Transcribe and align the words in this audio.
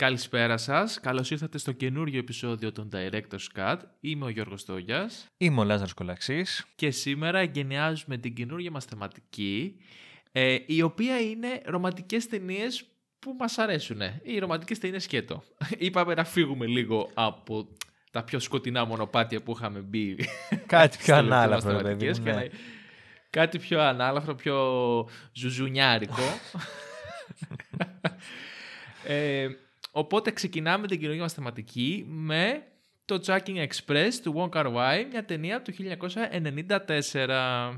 Καλησπέρα 0.00 0.56
σας. 0.56 1.00
Καλώς 1.00 1.30
ήρθατε 1.30 1.58
στο 1.58 1.72
καινούριο 1.72 2.18
επεισόδιο 2.18 2.72
των 2.72 2.88
Director's 2.92 3.58
Cut. 3.58 3.76
Είμαι 4.00 4.24
ο 4.24 4.28
Γιώργος 4.28 4.64
Τόγιας. 4.64 5.26
Είμαι 5.36 5.60
ο 5.60 5.64
Λάζαρος 5.64 5.92
Κολαξής. 5.92 6.66
Και 6.74 6.90
σήμερα 6.90 7.38
εγκαινιάζουμε 7.38 8.16
την 8.16 8.34
καινούργια 8.34 8.70
μας 8.70 8.84
θεματική, 8.84 9.76
ε, 10.32 10.56
η 10.66 10.82
οποία 10.82 11.20
είναι 11.20 11.62
ρομαντικές 11.64 12.26
ταινίες 12.26 12.84
που 13.18 13.36
μας 13.38 13.58
αρέσουν. 13.58 14.00
Οι 14.22 14.38
ρομαντικές 14.38 14.78
ταινίες 14.78 15.02
σκέτο. 15.02 15.42
Είπαμε 15.78 16.14
να 16.14 16.24
φύγουμε 16.24 16.66
λίγο 16.66 17.10
από 17.14 17.68
τα 18.10 18.24
πιο 18.24 18.38
σκοτεινά 18.38 18.84
μονοπάτια 18.84 19.42
που 19.42 19.52
είχαμε 19.52 19.80
μπει. 19.80 20.16
Κάτι 20.66 20.96
πιο 20.96 21.16
ανάλαφρο, 21.24 21.80
παιδί 21.80 22.08
μου, 22.08 22.22
ναι. 22.22 22.46
Κάτι 23.30 23.58
πιο 23.58 23.80
ανάλαφρο, 23.80 24.34
πιο 24.34 24.56
ζουζουνιάρικο. 25.32 26.22
ε, 29.06 29.48
οπότε 29.90 30.30
ξεκινάμε 30.30 30.86
την 30.86 30.98
καινούργια 30.98 31.22
μας 31.22 31.32
θεματική 31.32 32.04
με 32.08 32.62
το 33.04 33.20
Jacking 33.26 33.66
Express 33.66 34.10
του 34.22 34.34
Wong 34.36 34.48
Kar 34.56 34.66
Wai, 34.66 35.06
μια 35.10 35.24
ταινία 35.24 35.62
του 35.62 35.72
1994. 37.26 37.72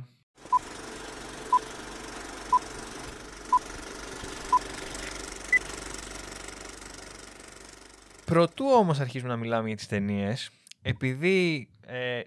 Προτού 8.24 8.64
όμως 8.66 9.00
αρχίσουμε 9.00 9.30
να 9.30 9.36
μιλάμε 9.36 9.66
για 9.66 9.76
τις 9.76 9.86
ταινίες, 9.86 10.50
επειδή 10.82 11.68
ε, 11.86 12.20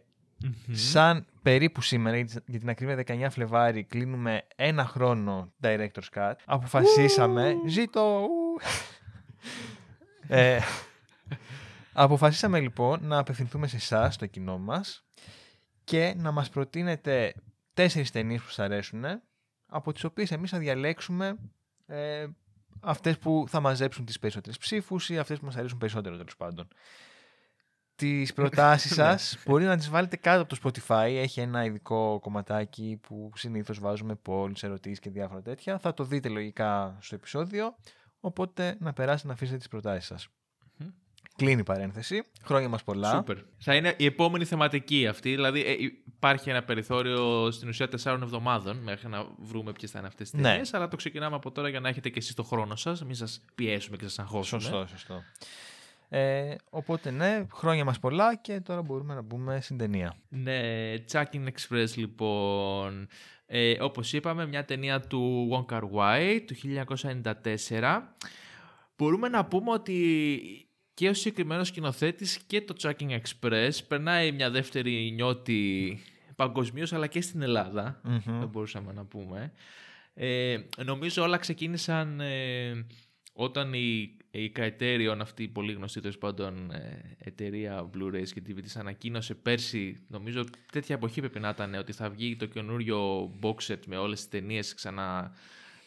σαν 0.71 1.25
περίπου 1.41 1.81
σήμερα, 1.81 2.17
για 2.45 2.59
την 2.59 2.69
ακρίβεια 2.69 3.03
19 3.07 3.27
Φλεβάρι, 3.29 3.83
κλείνουμε 3.83 4.41
ένα 4.55 4.85
χρόνο 4.85 5.53
Director's 5.61 6.09
Cut, 6.17 6.33
αποφασίσαμε... 6.45 7.55
Ζήτω! 7.67 8.27
Ε, 10.27 10.59
αποφασίσαμε 11.93 12.59
λοιπόν 12.59 12.99
να 13.07 13.17
απευθυνθούμε 13.17 13.67
σε 13.67 13.75
εσάς, 13.75 14.17
το 14.17 14.25
κοινό 14.25 14.57
μας, 14.57 15.05
και 15.83 16.13
να 16.17 16.31
μας 16.31 16.49
προτείνετε 16.49 17.33
τέσσερις 17.73 18.11
ταινίες 18.11 18.41
που 18.41 18.47
σας 18.47 18.59
αρέσουν, 18.59 19.03
από 19.65 19.91
τις 19.93 20.03
οποίες 20.03 20.31
εμείς 20.31 20.49
θα 20.49 20.57
διαλέξουμε 20.57 21.37
ε, 21.85 22.27
αυτές 22.79 23.17
που 23.17 23.45
θα 23.47 23.59
μαζέψουν 23.59 24.05
τις 24.05 24.19
περισσότερες 24.19 24.57
ψήφους 24.57 25.09
ή 25.09 25.17
αυτές 25.17 25.39
που 25.39 25.45
μας 25.45 25.55
αρέσουν 25.55 25.77
περισσότερο 25.77 26.17
τέλος 26.17 26.35
πάντων. 26.35 26.67
Τις 27.95 28.33
προτάσεις 28.33 28.93
σας 29.01 29.37
μπορεί 29.45 29.65
να 29.65 29.77
τις 29.77 29.89
βάλετε 29.89 30.15
κάτω 30.15 30.41
από 30.41 30.55
το 30.55 30.57
Spotify. 30.63 31.09
Έχει 31.09 31.39
ένα 31.39 31.65
ειδικό 31.65 32.19
κομματάκι 32.19 32.99
που 33.07 33.31
συνήθως 33.35 33.79
βάζουμε 33.79 34.19
polls, 34.25 34.63
ερωτήσεις 34.63 34.99
και 34.99 35.09
διάφορα 35.09 35.41
τέτοια. 35.41 35.79
Θα 35.79 35.93
το 35.93 36.03
δείτε 36.03 36.29
λογικά 36.29 36.97
στο 37.01 37.15
επεισόδιο. 37.15 37.75
Οπότε 38.25 38.75
να 38.79 38.93
περάσετε 38.93 39.27
να 39.27 39.33
αφήσετε 39.33 39.57
τις 39.57 39.67
προτάσεις 39.67 40.05
σας. 40.05 40.27
Κλείνει 41.35 41.59
η 41.59 41.63
παρένθεση. 41.63 42.23
Χρόνια 42.43 42.69
μας 42.69 42.83
πολλά. 42.83 43.09
Σούπερ. 43.09 43.37
Θα 43.57 43.75
είναι 43.75 43.93
η 43.97 44.05
επόμενη 44.05 44.45
θεματική 44.45 45.07
αυτή. 45.07 45.29
Δηλαδή, 45.29 45.65
ε, 45.65 45.75
υπάρχει 46.17 46.49
ένα 46.49 46.63
περιθώριο 46.63 47.51
στην 47.51 47.69
ουσία 47.69 47.87
τεσσάρων 47.87 48.21
εβδομάδων 48.21 48.77
μέχρι 48.77 49.07
να 49.07 49.25
βρούμε 49.37 49.71
ποιες 49.71 49.91
θα 49.91 49.99
είναι 49.99 50.07
αυτές 50.07 50.29
τις 50.29 50.39
ναι. 50.39 50.61
Αλλά 50.71 50.87
το 50.87 50.95
ξεκινάμε 50.95 51.35
από 51.35 51.51
τώρα 51.51 51.69
για 51.69 51.79
να 51.79 51.89
έχετε 51.89 52.09
και 52.09 52.19
εσείς 52.19 52.33
το 52.33 52.43
χρόνο 52.43 52.75
σας. 52.75 53.03
Μην 53.03 53.15
σας 53.15 53.41
πιέσουμε 53.55 53.97
και 53.97 54.03
σας 54.03 54.19
αγχώσουμε. 54.19 54.61
Σωστό, 54.61 54.87
σωστό. 54.87 55.23
Ε, 56.09 56.55
οπότε 56.69 57.11
ναι, 57.11 57.45
χρόνια 57.53 57.85
μας 57.85 57.99
πολλά 57.99 58.35
και 58.35 58.59
τώρα 58.59 58.81
μπορούμε 58.81 59.13
να 59.13 59.21
μπούμε 59.21 59.61
στην 59.61 59.77
ταινία. 59.77 60.15
Ναι, 60.29 60.61
Chucking 61.11 61.47
Express 61.47 61.87
λοιπόν. 61.95 63.07
Ε, 63.45 63.83
όπως 63.83 64.13
είπαμε, 64.13 64.47
μια 64.47 64.65
ταινία 64.65 64.99
του 64.99 65.49
Wong 65.51 65.73
Kar 65.73 65.81
Wai 65.81 66.39
του 66.45 66.55
1994. 67.69 68.01
Μπορούμε 68.97 69.27
να 69.27 69.45
πούμε 69.45 69.71
ότι 69.71 70.69
και 70.93 71.09
ο 71.09 71.13
συγκεκριμένος 71.13 71.67
σκηνοθέτης 71.67 72.39
και 72.47 72.61
το 72.61 72.75
Chucking 72.81 73.19
Express 73.19 73.71
περνάει 73.87 74.31
μια 74.31 74.49
δεύτερη 74.49 75.11
νιώτη 75.11 75.99
παγκοσμίως 76.35 76.93
αλλά 76.93 77.07
και 77.07 77.21
στην 77.21 77.41
Ελλάδα, 77.41 78.01
mm 78.07 78.21
δεν 78.25 78.47
μπορούσαμε 78.47 78.93
να 78.93 79.05
πούμε. 79.05 79.51
Ε, 80.13 80.57
νομίζω 80.85 81.23
όλα 81.23 81.37
ξεκίνησαν 81.37 82.19
ε, 82.19 82.85
όταν 83.37 83.73
η, 83.73 84.17
η 84.31 84.51
Criterion, 84.55 85.17
αυτή 85.21 85.43
η 85.43 85.47
πολύ 85.47 85.73
γνωστή 85.73 85.99
τέλος 85.99 86.17
πάντων 86.17 86.71
ε, 86.71 87.15
εταιρεία 87.17 87.89
Blu-rays 87.93 88.29
και 88.33 88.41
DVD, 88.47 88.65
ανακοίνωσε 88.75 89.33
πέρσι, 89.33 90.03
νομίζω 90.07 90.43
τέτοια 90.71 90.95
εποχή 90.95 91.19
πρέπει 91.19 91.39
να 91.39 91.49
ήταν, 91.49 91.73
ότι 91.73 91.91
θα 91.91 92.09
βγει 92.09 92.35
το 92.35 92.45
καινούριο 92.45 93.29
box 93.41 93.55
set 93.67 93.79
με 93.87 93.97
όλες 93.97 94.19
τις 94.19 94.29
ταινίες 94.29 94.73
ξανά 94.73 95.33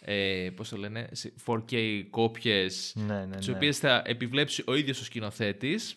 ε, 0.00 0.48
πώς 0.56 0.69
το 0.69 0.76
λένε, 0.76 1.09
4K 1.47 2.03
κόπιες, 2.10 2.92
ναι, 2.97 3.14
ναι, 3.14 3.25
ναι. 3.25 3.36
τις 3.36 3.48
οποίες 3.48 3.78
θα 3.78 4.03
επιβλέψει 4.04 4.62
ο 4.66 4.75
ίδιος 4.75 5.00
ο 5.00 5.04
σκηνοθέτης. 5.04 5.97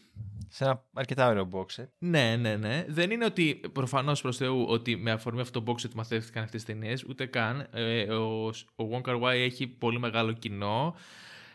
Σε 0.53 0.63
ένα 0.63 0.85
αρκετά 0.93 1.27
ωραίο 1.27 1.49
box 1.53 1.81
set. 1.81 1.87
Ναι, 1.97 2.35
ναι, 2.35 2.55
ναι. 2.55 2.85
Δεν 2.87 3.11
είναι 3.11 3.25
ότι 3.25 3.61
προφανώς 3.73 4.21
προς 4.21 4.37
Θεού 4.37 4.65
ότι 4.67 4.95
με 4.95 5.11
αφορμή 5.11 5.41
αυτό 5.41 5.61
το 5.61 5.71
box 5.71 5.85
set 5.85 5.93
μαθαίθηκαν 5.93 6.43
αυτές 6.43 6.63
τις 6.63 6.75
ταινίες, 6.75 7.03
ούτε 7.03 7.25
καν. 7.25 7.67
Ε, 7.71 8.03
ο, 8.03 8.47
ο 8.75 8.89
Wong 8.91 9.01
Kar 9.09 9.21
Wai 9.21 9.33
έχει 9.33 9.67
πολύ 9.67 9.99
μεγάλο 9.99 10.31
κοινό 10.31 10.95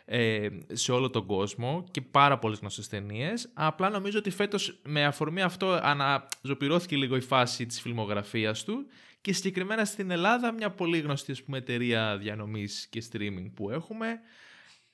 ε, 0.09 0.49
σε 0.73 0.93
όλο 0.93 1.11
τον 1.11 1.27
κόσμο 1.27 1.85
και 1.91 2.01
πάρα 2.01 2.39
πολλές 2.39 2.59
γνωστές 2.59 2.89
ταινίες. 2.89 3.51
Απλά 3.55 3.91
νομίζω 3.91 4.19
ότι 4.19 4.31
φέτος 4.31 4.81
με 4.85 5.05
αφορμή 5.05 5.43
αυτό 5.43 5.81
αναζωπηρώθηκε 5.83 6.97
λίγο 6.97 7.17
η 7.17 7.21
φάση 7.21 7.67
της 7.67 7.81
φιλμογραφίας 7.81 8.65
του 8.65 8.87
και 9.21 9.33
συγκεκριμένα 9.33 9.85
στην 9.85 10.11
Ελλάδα 10.11 10.53
μια 10.53 10.71
πολύ 10.71 10.99
γνωστή 10.99 11.33
ας 11.33 11.43
πούμε, 11.43 11.59
εταιρεία 11.59 12.17
διανομής 12.17 12.87
και 12.91 13.05
streaming 13.13 13.51
που 13.55 13.71
έχουμε 13.71 14.21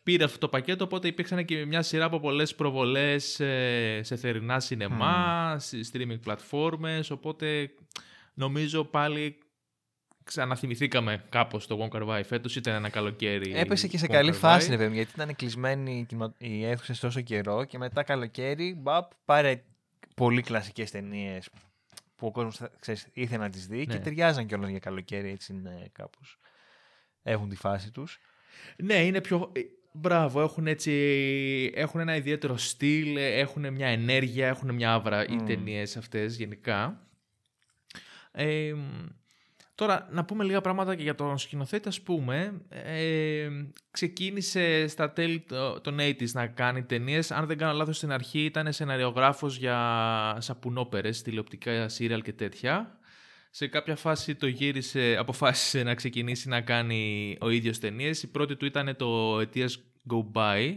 πήρε 0.02 0.24
αυτό 0.24 0.38
το 0.38 0.48
πακέτο, 0.48 0.84
οπότε 0.84 1.08
υπήρξαν 1.08 1.44
και 1.44 1.66
μια 1.66 1.82
σειρά 1.82 2.04
από 2.04 2.20
πολλές 2.20 2.54
προβολές 2.54 3.40
ε, 3.40 4.00
σε 4.02 4.16
θερινά 4.16 4.60
σινεμά, 4.60 5.56
σε 5.58 5.78
streaming 5.92 6.20
πλατφόρμες, 6.22 7.10
οπότε 7.10 7.70
νομίζω 8.34 8.84
πάλι 8.84 9.38
ξαναθυμηθήκαμε 10.24 11.24
κάπως 11.28 11.66
το 11.66 11.88
Wonka 11.90 12.08
Wai 12.08 12.22
φέτος. 12.24 12.56
Ήταν 12.56 12.74
ένα 12.74 12.88
καλοκαίρι. 12.88 13.52
Έπεσε 13.56 13.88
και 13.88 13.98
σε 13.98 14.06
καλή 14.06 14.32
φάση, 14.32 14.68
βέβαια, 14.68 14.88
γιατί 14.88 15.10
ήταν 15.14 15.36
κλεισμένη 15.36 16.06
η 16.38 16.64
αίθουσα 16.64 16.94
τόσο 17.00 17.20
καιρό 17.20 17.64
και 17.64 17.78
μετά 17.78 18.02
καλοκαίρι, 18.02 18.74
μπαπ, 18.74 19.10
πάρε 19.24 19.62
πολύ 20.14 20.42
κλασικές 20.42 20.90
ταινίες 20.90 21.48
που 22.16 22.26
ο 22.26 22.30
κόσμος 22.30 22.60
ήθελε 23.12 23.42
να 23.42 23.50
τις 23.50 23.66
δει 23.66 23.76
ναι. 23.76 23.84
και 23.84 23.98
ταιριάζαν 23.98 24.46
κιόλας 24.46 24.70
για 24.70 24.78
καλοκαίρι, 24.78 25.30
έτσι 25.30 25.52
είναι 25.52 25.88
κάπως. 25.92 26.38
Έχουν 27.22 27.48
τη 27.48 27.56
φάση 27.56 27.90
τους. 27.90 28.20
Ναι, 28.76 29.04
είναι 29.04 29.20
πιο. 29.20 29.52
Ε, 29.52 29.60
μπράβο, 29.92 30.42
έχουν, 30.42 30.66
έτσι, 30.66 30.92
έχουν 31.74 32.00
ένα 32.00 32.16
ιδιαίτερο 32.16 32.56
στυλ, 32.56 33.16
έχουν 33.16 33.72
μια 33.72 33.86
ενέργεια, 33.86 34.48
έχουν 34.48 34.74
μια 34.74 34.92
άβρα 34.92 35.26
οι 35.26 35.36
ταινίες 35.36 35.96
αυτές 35.96 36.36
γενικά. 36.36 37.06
Ε, 38.32 38.74
Τώρα, 39.74 40.08
να 40.10 40.24
πούμε 40.24 40.44
λίγα 40.44 40.60
πράγματα 40.60 40.94
και 40.94 41.02
για 41.02 41.14
τον 41.14 41.38
σκηνοθέτη, 41.38 41.88
ας 41.88 42.00
πούμε. 42.00 42.60
Ε, 42.68 43.48
ξεκίνησε 43.90 44.86
στα 44.88 45.12
τέλη 45.12 45.44
των 45.82 45.96
80's 46.00 46.30
να 46.32 46.46
κάνει 46.46 46.82
ταινίες. 46.82 47.30
Αν 47.30 47.46
δεν 47.46 47.58
κάνω 47.58 47.72
λάθος, 47.72 47.96
στην 47.96 48.12
αρχή 48.12 48.44
ήταν 48.44 48.72
σεναριογράφος 48.72 49.56
για 49.56 50.36
σαπουνόπερες, 50.40 51.22
τηλεοπτικά 51.22 51.88
σύριαλ 51.88 52.22
και 52.22 52.32
τέτοια. 52.32 52.98
Σε 53.50 53.66
κάποια 53.66 53.96
φάση 53.96 54.34
το 54.34 54.46
γύρισε, 54.46 55.16
αποφάσισε 55.18 55.82
να 55.82 55.94
ξεκινήσει 55.94 56.48
να 56.48 56.60
κάνει 56.60 57.36
ο 57.40 57.50
ίδιος 57.50 57.78
ταινίες. 57.78 58.22
Η 58.22 58.30
πρώτη 58.30 58.56
του 58.56 58.64
ήταν 58.64 58.96
το 58.96 59.38
«A 59.38 59.46
Tears 59.54 59.74
Go 60.10 60.24
By», 60.32 60.76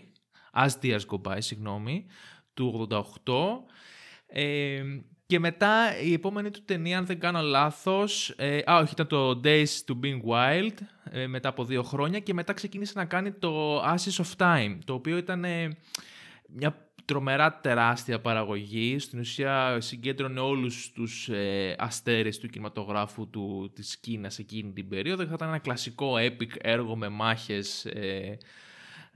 «As 0.54 0.70
Tears 0.82 1.00
Go 1.00 1.22
By», 1.22 1.38
συγγνώμη, 1.38 2.06
του 2.54 2.88
88. 2.90 3.66
Ε, 4.28 4.84
και 5.28 5.40
μετά 5.40 6.00
η 6.02 6.14
επόμενη 6.14 6.50
του 6.50 6.62
ταινία, 6.66 6.98
αν 6.98 7.06
δεν 7.06 7.20
κάνω 7.20 7.42
λάθος, 7.42 8.34
ε, 8.38 8.60
α, 8.72 8.78
όχι, 8.78 8.94
ήταν 8.94 9.08
το 9.08 9.42
Days 9.44 9.66
to 9.88 9.94
Being 10.04 10.22
Wild, 10.30 10.74
ε, 11.12 11.28
μετά 11.28 11.50
από 11.50 11.66
δύο 11.66 11.84
χρόνια, 11.84 12.20
και 12.20 12.34
μετά 12.34 12.54
ξεκίνησε 12.54 12.94
να 12.96 13.06
κάνει 13.06 13.32
το 13.32 13.84
Ashes 13.84 14.24
of 14.24 14.36
Time, 14.38 14.78
το 14.86 14.94
οποίο 14.94 15.18
ήταν 15.18 15.44
ε, 15.44 15.78
μια 16.48 16.90
τρομερά 17.06 17.60
τεράστια 17.60 18.22
παραγωγή. 18.22 19.00
Στην 19.00 19.20
ουσία 19.20 19.78
συγκέντρωνε 19.82 20.40
όλους 20.40 20.92
τους 20.92 21.30
ε, 21.30 21.76
αστέρες 21.78 22.38
του 22.38 22.48
κινηματογράφου 22.48 23.30
του, 23.30 23.72
της 23.76 23.98
Κίνας 23.98 24.40
εκείνη 24.40 24.72
την 24.72 24.88
περίοδο. 24.88 25.24
ήταν 25.24 25.48
ένα 25.48 25.58
κλασικό 25.58 26.14
epic 26.18 26.50
έργο 26.62 26.96
με 26.96 27.10
μάχες, 27.10 27.88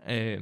ε, 0.04 0.32
ε, 0.32 0.40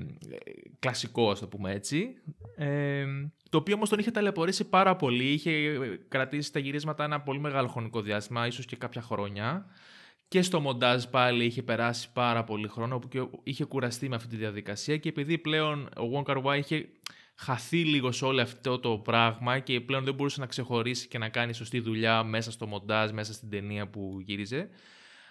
κλασικό 0.80 1.32
ας 1.32 1.40
το 1.40 1.48
πούμε 1.48 1.72
έτσι. 1.72 2.16
Ε, 2.56 3.06
το 3.50 3.58
οποίο 3.58 3.76
όμως 3.76 3.90
τον 3.90 4.00
είχε 4.00 4.12
ταλαιπωρήσει 4.12 4.70
πάρα 4.70 4.96
πολύ. 4.96 5.24
Είχε 5.24 5.78
κρατήσει 6.08 6.54
τα 6.54 6.60
γυρίσματα 6.60 7.04
ένα 7.04 7.22
πολύ 7.22 7.40
μεγάλο 7.40 7.68
χρονικό 7.68 8.02
διάστημα, 8.02 8.48
ίσως 8.48 8.66
και 8.66 8.76
κάποια 8.76 9.02
χρόνια. 9.02 9.66
Και 10.28 10.42
στο 10.42 10.60
μοντάζ 10.60 11.04
πάλι 11.04 11.46
είχε 11.46 11.64
περάσει 11.64 12.12
πάρα 12.14 12.44
πολύ 12.44 12.68
χρόνο 12.68 13.00
και 13.10 13.28
είχε 13.44 13.66
κουραστεί 13.66 14.10
με 14.10 14.16
αυτή 14.16 14.28
τη 14.28 14.36
διαδικασία. 14.36 14.98
Και 14.98 15.10
επειδή 15.10 15.38
πλέον 15.38 15.84
ο 15.84 16.10
Wong 16.14 16.32
Kar 16.32 16.44
Wai 16.44 16.58
είχε 16.58 16.90
χαθεί 17.36 17.84
λίγο 17.84 18.12
σε 18.12 18.26
όλο 18.26 18.42
αυτό 18.42 18.80
το 18.80 18.98
πράγμα 18.98 19.60
και 19.60 19.82
πλέον 19.82 20.04
δεν 20.04 20.14
μπορούσε 20.14 20.40
να 20.40 20.46
ξεχωρίσει 20.46 21.08
και 21.08 21.18
να 21.18 21.30
κάνει 21.30 21.54
σωστή 21.54 21.80
δουλειά 21.80 22.24
μέσα 22.24 22.52
στο 22.52 22.68
μοντάζ, 22.68 23.12
μέσα 23.12 23.34
στην 23.34 23.50
ταινία 23.50 23.88
που 23.88 24.18
γύριζε, 24.22 24.70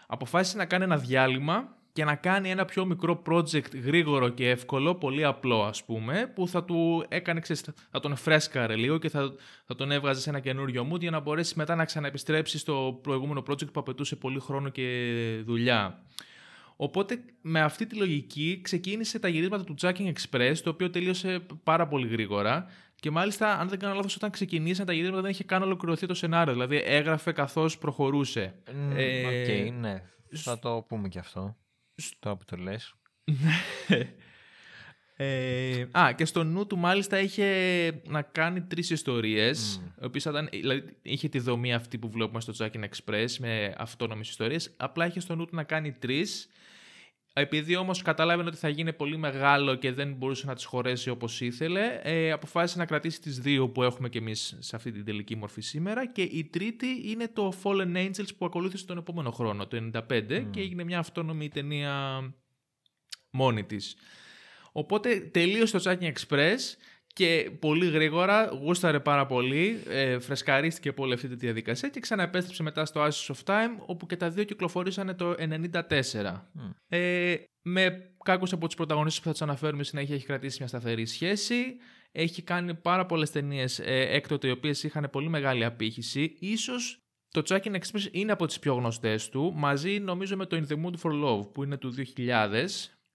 αποφάσισε 0.06 0.56
να 0.56 0.66
κάνει 0.66 0.84
ένα 0.84 0.96
διάλειμμα 0.96 1.76
και 1.96 2.04
να 2.04 2.14
κάνει 2.14 2.50
ένα 2.50 2.64
πιο 2.64 2.84
μικρό 2.84 3.22
project 3.26 3.74
γρήγορο 3.84 4.28
και 4.28 4.50
εύκολο, 4.50 4.94
πολύ 4.94 5.24
απλό 5.24 5.62
ας 5.62 5.84
πούμε, 5.84 6.32
που 6.34 6.48
θα 6.48 6.64
του 6.64 7.04
έκανε, 7.08 7.40
ξέρεις, 7.40 7.64
θα 7.90 8.00
τον 8.00 8.16
φρέσκαρε 8.16 8.76
λίγο 8.76 8.98
και 8.98 9.08
θα, 9.08 9.32
θα 9.64 9.74
τον 9.74 9.90
έβγαζε 9.90 10.20
σε 10.20 10.30
ένα 10.30 10.40
καινούριο 10.40 10.88
mood 10.92 11.00
για 11.00 11.10
να 11.10 11.20
μπορέσει 11.20 11.54
μετά 11.56 11.74
να 11.74 11.84
ξαναεπιστρέψει 11.84 12.58
στο 12.58 12.98
προηγούμενο 13.02 13.42
project 13.48 13.72
που 13.72 13.80
απαιτούσε 13.80 14.16
πολύ 14.16 14.40
χρόνο 14.40 14.68
και 14.68 15.42
δουλειά. 15.44 16.02
Οπότε 16.76 17.24
με 17.40 17.60
αυτή 17.60 17.86
τη 17.86 17.96
λογική 17.96 18.60
ξεκίνησε 18.62 19.18
τα 19.18 19.28
γυρίσματα 19.28 19.64
του 19.64 19.74
Chungking 19.80 20.12
Express, 20.12 20.54
το 20.62 20.70
οποίο 20.70 20.90
τελείωσε 20.90 21.46
πάρα 21.64 21.88
πολύ 21.88 22.08
γρήγορα. 22.08 22.66
Και 23.00 23.10
μάλιστα, 23.10 23.58
αν 23.58 23.68
δεν 23.68 23.78
κάνω 23.78 23.94
λάθος, 23.94 24.16
όταν 24.16 24.30
ξεκινήσαν 24.30 24.86
τα 24.86 24.92
γυρίσματα 24.92 25.22
δεν 25.22 25.30
είχε 25.30 25.44
καν 25.44 25.62
ολοκληρωθεί 25.62 26.06
το 26.06 26.14
σενάριο. 26.14 26.52
Δηλαδή 26.52 26.82
έγραφε 26.84 27.32
καθώς 27.32 27.78
προχωρούσε. 27.78 28.54
Οκ, 28.68 28.98
ε, 29.48 29.70
ναι. 29.70 30.02
Θα 30.30 30.58
το 30.58 30.84
πούμε 30.88 31.08
και 31.08 31.18
αυτό. 31.18 31.56
Τώρα 32.18 32.36
που 32.36 32.44
το 32.44 32.56
λες. 32.56 32.94
ε, 35.16 35.86
α, 35.98 36.12
και 36.12 36.24
στο 36.24 36.44
νου 36.44 36.66
του 36.66 36.78
μάλιστα 36.78 37.20
είχε 37.20 37.90
να 38.06 38.22
κάνει 38.22 38.62
τρεις 38.62 38.90
ιστορίες, 38.90 39.82
mm. 40.00 40.10
δηλαδή 40.50 40.96
είχε 41.02 41.28
τη 41.28 41.38
δομή 41.38 41.74
αυτή 41.74 41.98
που 41.98 42.10
βλέπουμε 42.10 42.40
στο 42.40 42.52
Jackin 42.58 42.84
Express 42.84 43.28
με 43.38 43.74
αυτόνομες 43.76 44.28
ιστορίες, 44.28 44.74
απλά 44.76 45.06
είχε 45.06 45.20
στο 45.20 45.34
νου 45.34 45.44
του 45.44 45.54
να 45.54 45.64
κάνει 45.64 45.92
τρεις, 45.92 46.48
επειδή 47.38 47.76
όμως 47.76 48.02
κατάλαβε 48.02 48.42
ότι 48.42 48.56
θα 48.56 48.68
γίνει 48.68 48.92
πολύ 48.92 49.16
μεγάλο 49.16 49.74
και 49.74 49.92
δεν 49.92 50.12
μπορούσε 50.12 50.46
να 50.46 50.54
τις 50.54 50.64
χωρέσει 50.64 51.10
όπως 51.10 51.40
ήθελε, 51.40 52.00
ε, 52.02 52.32
αποφάσισε 52.32 52.78
να 52.78 52.86
κρατήσει 52.86 53.20
τις 53.20 53.38
δύο 53.38 53.68
που 53.68 53.82
έχουμε 53.82 54.08
και 54.08 54.18
εμείς 54.18 54.56
σε 54.58 54.76
αυτή 54.76 54.92
την 54.92 55.04
τελική 55.04 55.36
μορφή 55.36 55.60
σήμερα 55.60 56.06
και 56.06 56.22
η 56.22 56.44
τρίτη 56.44 56.86
είναι 57.04 57.28
το 57.28 57.52
Fallen 57.62 57.96
Angels 57.96 58.28
που 58.38 58.46
ακολούθησε 58.46 58.86
τον 58.86 58.98
επόμενο 58.98 59.30
χρόνο, 59.30 59.66
το 59.66 59.76
1995 59.76 60.46
και 60.50 60.60
έγινε 60.60 60.84
μια 60.84 60.98
αυτόνομη 60.98 61.48
ταινία 61.48 62.20
μόνη 63.30 63.64
της. 63.64 63.96
Οπότε 64.72 65.20
τελείωσε 65.20 65.78
το 65.78 65.90
Chucking 65.90 66.12
Express 66.12 66.58
και 67.16 67.50
πολύ 67.58 67.90
γρήγορα 67.90 68.44
γούσταρε 68.60 69.00
πάρα 69.00 69.26
πολύ, 69.26 69.82
ε, 69.88 70.18
φρεσκαρίστηκε 70.18 70.92
πολύ 70.92 71.12
αυτή 71.14 71.28
τη 71.28 71.34
διαδικασία 71.34 71.88
και 71.88 72.00
ξαναεπέστρεψε 72.00 72.62
μετά 72.62 72.84
στο 72.84 73.04
Ashes 73.04 73.34
of 73.34 73.44
Time, 73.44 73.82
όπου 73.86 74.06
και 74.06 74.16
τα 74.16 74.30
δύο 74.30 74.44
κυκλοφορήσαν 74.44 75.16
το 75.16 75.34
1994. 75.38 76.50
Ε, 76.88 77.34
με 77.62 78.10
κάποιους 78.24 78.52
από 78.52 78.66
τους 78.66 78.76
πρωταγωνίστες 78.76 79.20
που 79.20 79.26
θα 79.26 79.32
τους 79.32 79.42
αναφέρουμε 79.42 79.82
συνέχεια 79.82 80.14
έχει 80.14 80.26
κρατήσει 80.26 80.56
μια 80.58 80.68
σταθερή 80.68 81.06
σχέση. 81.06 81.76
Έχει 82.12 82.42
κάνει 82.42 82.74
πάρα 82.74 83.06
πολλές 83.06 83.30
ταινίες 83.30 83.78
ε, 83.78 84.06
έκτοτε 84.10 84.48
οι 84.48 84.50
οποίες 84.50 84.82
είχαν 84.82 85.08
πολύ 85.12 85.28
μεγάλη 85.28 85.64
απήχηση. 85.64 86.36
Ίσως 86.40 87.00
το 87.28 87.42
Chucking 87.48 87.74
Express 87.74 88.08
είναι 88.10 88.32
από 88.32 88.46
τις 88.46 88.58
πιο 88.58 88.74
γνωστές 88.74 89.28
του, 89.28 89.52
μαζί 89.56 89.98
νομίζω 89.98 90.36
με 90.36 90.46
το 90.46 90.56
In 90.56 90.72
the 90.72 90.84
Mood 90.84 90.94
for 91.02 91.24
Love 91.24 91.52
που 91.52 91.62
είναι 91.62 91.76
του 91.76 91.94
2000, 92.16 92.66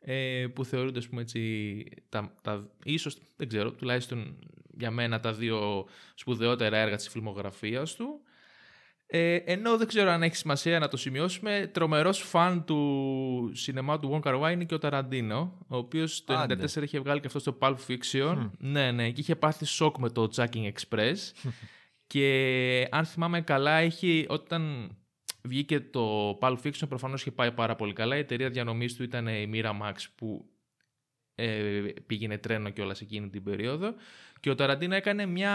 ε, 0.02 0.48
που 0.54 0.66
θεωρούνται, 0.66 1.00
ας 1.00 1.08
πούμε, 1.08 1.22
έτσι, 1.22 1.84
τα, 2.10 2.34
τα, 2.42 2.68
ίσως, 2.84 3.18
δεν 3.36 3.48
ξέρω, 3.48 3.72
τουλάχιστον 3.72 4.38
για 4.78 4.92
μένα 4.92 5.20
τα 5.20 5.34
δύο 5.34 5.88
σπουδαιότερα 6.16 6.78
έργα 6.78 6.96
της 6.96 7.10
φιλμογραφίας 7.10 7.96
του. 7.96 8.22
Ε, 9.14 9.36
ενώ 9.36 9.78
δεν 9.78 9.88
ξέρω 9.88 10.10
αν 10.10 10.24
έχει 10.24 10.36
σημασία 10.36 10.80
να 10.80 10.88
το 10.88 10.98
σημειώσουμε, 10.98 11.70
τρομερός 11.74 12.20
φαν 12.20 12.66
του 12.66 13.52
σινεμά 13.54 14.00
του 14.00 14.22
Wong 14.24 14.28
Kar 14.28 14.52
είναι 14.52 14.64
και 14.64 14.74
ο 14.74 14.78
Ταραντίνο, 14.78 15.58
ο 15.68 15.78
οποίος 15.78 16.24
το 16.24 16.46
1994 16.48 16.82
είχε 16.82 17.00
βγάλει 17.00 17.20
και 17.20 17.28
αυτό 17.28 17.40
στο 17.40 17.58
Pulp 17.62 17.76
Fiction. 17.88 18.50
Ναι, 18.58 18.92
ναι, 18.92 19.10
και 19.10 19.22
είχε 19.22 19.36
πάθει 19.36 19.66
σοκ 19.66 19.98
με 19.98 20.10
το 20.10 20.30
Chucking 20.36 20.72
Express. 20.72 21.16
και 22.08 22.88
αν 22.92 23.06
θυμάμαι 23.06 23.42
καλά, 23.42 23.72
έχει, 23.72 24.26
όταν 24.30 24.92
Βγήκε 25.44 25.80
το 25.80 26.38
Pulp 26.42 26.58
Fiction, 26.64 26.88
προφανώς 26.90 27.22
είχε 27.22 27.32
πάει 27.32 27.52
πάρα 27.52 27.76
πολύ 27.76 27.94
καλά. 27.94 28.16
Η 28.16 28.20
εταιρεία 28.20 28.50
διανομής 28.50 28.96
του 28.96 29.04
ήταν 29.04 29.28
η 29.28 29.50
Miramax 29.54 29.96
που 30.16 30.46
ε, 31.36 31.82
πήγαινε 32.06 32.38
τρένο 32.38 32.70
κιόλας 32.70 33.02
εκείνη 33.02 33.30
την 33.30 33.44
περίοδο. 33.44 33.94
Και 34.40 34.50
ο 34.50 34.56
Ταραντίνο 34.56 34.96
έκανε 34.96 35.26
μια, 35.26 35.54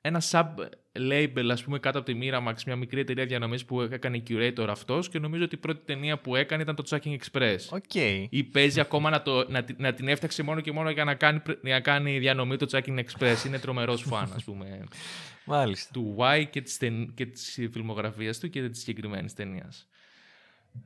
ένα 0.00 0.22
sub-label, 0.30 1.48
ας 1.50 1.64
πούμε, 1.64 1.78
κάτω 1.78 1.98
από 1.98 2.12
τη 2.12 2.18
Miramax, 2.22 2.62
μια 2.66 2.76
μικρή 2.76 3.00
εταιρεία 3.00 3.26
διανομής 3.26 3.64
που 3.64 3.80
έκανε 3.80 4.22
curator 4.28 4.66
αυτός 4.68 5.08
και 5.08 5.18
νομίζω 5.18 5.44
ότι 5.44 5.54
η 5.54 5.58
πρώτη 5.58 5.84
ταινία 5.84 6.18
που 6.18 6.36
έκανε 6.36 6.62
ήταν 6.62 6.74
το 6.74 6.84
Chucking 6.88 7.16
Express. 7.16 7.58
Okay. 7.68 8.26
Ή 8.30 8.44
παίζει 8.44 8.80
ακόμα 8.80 9.10
να, 9.10 9.22
το, 9.22 9.50
να, 9.50 9.64
να, 9.76 9.92
την 9.94 10.08
έφταξε 10.08 10.42
μόνο 10.42 10.60
και 10.60 10.72
μόνο 10.72 10.90
για 10.90 11.04
να 11.04 11.14
κάνει, 11.14 11.42
να 11.62 11.80
κάνει 11.80 12.18
διανομή 12.18 12.56
το 12.56 12.66
Chucking 12.70 12.98
Express. 12.98 13.46
Είναι 13.46 13.58
τρομερός 13.58 14.02
φαν, 14.02 14.32
ας 14.34 14.44
πούμε. 14.44 14.66
Μάλιστα. 15.44 15.90
του 15.92 16.16
Y 16.18 16.44
και 16.50 16.60
της, 16.60 16.78
και 17.14 17.26
της 17.26 17.58
φιλμογραφίας 17.72 18.38
του 18.38 18.50
και 18.50 18.68
της 18.68 18.80
συγκεκριμένης 18.80 19.34
ταινίας. 19.34 19.88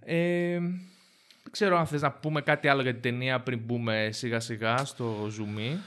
Ε, 0.01 0.59
δεν 1.43 1.51
ξέρω 1.51 1.79
αν 1.79 1.87
θες 1.87 2.03
να 2.03 2.13
πούμε 2.13 2.41
κάτι 2.41 2.69
άλλο 2.69 2.83
για 2.83 2.93
την 2.93 3.03
ταινία 3.03 3.41
πριν 3.41 3.59
μπούμε 3.59 4.09
σιγά 4.13 4.41
σιγά 4.41 4.77
στο 4.77 5.27
zoom. 5.27 5.79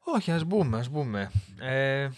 Όχι, 0.00 0.30
ας 0.30 0.44
μπούμε, 0.44 0.78
ας 0.78 0.88
μπούμε. 0.88 1.30
Ε, 1.60 2.08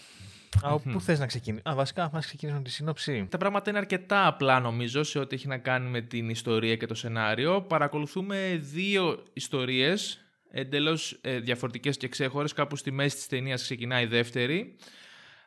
από 0.61 0.81
πού 0.91 1.01
θες 1.01 1.19
να 1.19 1.25
ξεκινήσει. 1.25 1.63
Α, 1.69 1.75
βασικά, 1.75 2.09
μας 2.13 2.25
ξεκινήσουμε 2.25 2.63
τη 2.63 2.69
σύνοψη. 2.69 3.27
Τα 3.29 3.37
πράγματα 3.37 3.69
είναι 3.69 3.79
αρκετά 3.79 4.27
απλά 4.27 4.59
νομίζω 4.59 5.03
σε 5.03 5.19
ό,τι 5.19 5.35
έχει 5.35 5.47
να 5.47 5.57
κάνει 5.57 5.89
με 5.89 6.01
την 6.01 6.29
ιστορία 6.29 6.75
και 6.75 6.85
το 6.85 6.93
σενάριο. 6.93 7.61
Παρακολουθούμε 7.61 8.59
δύο 8.61 9.23
ιστορίες 9.33 10.25
εντελώς 10.51 11.19
ε, 11.21 11.39
διαφορετικές 11.39 11.97
και 11.97 12.07
ξέχωρες. 12.07 12.53
Κάπου 12.53 12.75
στη 12.75 12.91
μέση 12.91 13.15
της 13.15 13.27
ταινίας 13.27 13.61
ξεκινάει 13.61 14.03
η 14.03 14.07
δεύτερη 14.07 14.75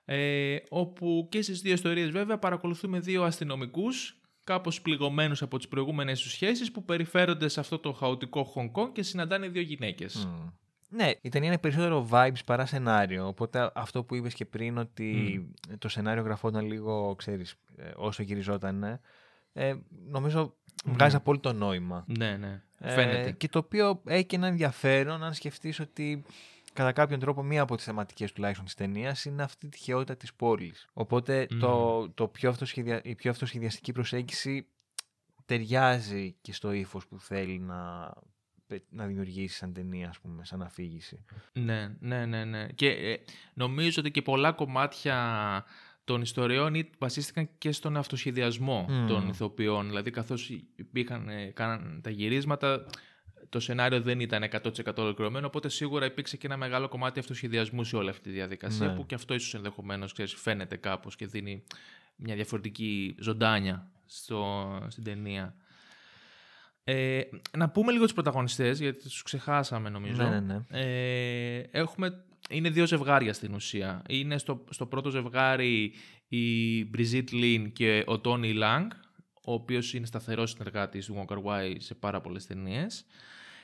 ε, 0.04 0.56
όπου 0.68 1.28
και 1.30 1.42
στις 1.42 1.60
δύο 1.60 1.72
ιστορίες 1.72 2.10
βέβαια 2.10 2.38
παρακολουθούμε 2.38 2.98
δύο 2.98 3.24
αστυνομικούς 3.24 4.18
κάπως 4.44 4.80
πληγωμένους 4.80 5.42
από 5.42 5.56
τις 5.56 5.68
προηγούμενες 5.68 6.20
τους 6.20 6.30
σχέσεις 6.30 6.70
που 6.72 6.84
περιφέρονται 6.84 7.48
σε 7.48 7.60
αυτό 7.60 7.78
το 7.78 7.92
χαοτικό 7.92 8.44
Χονγκ 8.44 8.92
και 8.92 9.02
συναντάνε 9.02 9.48
δύο 9.48 9.62
γυναίκες. 9.62 10.28
Ναι, 10.88 11.10
η 11.20 11.28
ταινία 11.28 11.48
είναι 11.48 11.58
περισσότερο 11.58 12.08
vibes 12.10 12.44
παρά 12.44 12.66
σενάριο. 12.66 13.26
Οπότε 13.26 13.70
αυτό 13.74 14.04
που 14.04 14.14
είπες 14.14 14.34
και 14.34 14.44
πριν 14.44 14.78
ότι 14.78 15.40
το 15.78 15.88
σενάριο 15.88 16.22
γραφόταν 16.22 16.66
λίγο, 16.66 17.14
ξέρεις, 17.14 17.54
ε, 17.76 17.90
όσο 17.96 18.22
γυριζόταν, 18.22 19.00
ε, 19.52 19.74
νομίζω 20.08 20.54
βγάζει 20.84 21.16
απόλυτο 21.16 21.52
νόημα. 21.52 22.04
Ναι, 22.18 22.36
ναι. 22.36 22.62
Φαίνεται. 22.78 23.30
Και 23.30 23.48
το 23.48 23.58
οποίο 23.58 24.02
έχει 24.04 24.24
και 24.24 24.36
ένα 24.36 24.46
ενδιαφέρον 24.46 25.22
αν 25.22 25.34
σκεφτείς 25.34 25.80
ότι 25.80 26.24
κατά 26.74 26.92
κάποιον 26.92 27.20
τρόπο 27.20 27.42
μία 27.42 27.62
από 27.62 27.76
τις 27.76 27.84
θεματικές 27.84 28.32
τουλάχιστον 28.32 28.64
της 28.64 28.74
ταινίας 28.74 29.24
είναι 29.24 29.42
αυτή 29.42 29.66
η 29.66 29.68
τυχαιότητα 29.68 30.16
της 30.16 30.34
πόλης. 30.34 30.86
Οπότε 30.92 31.46
το, 31.60 32.08
το 32.10 32.28
πιο 32.28 32.50
αυτοσχεδια... 32.50 33.00
η 33.04 33.14
πιο 33.14 33.30
αυτοσχεδιαστική 33.30 33.92
προσέγγιση 33.92 34.66
ταιριάζει 35.44 36.36
και 36.40 36.52
στο 36.52 36.72
ύφος 36.72 37.06
που 37.06 37.20
θέλει 37.20 37.58
να, 37.58 38.12
να 38.88 39.06
δημιουργήσει 39.06 39.56
σαν 39.56 39.72
ταινία, 39.72 40.08
ας 40.08 40.20
πούμε, 40.20 40.44
σαν 40.44 40.62
αφήγηση. 40.62 41.24
Ναι, 41.52 41.96
ναι, 42.00 42.26
ναι. 42.26 42.44
ναι. 42.44 42.68
Και 42.68 42.88
ε, 42.88 43.16
νομίζω 43.54 44.00
ότι 44.00 44.10
και 44.10 44.22
πολλά 44.22 44.52
κομμάτια 44.52 45.64
των 46.04 46.22
ιστοριών 46.22 46.88
βασίστηκαν 46.98 47.48
και 47.58 47.72
στον 47.72 47.96
αυτοσχεδιασμό 47.96 48.86
των 49.08 49.28
ηθοποιών. 49.28 49.86
Δηλαδή, 49.86 50.10
καθώς 50.10 50.48
υπήρχαν, 50.76 51.28
ε, 51.28 51.46
κάναν 51.46 52.00
τα 52.02 52.10
γυρίσματα, 52.10 52.86
το 53.48 53.60
σενάριο 53.60 54.00
δεν 54.00 54.20
ήταν 54.20 54.44
100% 54.50 54.96
ολοκληρωμένο, 54.96 55.46
οπότε 55.46 55.68
σίγουρα 55.68 56.06
υπήρξε 56.06 56.36
και 56.36 56.46
ένα 56.46 56.56
μεγάλο 56.56 56.88
κομμάτι 56.88 57.18
αυτοσχεδιασμού 57.18 57.84
σε 57.84 57.96
όλη 57.96 58.08
αυτή 58.08 58.22
τη 58.22 58.30
διαδικασία, 58.30 58.86
ναι. 58.86 58.94
που 58.94 59.06
και 59.06 59.14
αυτό 59.14 59.34
ίσως 59.34 59.54
ενδεχομένως 59.54 60.14
φαίνεται 60.36 60.76
κάπως 60.76 61.16
και 61.16 61.26
δίνει 61.26 61.64
μια 62.16 62.34
διαφορετική 62.34 63.16
ζωντάνια 63.20 63.90
στο, 64.06 64.66
στην 64.88 65.04
ταινία. 65.04 65.54
Ε, 66.84 67.22
να 67.56 67.68
πούμε 67.68 67.92
λίγο 67.92 68.04
τους 68.04 68.12
πρωταγωνιστές, 68.12 68.80
γιατί 68.80 68.98
τους 68.98 69.22
ξεχάσαμε 69.22 69.88
νομίζω. 69.88 70.22
Ναι, 70.22 70.40
ναι, 70.40 70.40
ναι. 70.40 70.80
Ε, 70.80 71.68
έχουμε, 71.70 72.24
είναι 72.48 72.70
δύο 72.70 72.86
ζευγάρια 72.86 73.32
στην 73.32 73.54
ουσία. 73.54 74.02
Είναι 74.08 74.38
στο, 74.38 74.64
στο 74.70 74.86
πρώτο 74.86 75.10
ζευγάρι 75.10 75.92
η 76.28 76.84
Μπριζίτ 76.84 77.30
Λίν 77.30 77.72
και 77.72 78.02
ο 78.06 78.20
Τόνι 78.20 78.52
Λάγκ, 78.52 78.90
ο 79.44 79.52
οποίος 79.52 79.94
είναι 79.94 80.06
σταθερός 80.06 80.50
συνεργάτης 80.50 81.06
του 81.06 81.24
Wonka 81.28 81.42
Wai 81.42 81.74
σε 81.78 81.94
πάρα 81.94 82.20
πολλές 82.20 82.46
ταινίες. 82.46 83.06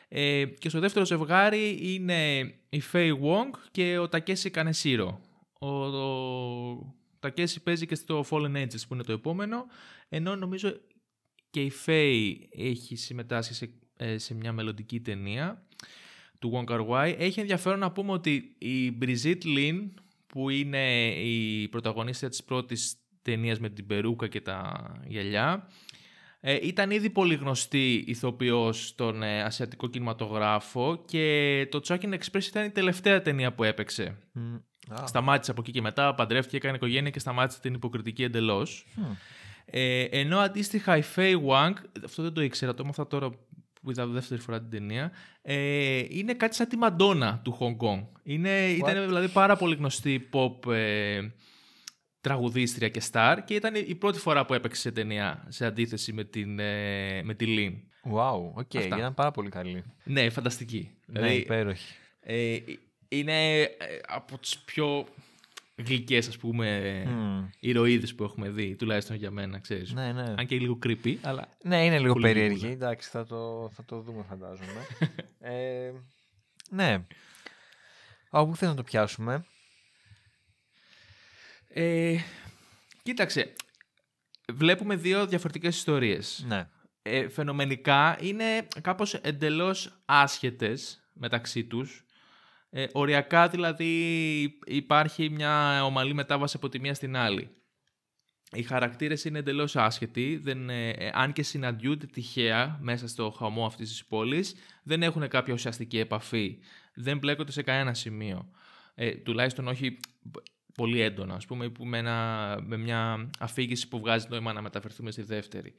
Ε, 0.08 0.44
και 0.44 0.68
στο 0.68 0.80
δεύτερο 0.80 1.04
ζευγάρι 1.04 1.94
είναι 1.94 2.40
η 2.68 2.82
Faye 2.92 3.12
Wong 3.12 3.50
και 3.70 3.98
ο 3.98 4.08
Τακέσι 4.08 4.50
Κανεσίρο. 4.50 5.20
Ο, 5.60 5.66
ο 5.66 6.94
Τακέσι 7.18 7.62
παίζει 7.62 7.86
και 7.86 7.94
στο 7.94 8.24
Fallen 8.30 8.56
Angels 8.56 8.82
που 8.88 8.94
είναι 8.94 9.02
το 9.02 9.12
επόμενο, 9.12 9.66
ενώ 10.08 10.36
νομίζω 10.36 10.80
και 11.50 11.62
η 11.62 11.72
Faye 11.86 12.34
έχει 12.50 12.96
συμμετάσχει 12.96 13.54
σε, 13.54 13.70
ε, 13.96 14.18
σε 14.18 14.34
μια 14.34 14.52
μελλοντική 14.52 15.00
ταινία 15.00 15.66
του 16.38 16.52
Wong 16.54 16.72
Kar 16.72 16.86
Wai. 16.88 17.14
Έχει 17.18 17.40
ενδιαφέρον 17.40 17.78
να 17.78 17.92
πούμε 17.92 18.12
ότι 18.12 18.56
η 18.58 18.98
Brigitte 19.00 19.44
Lin, 19.44 19.88
που 20.26 20.50
είναι 20.50 21.08
η 21.08 21.68
πρωταγωνίστρια 21.68 22.28
της 22.28 22.44
πρώτης 22.44 22.94
ταινίας 23.22 23.58
με 23.60 23.68
την 23.68 23.86
περούκα 23.86 24.28
και 24.28 24.40
τα 24.40 24.82
γυαλιά, 25.06 25.68
ε, 26.40 26.58
ήταν 26.62 26.90
ήδη 26.90 27.10
πολύ 27.10 27.34
γνωστή 27.34 28.04
ηθοποιός 28.06 28.86
στον 28.86 29.22
ε, 29.22 29.42
ασιατικό 29.42 29.88
κινηματογράφο 29.88 31.04
και 31.06 31.66
το 31.70 31.80
Chucking 31.86 32.14
Express 32.14 32.44
ήταν 32.48 32.64
η 32.64 32.70
τελευταία 32.70 33.22
ταινία 33.22 33.52
που 33.52 33.64
έπαιξε. 33.64 34.18
Mm. 34.34 34.60
Σταμάτησε 35.04 35.50
από 35.50 35.60
εκεί 35.60 35.70
και 35.70 35.80
μετά, 35.80 36.14
παντρεύτηκε, 36.14 36.56
έκανε 36.56 36.76
οικογένεια 36.76 37.10
και 37.10 37.18
σταμάτησε 37.18 37.60
την 37.60 37.74
υποκριτική 37.74 38.22
εντελώς. 38.22 38.86
Ε, 39.64 40.02
ενώ 40.02 40.38
αντίστοιχα 40.38 40.96
η 40.96 41.02
Faye 41.16 41.36
Wang, 41.46 41.72
αυτό 42.04 42.22
δεν 42.22 42.32
το 42.32 42.42
ήξερα, 42.42 42.74
το 42.74 42.82
έμαθα 42.84 43.06
τώρα 43.06 43.30
που 43.82 43.90
είδα 43.90 44.06
δεύτερη 44.06 44.40
φορά 44.40 44.60
την 44.60 44.70
ταινία, 44.70 45.12
ε, 45.42 46.02
είναι 46.08 46.34
κάτι 46.34 46.54
σαν 46.54 46.68
τη 46.68 46.76
Μαντόνα 46.76 47.40
του 47.44 47.58
Hong 47.60 47.86
Kong. 47.86 48.06
Είναι, 48.22 48.66
ήταν 48.66 49.06
δηλαδή 49.06 49.28
πάρα 49.28 49.56
πολύ 49.56 49.74
γνωστή 49.74 50.28
pop 50.32 50.72
ε, 50.72 51.20
τραγουδίστρια 52.20 52.88
και 52.88 53.02
star 53.12 53.38
και 53.44 53.54
ήταν 53.54 53.74
η 53.74 53.94
πρώτη 53.94 54.18
φορά 54.18 54.44
που 54.44 54.54
έπαιξε 54.54 54.80
σε 54.80 54.90
ταινία 54.90 55.46
σε 55.48 55.66
αντίθεση 55.66 56.12
με, 56.12 56.24
την, 56.24 56.58
ε, 56.58 57.22
με 57.22 57.34
τη 57.34 57.46
Lin. 57.48 57.88
Wow, 58.12 58.52
OK, 58.54 58.70
okay, 58.72 58.84
ήταν 58.84 59.14
πάρα 59.14 59.30
πολύ 59.30 59.48
καλή. 59.48 59.84
Ναι, 60.04 60.30
φανταστική. 60.30 60.90
Ναι, 61.06 61.20
δηλαδή, 61.20 61.36
υπέροχη. 61.38 61.94
Ε, 62.20 62.56
είναι 63.08 63.60
ε, 63.60 63.68
από 64.06 64.38
τις 64.38 64.58
πιο 64.58 65.06
γλυκές 65.86 66.28
ας 66.28 66.36
πούμε 66.36 67.02
mm. 67.06 67.48
ηρωίδες 67.60 68.14
που 68.14 68.24
έχουμε 68.24 68.48
δει, 68.48 68.76
τουλάχιστον 68.76 69.16
για 69.16 69.30
μένα, 69.30 69.58
ξέρεις. 69.58 69.92
Ναι, 69.92 70.12
ναι. 70.12 70.34
Αν 70.36 70.46
και 70.46 70.58
λίγο 70.58 70.78
creepy, 70.86 71.16
αλλά... 71.22 71.48
Ναι, 71.62 71.84
είναι 71.84 71.98
λίγο 71.98 72.14
περίεργη, 72.14 72.66
εντάξει, 72.66 73.08
θα 73.10 73.24
το, 73.24 73.70
θα 73.72 73.84
το 73.84 74.00
δούμε 74.00 74.24
φαντάζομαι. 74.28 74.86
ε, 75.56 75.92
ναι. 76.70 77.04
Από 78.30 78.50
πού 78.50 78.56
θέλω 78.56 78.70
να 78.70 78.76
το 78.76 78.82
πιάσουμε. 78.82 79.44
Ε, 81.72 82.16
κοίταξε, 83.02 83.52
βλέπουμε 84.52 84.96
δύο 84.96 85.26
διαφορετικές 85.26 85.76
ιστορίες. 85.76 86.44
Ναι. 86.48 86.68
Ε, 87.02 87.28
φαινομενικά 87.28 88.18
είναι 88.20 88.68
κάπως 88.80 89.14
εντελώς 89.14 90.02
άσχετες 90.04 91.00
μεταξύ 91.12 91.64
τους. 91.64 92.04
Ε, 92.70 92.86
οριακά 92.92 93.48
δηλαδή 93.48 93.94
υπάρχει 94.66 95.30
μια 95.30 95.84
ομαλή 95.84 96.14
μετάβαση 96.14 96.56
από 96.56 96.68
τη 96.68 96.80
μία 96.80 96.94
στην 96.94 97.16
άλλη. 97.16 97.50
Οι 98.52 98.62
χαρακτήρες 98.62 99.24
είναι 99.24 99.38
εντελώς 99.38 99.76
άσχετοι, 99.76 100.36
δεν, 100.36 100.70
ε, 100.70 100.88
ε, 100.90 101.10
αν 101.14 101.32
και 101.32 101.42
συναντιούνται 101.42 102.06
τυχαία 102.06 102.78
μέσα 102.80 103.08
στο 103.08 103.30
χαμό 103.30 103.66
αυτής 103.66 103.88
της 103.88 104.06
πόλης, 104.06 104.54
δεν 104.82 105.02
έχουν 105.02 105.28
κάποια 105.28 105.54
ουσιαστική 105.54 105.98
επαφή, 105.98 106.58
δεν 106.94 107.18
μπλέκονται 107.18 107.52
σε 107.52 107.62
κανένα 107.62 107.94
σημείο. 107.94 108.50
Ε, 108.94 109.14
τουλάχιστον 109.14 109.68
όχι 109.68 109.98
πολύ 110.74 111.00
έντονα, 111.00 111.34
ας 111.34 111.46
πούμε, 111.46 111.68
που 111.68 111.84
με, 111.84 112.02
με 112.60 112.76
μια 112.76 113.30
αφήγηση 113.38 113.88
που 113.88 113.98
βγάζει 113.98 114.26
νόημα 114.30 114.52
να 114.52 114.62
μεταφερθούμε 114.62 115.10
στη 115.10 115.22
δεύτερη. 115.22 115.74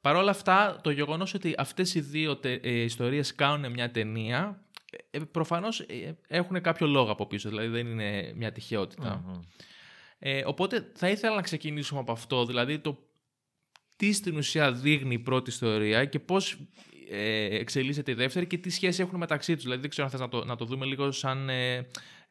Παρ' 0.00 0.16
όλα 0.16 0.30
αυτά, 0.30 0.80
το 0.82 0.90
γεγονός 0.90 1.34
ότι 1.34 1.54
αυτές 1.58 1.94
οι 1.94 2.00
δύο 2.00 2.36
τε, 2.36 2.52
ε, 2.52 2.70
ιστορίες 2.70 3.34
κάνουν 3.34 3.72
μια 3.72 3.90
ταινία 3.90 4.64
ε, 5.10 5.18
ε, 5.18 5.20
προφανώς 5.24 5.80
ε, 5.80 6.16
έχουν 6.26 6.60
κάποιο 6.60 6.86
λόγο 6.86 7.10
από 7.10 7.26
πίσω, 7.26 7.48
δηλαδή 7.48 7.68
δεν 7.68 7.86
είναι 7.86 8.32
μια 8.36 8.52
τυχαιοτητα 8.52 9.42
Ε, 10.18 10.42
οπότε 10.46 10.90
θα 10.94 11.08
ήθελα 11.08 11.34
να 11.34 11.42
ξεκινήσουμε 11.42 12.00
από 12.00 12.12
αυτό, 12.12 12.46
δηλαδή 12.46 12.78
το 12.78 12.98
τι 13.96 14.12
στην 14.12 14.36
ουσία 14.36 14.72
δείχνει 14.72 15.14
η 15.14 15.18
πρώτη 15.18 15.50
ιστορία 15.50 16.04
και 16.04 16.18
πώς 16.18 16.58
ε, 17.10 17.44
εξελίσσεται 17.44 18.10
η 18.10 18.14
δεύτερη 18.14 18.46
και 18.46 18.58
τι 18.58 18.70
σχέση 18.70 19.02
έχουν 19.02 19.18
μεταξύ 19.18 19.54
τους. 19.54 19.62
Δηλαδή 19.62 19.80
δεν 19.80 19.90
ξέρω 19.90 20.06
αν 20.06 20.12
θες 20.12 20.20
να 20.20 20.28
το, 20.28 20.44
να 20.44 20.56
το 20.56 20.64
δούμε 20.64 20.86
λίγο 20.86 21.10
σαν, 21.10 21.48
ε, 21.48 21.86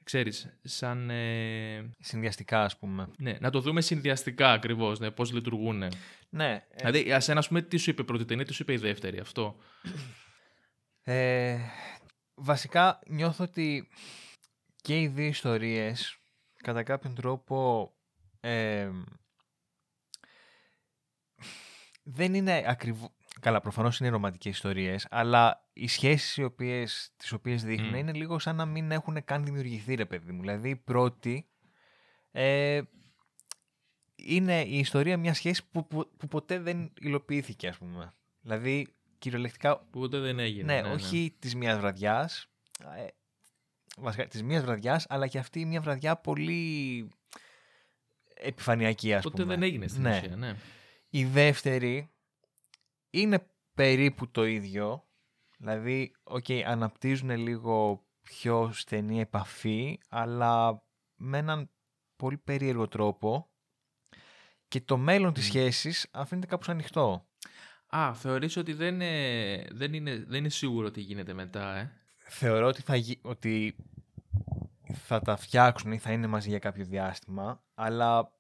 ξέρεις, 0.10 0.58
σαν... 0.64 1.10
Ε, 1.10 1.90
συνδυαστικά 2.00 2.64
ας 2.64 2.78
πούμε. 2.78 3.10
Ναι, 3.18 3.38
να 3.40 3.50
το 3.50 3.62
δούμε 3.62 3.82
συνδυαστικά 3.82 4.52
ακριβώς, 4.52 5.00
ναι, 5.00 5.12
πώς 5.12 5.32
λειτουργούν. 5.32 5.84
Ναι. 6.30 6.66
Δηλαδή, 6.76 7.12
ασένα, 7.12 7.40
ας 7.40 7.48
πούμε, 7.48 7.62
τι 7.62 7.78
σου 7.78 7.90
είπε 7.90 8.02
η 8.02 8.06
πρώτη 8.06 8.26
ταινία, 8.26 8.46
τι 8.46 8.54
σου 8.54 8.62
είπε 8.62 8.74
η 8.74 8.78
δεύτερη, 8.78 9.20
αυτό; 9.20 9.56
Ε, 11.04 11.58
βασικά 12.34 13.00
νιώθω 13.08 13.44
ότι 13.44 13.90
και 14.82 15.02
οι 15.02 15.08
δύο 15.08 15.28
ιστορίες 15.28 16.18
κατά 16.56 16.84
κάποιον 16.84 17.16
τρόπο 17.16 17.92
δεν 22.04 22.34
είναι 22.34 22.64
ακριβώς... 22.68 23.10
Καλά, 23.40 23.62
προφανώς 23.62 24.00
είναι 24.00 24.10
ρομαντικές 24.10 24.54
ιστορίες, 24.54 25.08
αλλά 25.10 25.68
οι 25.74 25.88
σχέσεις 25.88 26.38
οι 26.38 26.44
οποίες, 26.44 27.12
τις 27.18 27.32
οποίες 27.32 27.64
δείχνουν 27.64 27.94
είναι 27.94 28.14
λίγο 28.14 28.40
σαν 28.40 28.56
να 28.56 28.66
μην 28.66 28.92
έχουν 28.92 29.24
καν 29.24 29.46
δημιουργηθεί, 29.46 29.96
ρε 29.96 30.06
παιδί 30.06 30.32
μου. 30.32 30.40
Δηλαδή, 30.40 30.70
η 30.70 30.76
πρώτη 30.76 31.48
ε, 32.32 32.82
είναι 34.16 34.62
η 34.62 34.78
ιστορία 34.78 35.18
μιας 35.18 35.38
σχέσης 35.38 35.64
που, 35.64 35.88
που, 35.88 36.10
που 36.18 36.28
ποτέ 36.28 36.60
δεν 36.60 36.94
υλοποιήθηκε, 37.00 37.68
ας 37.68 37.78
πούμε. 37.78 38.14
Δηλαδή, 38.42 38.88
κυριολεκτικά. 39.18 39.78
Που 39.78 40.00
ούτε 40.00 40.18
δεν 40.18 40.40
έγινε. 40.40 40.74
Ναι, 40.74 40.82
ναι, 40.82 40.88
ναι. 40.88 40.94
όχι 40.94 41.36
της 41.40 41.56
μία 41.56 41.78
βραδιάς. 41.78 42.50
Ε, 42.98 43.08
βασικά 43.98 44.28
της 44.28 44.44
μία 44.44 44.62
βραδιάς, 44.62 45.06
αλλά 45.10 45.28
και 45.28 45.38
αυτή 45.38 45.66
μια 45.66 45.82
βραδιά 45.82 46.16
πολύ 46.16 47.08
επιφανειακή, 48.34 49.14
ας 49.14 49.24
πούμε. 49.24 49.36
Ποτέ 49.36 49.50
δεν 49.50 49.64
έγινε 49.64 49.88
στην 49.88 50.02
ναι. 50.02 50.18
ουσία, 50.18 50.36
ναι. 50.36 50.56
Η 51.10 51.26
δεύτερη 51.26 52.10
είναι 53.10 53.48
περίπου 53.74 54.32
το 54.32 54.46
ίδιο. 54.46 55.08
Δηλαδή, 55.58 56.12
okay, 56.24 56.62
αναπτύσσουν 56.62 57.30
λίγο 57.30 58.06
πιο 58.22 58.72
στενή 58.74 59.20
επαφή, 59.20 60.00
αλλά 60.10 60.84
με 61.16 61.38
έναν 61.38 61.70
πολύ 62.16 62.38
περίεργο 62.38 62.88
τρόπο 62.88 63.50
και 64.68 64.82
το 64.82 64.98
μέλλον 64.98 65.32
mm. 65.32 65.34
της 65.34 65.46
σχέσης 65.46 66.08
αφήνεται 66.12 66.48
κάπως 66.48 66.70
ανοιχτό. 66.70 67.28
Α, 67.88 68.14
θεωρείς 68.14 68.58
ότι 68.58 68.74
δεν, 68.74 68.94
είναι, 68.94 69.68
δεν, 69.72 69.94
είναι, 69.94 70.26
δεν 70.28 70.40
είναι 70.40 70.50
σίγουρο 70.50 70.88
ότι 70.88 71.02
γίνεται 71.02 71.34
μετά, 71.34 71.76
ε; 71.76 71.94
Θεωρώ 72.32 72.68
ότι 72.68 72.82
θα, 72.82 72.96
ότι 73.22 73.76
θα 74.94 75.20
τα 75.20 75.36
φτιάξουν 75.36 75.92
ή 75.92 75.98
θα 75.98 76.12
είναι 76.12 76.28
μαζί 76.28 76.50
για 76.50 76.60
κάποιο 76.60 76.86
διάστημα, 76.86 77.64
αλλά 77.74 78.32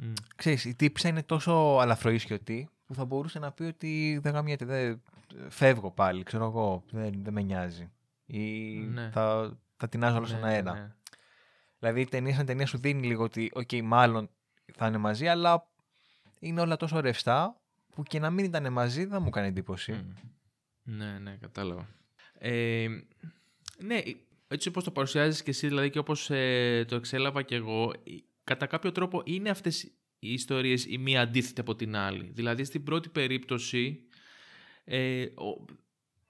mm. 0.00 0.12
ξέρεις, 0.36 0.64
η 0.64 0.74
τύπισσα 0.74 1.08
είναι 1.08 1.22
τόσο 1.22 1.78
αλαφροΐσκιωτη 1.80 2.70
που 2.90 2.96
θα 2.96 3.04
μπορούσε 3.04 3.38
να 3.38 3.52
πει 3.52 3.62
ότι 3.62 4.18
δεν 4.22 4.32
γαμιέται, 4.32 4.64
δεν, 4.64 5.02
φεύγω 5.48 5.90
πάλι, 5.90 6.22
ξέρω 6.22 6.44
εγώ, 6.44 6.82
δεν, 6.90 7.22
δεν 7.22 7.32
με 7.32 7.42
νοιάζει. 7.42 7.90
Ή 8.26 8.74
ναι. 8.74 9.10
θα, 9.12 9.56
θα 9.76 9.88
τινάξω 9.88 10.16
όλο 10.16 10.26
ναι, 10.26 10.28
στον 10.28 10.44
αέρα. 10.44 10.72
Ναι. 10.74 10.94
Δηλαδή 11.78 12.00
η 12.00 12.04
ταινία 12.04 12.34
σαν 12.34 12.46
ταινία 12.46 12.66
σου 12.66 12.78
δίνει 12.78 13.06
λίγο 13.06 13.24
ότι, 13.24 13.50
OK, 13.54 13.68
okay, 13.70 13.82
μάλλον 13.82 14.30
θα 14.74 14.86
είναι 14.86 14.98
μαζί, 14.98 15.28
αλλά 15.28 15.70
είναι 16.40 16.60
όλα 16.60 16.76
τόσο 16.76 17.00
ρευστά 17.00 17.60
που 17.94 18.02
και 18.02 18.18
να 18.18 18.30
μην 18.30 18.44
ήταν 18.44 18.72
μαζί 18.72 19.04
δεν 19.04 19.22
μου 19.22 19.30
κάνει 19.30 19.48
εντύπωση. 19.48 20.14
Ναι, 20.82 21.18
ναι, 21.18 21.36
κατάλαβα. 21.40 21.88
Ε, 22.38 22.86
ναι, 23.78 24.00
έτσι 24.48 24.68
όπως 24.68 24.84
το 24.84 24.90
παρουσιάζεις 24.90 25.42
και 25.42 25.50
εσύ 25.50 25.66
δηλαδή 25.66 25.90
και 25.90 25.98
όπως 25.98 26.30
ε, 26.30 26.84
το 26.88 26.96
εξέλαβα 26.96 27.42
και 27.42 27.54
εγώ, 27.54 27.92
κατά 28.44 28.66
κάποιο 28.66 28.92
τρόπο 28.92 29.22
είναι 29.24 29.50
αυτές 29.50 29.92
οι 30.20 30.32
ιστορίες 30.32 30.84
η 30.84 30.98
μία 30.98 31.20
αντίθετη 31.20 31.60
από 31.60 31.74
την 31.74 31.96
άλλη. 31.96 32.30
Δηλαδή 32.34 32.64
στην 32.64 32.82
πρώτη 32.82 33.08
περίπτωση 33.08 34.00
ε, 34.84 35.26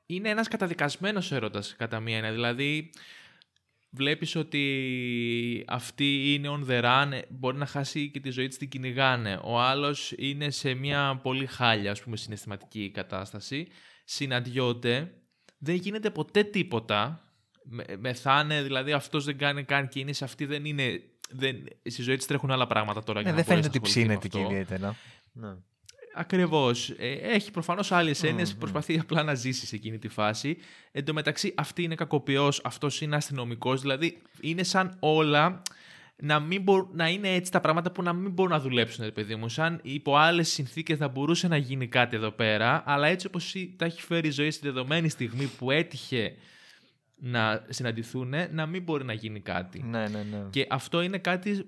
είναι 0.07 0.29
ένας 0.29 0.49
καταδικασμένος 0.49 1.33
έρωτας 1.33 1.77
κατά 1.77 2.01
μία 2.01 2.17
έννοια. 2.17 2.33
Δηλαδή 2.33 2.91
βλέπεις 3.91 4.35
ότι 4.37 5.65
αυτή 5.69 6.35
είναι 6.35 6.49
on 6.51 6.71
the 6.71 6.85
run, 6.85 7.21
μπορεί 7.29 7.57
να 7.57 7.67
χάσει 7.67 8.11
και 8.11 8.21
τη 8.21 8.31
ζωή 8.31 8.49
της, 8.49 8.59
την 8.59 8.69
κυνηγάνε. 8.69 9.41
Ο 9.43 9.61
άλλος 9.61 10.13
είναι 10.17 10.51
σε 10.51 10.75
μια 10.75 11.21
πολύ 11.23 11.47
χάλια, 11.47 11.91
ας 11.91 12.03
πούμε, 12.03 12.17
συναισθηματική 12.17 12.91
κατάσταση. 12.91 13.69
Συναντιόνται, 14.05 15.15
δεν 15.59 15.75
γίνεται 15.75 16.11
ποτέ 16.11 16.43
τίποτα. 16.43 17.25
Μεθάνε, 17.99 18.63
δηλαδή 18.63 18.93
αυτός 18.93 19.25
δεν 19.25 19.39
κάνει 19.39 19.65
καν 19.65 19.89
κίνηση, 19.89 20.25
αυτή 20.25 20.45
δεν 20.45 20.65
είναι... 20.65 21.03
Δεν, 21.31 21.57
στη 21.89 22.03
ζωή 22.03 22.17
της 22.17 22.27
τρέχουν 22.27 22.51
άλλα 22.51 22.67
πράγματα 22.67 23.03
τώρα. 23.03 23.23
Ναι, 23.23 23.33
δεν 23.33 23.45
φαίνεται 23.45 23.67
ότι 23.67 23.81
ψήνεται 23.81 24.29
και 24.29 24.41
ιδιαίτερα. 24.41 24.97
Ναι. 25.33 25.55
Ακριβώς. 26.15 26.91
Ε, 26.91 27.13
έχει 27.13 27.51
προφανώς 27.51 27.93
άλλες 27.93 28.23
έννοιες. 28.23 28.55
Προσπαθεί 28.55 28.99
απλά 28.99 29.23
να 29.23 29.35
ζήσει 29.35 29.67
σε 29.67 29.77
εκείνη 29.77 29.99
τη 29.99 30.09
φάση. 30.09 30.57
Εν 30.93 31.05
τω 31.05 31.13
μεταξύ, 31.13 31.55
αυτή 31.57 31.83
είναι 31.83 31.95
κακοποιός, 31.95 32.61
αυτός 32.65 33.01
είναι 33.01 33.17
αστυνομικός. 33.17 33.81
Δηλαδή, 33.81 34.23
είναι 34.41 34.63
σαν 34.63 34.97
όλα 35.01 35.63
να, 36.17 36.41
μην 36.41 36.65
να 36.93 37.09
είναι 37.09 37.35
έτσι 37.35 37.51
τα 37.51 37.61
πράγματα 37.61 37.91
που 37.91 38.03
να 38.03 38.13
μην 38.13 38.31
μπορούν 38.31 38.53
να 38.53 38.61
δουλέψουν, 38.61 39.05
ρε 39.05 39.11
παιδί 39.11 39.35
μου. 39.35 39.49
Σαν 39.49 39.81
υπό 39.83 40.17
άλλες 40.17 40.49
συνθήκες 40.49 40.99
θα 40.99 41.09
μπορούσε 41.09 41.49
να 41.49 41.57
γίνει 41.57 41.87
κάτι 41.87 42.17
εδώ 42.17 42.31
πέρα, 42.31 42.83
αλλά 42.87 43.07
έτσι 43.07 43.27
όπως 43.27 43.55
τα 43.77 43.85
έχει 43.85 44.03
φέρει 44.03 44.29
η 44.29 44.31
ζωή 44.31 44.51
στη 44.51 44.67
δεδομένη 44.67 45.09
στιγμή 45.09 45.51
που 45.59 45.71
έτυχε 45.71 46.35
να 47.21 47.65
συναντηθούν, 47.69 48.35
να 48.51 48.67
μην 48.67 48.83
μπορεί 48.83 49.05
να 49.05 49.13
γίνει 49.13 49.41
κάτι. 49.41 49.83
Ναι, 49.83 50.09
ναι, 50.09 50.23
ναι. 50.31 50.47
Και 50.51 50.67
αυτό 50.71 51.01
είναι 51.01 51.19
κάτι 51.19 51.67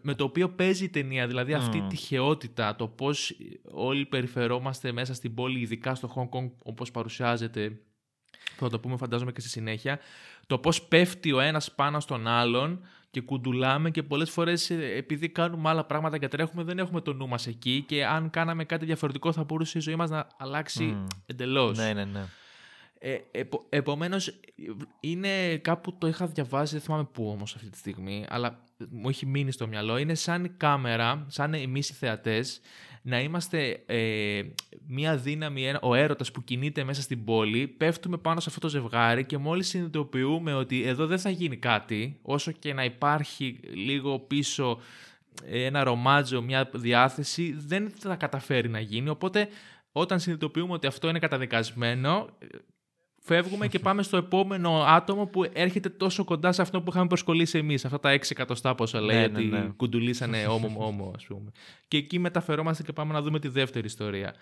με 0.00 0.14
το 0.14 0.24
οποίο 0.24 0.48
παίζει 0.48 0.84
η 0.84 0.88
ταινία, 0.88 1.26
δηλαδή 1.26 1.54
αυτή 1.54 1.76
η 1.76 1.82
τυχεότητα, 1.88 2.76
το 2.76 2.88
πώς 2.88 3.36
όλοι 3.62 4.06
περιφερόμαστε 4.06 4.92
μέσα 4.92 5.14
στην 5.14 5.34
πόλη, 5.34 5.60
ειδικά 5.60 5.94
στο 5.94 6.12
Hong 6.16 6.38
Kong 6.38 6.50
όπως 6.58 6.90
παρουσιάζεται, 6.90 7.80
θα 8.56 8.68
το 8.68 8.80
πούμε 8.80 8.96
φαντάζομαι 8.96 9.32
και 9.32 9.40
στη 9.40 9.48
συνέχεια, 9.48 9.98
το 10.46 10.58
πώς 10.58 10.82
πέφτει 10.82 11.32
ο 11.32 11.40
ένας 11.40 11.72
πάνω 11.72 12.00
στον 12.00 12.26
άλλον 12.26 12.80
και 13.10 13.20
κουντουλάμε 13.20 13.90
και 13.90 14.02
πολλές 14.02 14.30
φορές 14.30 14.70
ε, 14.70 14.96
επειδή 14.96 15.28
κάνουμε 15.28 15.68
άλλα 15.68 15.84
πράγματα 15.84 16.18
και 16.18 16.28
τρέχουμε 16.28 16.62
δεν 16.62 16.78
έχουμε 16.78 17.00
το 17.00 17.12
νου 17.12 17.28
μας 17.28 17.46
εκεί 17.46 17.84
και 17.86 18.06
αν 18.06 18.30
κάναμε 18.30 18.64
κάτι 18.64 18.84
διαφορετικό 18.84 19.32
θα 19.32 19.44
μπορούσε 19.44 19.78
η 19.78 19.80
ζωή 19.80 19.96
μας 19.96 20.10
να 20.10 20.26
αλλάξει 20.38 20.96
mm. 20.96 21.16
εντελώς. 21.26 21.78
Ναι, 21.78 21.92
ναι, 21.92 22.04
ναι. 22.04 22.24
Ε, 22.98 23.16
επο, 23.30 23.64
επομένως, 23.68 24.40
είναι 25.00 25.56
κάπου 25.56 25.98
το 25.98 26.06
είχα 26.06 26.26
διαβάσει, 26.26 26.72
δεν 26.72 26.82
θυμάμαι 26.82 27.04
πού 27.12 27.28
όμως 27.28 27.54
αυτή 27.54 27.70
τη 27.70 27.76
στιγμή, 27.76 28.24
αλλά 28.28 28.64
μου 28.90 29.08
έχει 29.08 29.26
μείνει 29.26 29.52
στο 29.52 29.66
μυαλό. 29.66 29.96
Είναι 29.96 30.14
σαν 30.14 30.44
η 30.44 30.48
κάμερα, 30.48 31.26
σαν 31.28 31.54
εμείς 31.54 31.90
οι 31.90 31.92
θεατές, 31.92 32.60
να 33.02 33.20
είμαστε 33.20 33.82
ε, 33.86 34.42
μια 34.86 35.16
δύναμη, 35.16 35.74
ο 35.82 35.94
έρωτας 35.94 36.30
που 36.30 36.44
κινείται 36.44 36.84
μέσα 36.84 37.02
στην 37.02 37.24
πόλη, 37.24 37.66
πέφτουμε 37.66 38.16
πάνω 38.16 38.40
σε 38.40 38.48
αυτό 38.48 38.60
το 38.60 38.68
ζευγάρι 38.68 39.24
και 39.24 39.38
μόλις 39.38 39.68
συνειδητοποιούμε 39.68 40.54
ότι 40.54 40.82
εδώ 40.82 41.06
δεν 41.06 41.18
θα 41.18 41.30
γίνει 41.30 41.56
κάτι, 41.56 42.18
όσο 42.22 42.52
και 42.52 42.74
να 42.74 42.84
υπάρχει 42.84 43.60
λίγο 43.74 44.18
πίσω 44.18 44.80
ένα 45.44 45.84
ρομάτζο, 45.84 46.42
μια 46.42 46.70
διάθεση, 46.74 47.54
δεν 47.58 47.90
θα 47.98 48.16
καταφέρει 48.16 48.68
να 48.68 48.80
γίνει. 48.80 49.08
Οπότε 49.08 49.48
όταν 49.92 50.20
συνειδητοποιούμε 50.20 50.72
ότι 50.72 50.86
αυτό 50.86 51.08
είναι 51.08 51.18
καταδικασμένο, 51.18 52.28
φεύγουμε 53.26 53.68
και 53.68 53.78
πάμε 53.78 54.02
στο 54.02 54.16
επόμενο 54.16 54.84
άτομο 54.86 55.26
που 55.26 55.50
έρχεται 55.52 55.88
τόσο 55.88 56.24
κοντά 56.24 56.52
σε 56.52 56.62
αυτό 56.62 56.82
που 56.82 56.90
είχαμε 56.90 57.06
προσκολήσει 57.06 57.58
εμείς. 57.58 57.84
Αυτά 57.84 58.00
τα 58.00 58.14
6 58.14 58.30
εκατοστά, 58.30 58.74
πόσα 58.74 59.00
λέει, 59.00 59.16
ναι, 59.16 59.26
ναι, 59.26 59.38
ότι 59.38 59.44
ναι. 59.44 59.72
κουντουλήσανε 59.76 60.46
όμο 60.46 60.74
όμο, 60.76 61.12
ας 61.16 61.24
πούμε. 61.24 61.50
Και 61.88 61.96
εκεί 61.96 62.18
μεταφερόμαστε 62.18 62.82
και 62.82 62.92
πάμε 62.92 63.12
να 63.12 63.22
δούμε 63.22 63.38
τη 63.38 63.48
δεύτερη 63.48 63.86
ιστορία. 63.86 64.34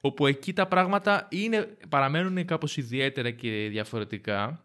Όπου 0.00 0.26
εκεί 0.26 0.52
τα 0.52 0.66
πράγματα 0.66 1.28
είναι, 1.30 1.76
παραμένουν 1.88 2.44
κάπως 2.44 2.76
ιδιαίτερα 2.76 3.30
και 3.30 3.68
διαφορετικά. 3.70 4.62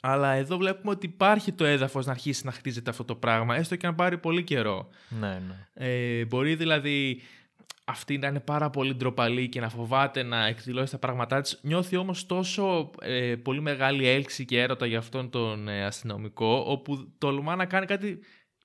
Αλλά 0.00 0.32
εδώ 0.32 0.56
βλέπουμε 0.56 0.92
ότι 0.92 1.06
υπάρχει 1.06 1.52
το 1.52 1.64
έδαφος 1.64 2.06
να 2.06 2.12
αρχίσει 2.12 2.46
να 2.46 2.52
χτίζεται 2.52 2.90
αυτό 2.90 3.04
το 3.04 3.14
πράγμα, 3.14 3.56
έστω 3.56 3.76
και 3.76 3.86
να 3.86 3.94
πάρει 3.94 4.18
πολύ 4.18 4.42
καιρό. 4.42 4.88
Ναι, 5.08 5.42
ναι. 5.46 5.86
Ε, 5.86 6.24
μπορεί 6.24 6.54
δηλαδή 6.54 7.20
αυτή 7.84 8.18
να 8.18 8.26
είναι 8.26 8.40
πάρα 8.40 8.70
πολύ 8.70 8.94
ντροπαλή 8.94 9.48
και 9.48 9.60
να 9.60 9.68
φοβάται 9.68 10.22
να 10.22 10.46
εκδηλώσει 10.46 10.92
τα 10.92 10.98
πράγματά 10.98 11.40
της. 11.40 11.58
Νιώθει 11.62 11.96
όμως 11.96 12.26
τόσο 12.26 12.90
ε, 13.00 13.36
πολύ 13.36 13.60
μεγάλη 13.60 14.06
έλξη 14.06 14.44
και 14.44 14.60
έρωτα 14.60 14.86
για 14.86 14.98
αυτόν 14.98 15.30
τον 15.30 15.68
ε, 15.68 15.84
αστυνομικό, 15.84 16.64
όπου 16.66 17.12
τολμά 17.18 17.56
να 17.56 17.66
κάνει 17.66 17.86
κάτι 17.86 18.18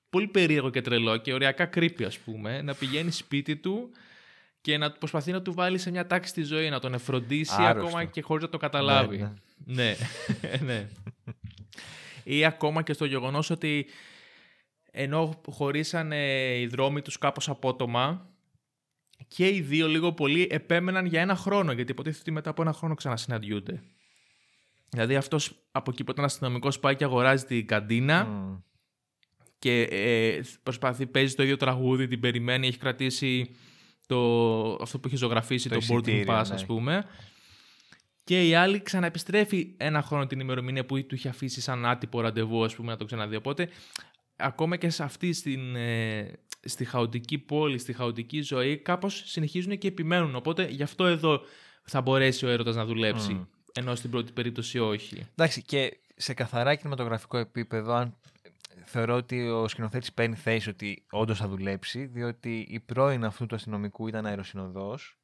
πολύ 0.09 0.27
περίεργο 0.27 0.69
και 0.69 0.81
τρελό 0.81 1.17
και 1.17 1.33
ωριακά 1.33 1.65
κρύπη 1.65 2.03
ας 2.03 2.17
πούμε, 2.17 2.61
να 2.61 2.73
πηγαίνει 2.73 3.11
σπίτι 3.11 3.55
του 3.55 3.89
και 4.61 4.77
να 4.77 4.91
προσπαθεί 4.91 5.31
να 5.31 5.41
του 5.41 5.53
βάλει 5.53 5.77
σε 5.77 5.91
μια 5.91 6.07
τάξη 6.07 6.29
στη 6.29 6.43
ζωή, 6.43 6.69
να 6.69 6.79
τον 6.79 6.93
εφροντίσει 6.93 7.63
ακόμα 7.63 8.03
και 8.03 8.21
χωρίς 8.21 8.43
να 8.43 8.49
το 8.49 8.57
καταλάβει. 8.57 9.17
Ναι, 9.17 9.33
ναι. 9.65 9.95
ναι. 10.41 10.57
ναι. 10.73 10.87
Ή 12.23 12.45
ακόμα 12.45 12.81
και 12.81 12.93
στο 12.93 13.05
γεγονός 13.05 13.49
ότι 13.49 13.87
ενώ 14.91 15.41
χωρίσανε 15.49 16.53
οι 16.59 16.67
δρόμοι 16.67 17.01
τους 17.01 17.17
κάπως 17.17 17.49
απότομα, 17.49 18.29
και 19.27 19.47
οι 19.47 19.62
δύο 19.62 19.88
λίγο 19.88 20.13
πολύ 20.13 20.47
επέμεναν 20.51 21.05
για 21.05 21.21
ένα 21.21 21.36
χρόνο, 21.36 21.71
γιατί 21.71 21.91
υποτίθεται 21.91 22.21
ότι 22.21 22.31
μετά 22.31 22.50
από 22.50 22.62
ένα 22.62 22.74
χρόνο 22.74 22.93
ξανασυναντιούνται. 22.93 23.81
Δηλαδή 24.89 25.15
αυτός 25.15 25.67
από 25.71 25.91
εκεί 25.91 26.03
που 26.03 26.12
ήταν 26.12 26.25
αστυνομικός 26.25 26.79
πάει 26.79 26.95
και 26.95 27.03
αγοράζει 27.03 27.45
την 27.45 27.67
καντίνα 27.67 28.27
και 29.59 29.81
ε, 29.81 30.41
προσπαθεί, 30.63 31.07
παίζει 31.07 31.36
το 31.36 31.43
ίδιο 31.43 31.57
τραγούδι, 31.57 32.07
την 32.07 32.19
περιμένει, 32.19 32.67
έχει 32.67 32.77
κρατήσει 32.77 33.55
το, 34.07 34.74
αυτό 34.81 35.00
που 35.00 35.07
έχει 35.07 35.15
ζωγραφίσει, 35.15 35.69
το, 35.69 35.77
το 35.79 35.86
boarding 35.89 36.25
pass 36.25 36.45
ναι. 36.47 36.53
ας 36.53 36.65
πούμε. 36.65 37.05
Και 38.24 38.47
η 38.47 38.55
άλλη 38.55 38.81
ξαναεπιστρέφει 38.81 39.74
ένα 39.77 40.01
χρόνο 40.01 40.27
την 40.27 40.39
ημερομηνία 40.39 40.86
που 40.86 41.05
του 41.05 41.15
είχε 41.15 41.29
αφήσει 41.29 41.62
σαν 41.62 41.86
άτυπο 41.86 42.21
ραντεβού, 42.21 42.63
ας 42.63 42.75
πούμε, 42.75 42.91
να 42.91 42.97
το 42.97 43.05
ξαναδεί. 43.05 43.36
Οπότε, 43.36 43.69
ακόμα 44.38 44.75
και 44.75 44.89
σε 44.89 45.03
αυτή 45.03 45.34
στην, 45.34 45.75
ε, 45.75 46.39
στη 46.63 46.86
χαοτική 46.86 47.38
πόλη, 47.38 47.77
στη 47.77 47.94
χαοτική 47.94 48.41
ζωή, 48.41 48.77
κάπως 48.77 49.24
συνεχίζουν 49.25 49.77
και 49.77 49.88
επιμένουν. 49.88 50.36
Οπότε 50.36 50.67
γι' 50.67 50.84
αυτό 50.84 51.06
εδώ 51.06 51.41
θα 51.84 52.01
μπορέσει 52.01 52.46
ο 52.46 52.50
έρωτας 52.50 52.75
να 52.75 52.86
δουλέψει. 52.86 53.39
Mm. 53.41 53.48
Ενώ 53.74 53.96
στην 53.96 54.10
πρώτη 54.10 54.32
περίπτωση 54.32 54.79
όχι. 54.79 55.27
Εντάξει, 55.32 55.62
και 55.62 55.98
σε 56.15 56.34
καθαρά 56.34 56.75
κινηματογραφικό 56.75 57.38
επίπεδο, 57.38 57.94
αν 57.94 58.15
θεωρώ 58.86 59.15
ότι 59.15 59.50
ο 59.50 59.67
σκηνοθέτης 59.67 60.13
παίρνει 60.13 60.36
θέση 60.36 60.70
ότι 60.70 61.06
όντως 61.10 61.38
θα 61.38 61.48
δουλέψει, 61.48 62.06
διότι 62.06 62.67
η 62.70 62.79
πρώην 62.79 63.25
αυτού 63.25 63.46
του 63.46 63.56
αστυνομικού 63.56 64.08
ήταν 64.08 64.25
αεροσυνοδός 64.25 65.17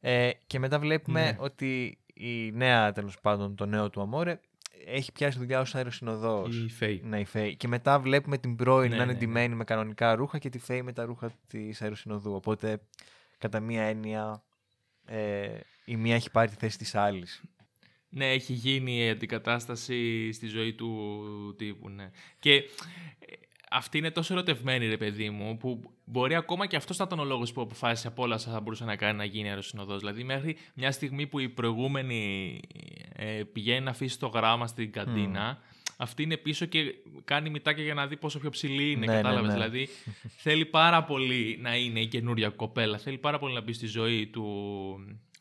ε, 0.00 0.30
και 0.46 0.58
μετά 0.58 0.78
βλέπουμε 0.78 1.24
ναι. 1.24 1.36
ότι 1.38 1.98
η 2.14 2.52
νέα, 2.52 2.92
τέλος 2.92 3.20
πάντων, 3.20 3.54
το 3.54 3.66
νέο 3.66 3.90
του 3.90 4.00
Αμόρε 4.00 4.40
έχει 4.86 5.12
πιάσει 5.12 5.38
δουλειά 5.38 5.60
ω 5.60 5.64
αεροσυνοδό. 5.72 6.48
Η 6.64 6.68
Φέη. 6.68 7.00
Ναι, 7.04 7.20
η 7.20 7.24
Φέη. 7.24 7.56
Και 7.56 7.68
μετά 7.68 7.98
βλέπουμε 7.98 8.38
την 8.38 8.56
πρώην 8.56 8.90
ναι, 8.90 8.96
να 8.96 9.02
είναι 9.02 9.12
ναι, 9.12 9.18
ντυμένη 9.18 9.48
ναι. 9.48 9.54
με 9.54 9.64
κανονικά 9.64 10.14
ρούχα 10.14 10.38
και 10.38 10.48
τη 10.48 10.58
Φέη 10.58 10.82
με 10.82 10.92
τα 10.92 11.04
ρούχα 11.04 11.32
της 11.46 11.82
αεροσυνοδού. 11.82 12.34
Οπότε, 12.34 12.80
κατά 13.38 13.60
μία 13.60 13.82
έννοια, 13.82 14.42
ε, 15.06 15.48
η 15.84 15.96
μία 15.96 16.14
έχει 16.14 16.30
πάρει 16.30 16.50
τη 16.50 16.56
θέση 16.56 16.78
της 16.78 16.94
άλλης. 16.94 17.42
Ναι, 18.08 18.32
έχει 18.32 18.52
γίνει 18.52 19.04
η 19.04 19.08
αντικατάσταση 19.08 20.32
στη 20.32 20.46
ζωή 20.46 20.74
του 20.74 21.14
τύπου, 21.58 21.88
ναι. 21.88 22.10
Και 22.38 22.62
αυτή 23.72 23.98
είναι 23.98 24.10
τόσο 24.10 24.32
ερωτευμένη, 24.32 24.88
ρε 24.88 24.96
παιδί 24.96 25.30
μου, 25.30 25.56
που 25.56 25.94
μπορεί 26.04 26.34
ακόμα 26.34 26.66
και 26.66 26.76
αυτός 26.76 26.98
να 26.98 27.04
ήταν 27.04 27.18
ο 27.18 27.24
λόγος 27.24 27.52
που 27.52 27.60
αποφάσισε 27.60 28.08
από 28.08 28.22
όλα 28.22 28.38
θα 28.38 28.60
μπορούσε 28.60 28.84
να 28.84 28.96
κάνει 28.96 29.18
να 29.18 29.24
γίνει 29.24 29.48
αεροσυνοδός. 29.48 29.98
Δηλαδή, 29.98 30.24
μέχρι 30.24 30.56
μια 30.74 30.92
στιγμή 30.92 31.26
που 31.26 31.38
η 31.38 31.48
προηγούμενη 31.48 32.60
ε, 33.12 33.42
πηγαίνει 33.52 33.84
να 33.84 33.90
αφήσει 33.90 34.18
το 34.18 34.26
γράμμα 34.26 34.66
στην 34.66 34.92
καντίνα, 34.92 35.58
αυτή 35.96 36.22
είναι 36.22 36.36
πίσω 36.36 36.66
και 36.66 36.94
κάνει 37.24 37.50
μητάκια 37.50 37.84
για 37.84 37.94
να 37.94 38.06
δει 38.06 38.16
πόσο 38.16 38.38
πιο 38.38 38.50
ψηλή 38.50 38.90
είναι. 38.90 39.06
Ναι, 39.06 39.12
Κατάλαβες. 39.12 39.40
Ναι, 39.42 39.46
ναι. 39.46 39.52
Δηλαδή, 39.52 39.88
θέλει 40.36 40.66
πάρα 40.66 41.04
πολύ 41.04 41.58
να 41.60 41.76
είναι 41.76 42.00
η 42.00 42.06
καινούρια 42.06 42.48
κοπέλα. 42.48 42.98
Θέλει 42.98 43.18
πάρα 43.18 43.38
πολύ 43.38 43.54
να 43.54 43.60
μπει 43.60 43.72
στη 43.72 43.86
ζωή 43.86 44.26
του, 44.26 44.44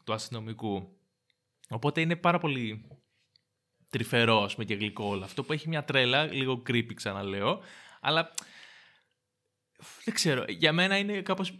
του 0.04 0.14
αστυνομικού. 0.14 0.98
Οπότε 1.70 2.02
είναι 2.02 2.16
πάρα 2.16 2.38
πολύ 2.38 2.86
τρυφερό 3.90 4.50
με 4.58 4.66
και 4.66 4.74
γλυκό 4.74 5.06
όλο 5.06 5.24
αυτό 5.24 5.44
που 5.44 5.54
έχει 5.54 5.68
μια 5.68 5.84
τρέλα, 5.84 6.26
λίγο 6.26 6.62
creepy 6.68 6.94
ξαναλέω, 6.94 7.62
αλλά 8.00 8.34
δεν 10.04 10.14
ξέρω, 10.14 10.46
για 10.48 10.74
μένα 10.74 10.98
είναι 10.98 11.22
κάπως 11.22 11.54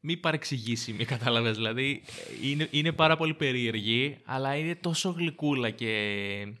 μη 0.00 0.16
παρεξηγήσιμη, 0.16 1.04
κατάλαβες. 1.14 1.56
Δηλαδή, 1.56 2.02
είναι, 2.42 2.68
είναι 2.70 2.92
πάρα 2.92 3.16
πολύ 3.16 3.34
περίεργη, 3.34 4.18
αλλά 4.24 4.56
είναι 4.56 4.74
τόσο 4.74 5.10
γλυκούλα 5.10 5.70
και 5.70 6.54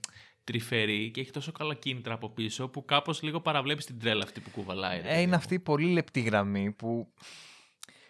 τρυφερή 0.44 1.10
και 1.10 1.20
έχει 1.20 1.30
τόσο 1.30 1.52
καλά 1.52 1.74
κίνητρα 1.74 2.14
από 2.14 2.28
πίσω 2.28 2.68
που 2.68 2.84
κάπως 2.84 3.22
λίγο 3.22 3.40
παραβλέπεις 3.40 3.86
την 3.86 3.98
τρέλα 3.98 4.22
αυτή 4.24 4.40
που 4.40 4.50
κουβαλάει. 4.50 5.00
Ε, 5.04 5.20
είναι 5.20 5.34
αυτή 5.34 5.54
η 5.54 5.58
πολύ 5.58 5.86
λεπτή 5.92 6.20
γραμμή 6.20 6.72
που 6.72 7.12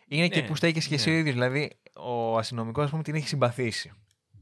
είναι 0.08 0.28
και 0.28 0.40
ναι, 0.40 0.46
που 0.46 0.56
στέκει 0.56 0.88
και 0.88 0.94
εσύ 0.94 1.10
ο 1.10 1.12
ναι. 1.12 1.18
ίδιος. 1.18 1.34
Δηλαδή, 1.34 1.70
ο 1.92 2.36
αστυνομικός, 2.38 2.84
ας 2.84 2.90
πούμε, 2.90 3.02
την 3.02 3.14
έχει 3.14 3.28
συμπαθήσει. 3.28 3.92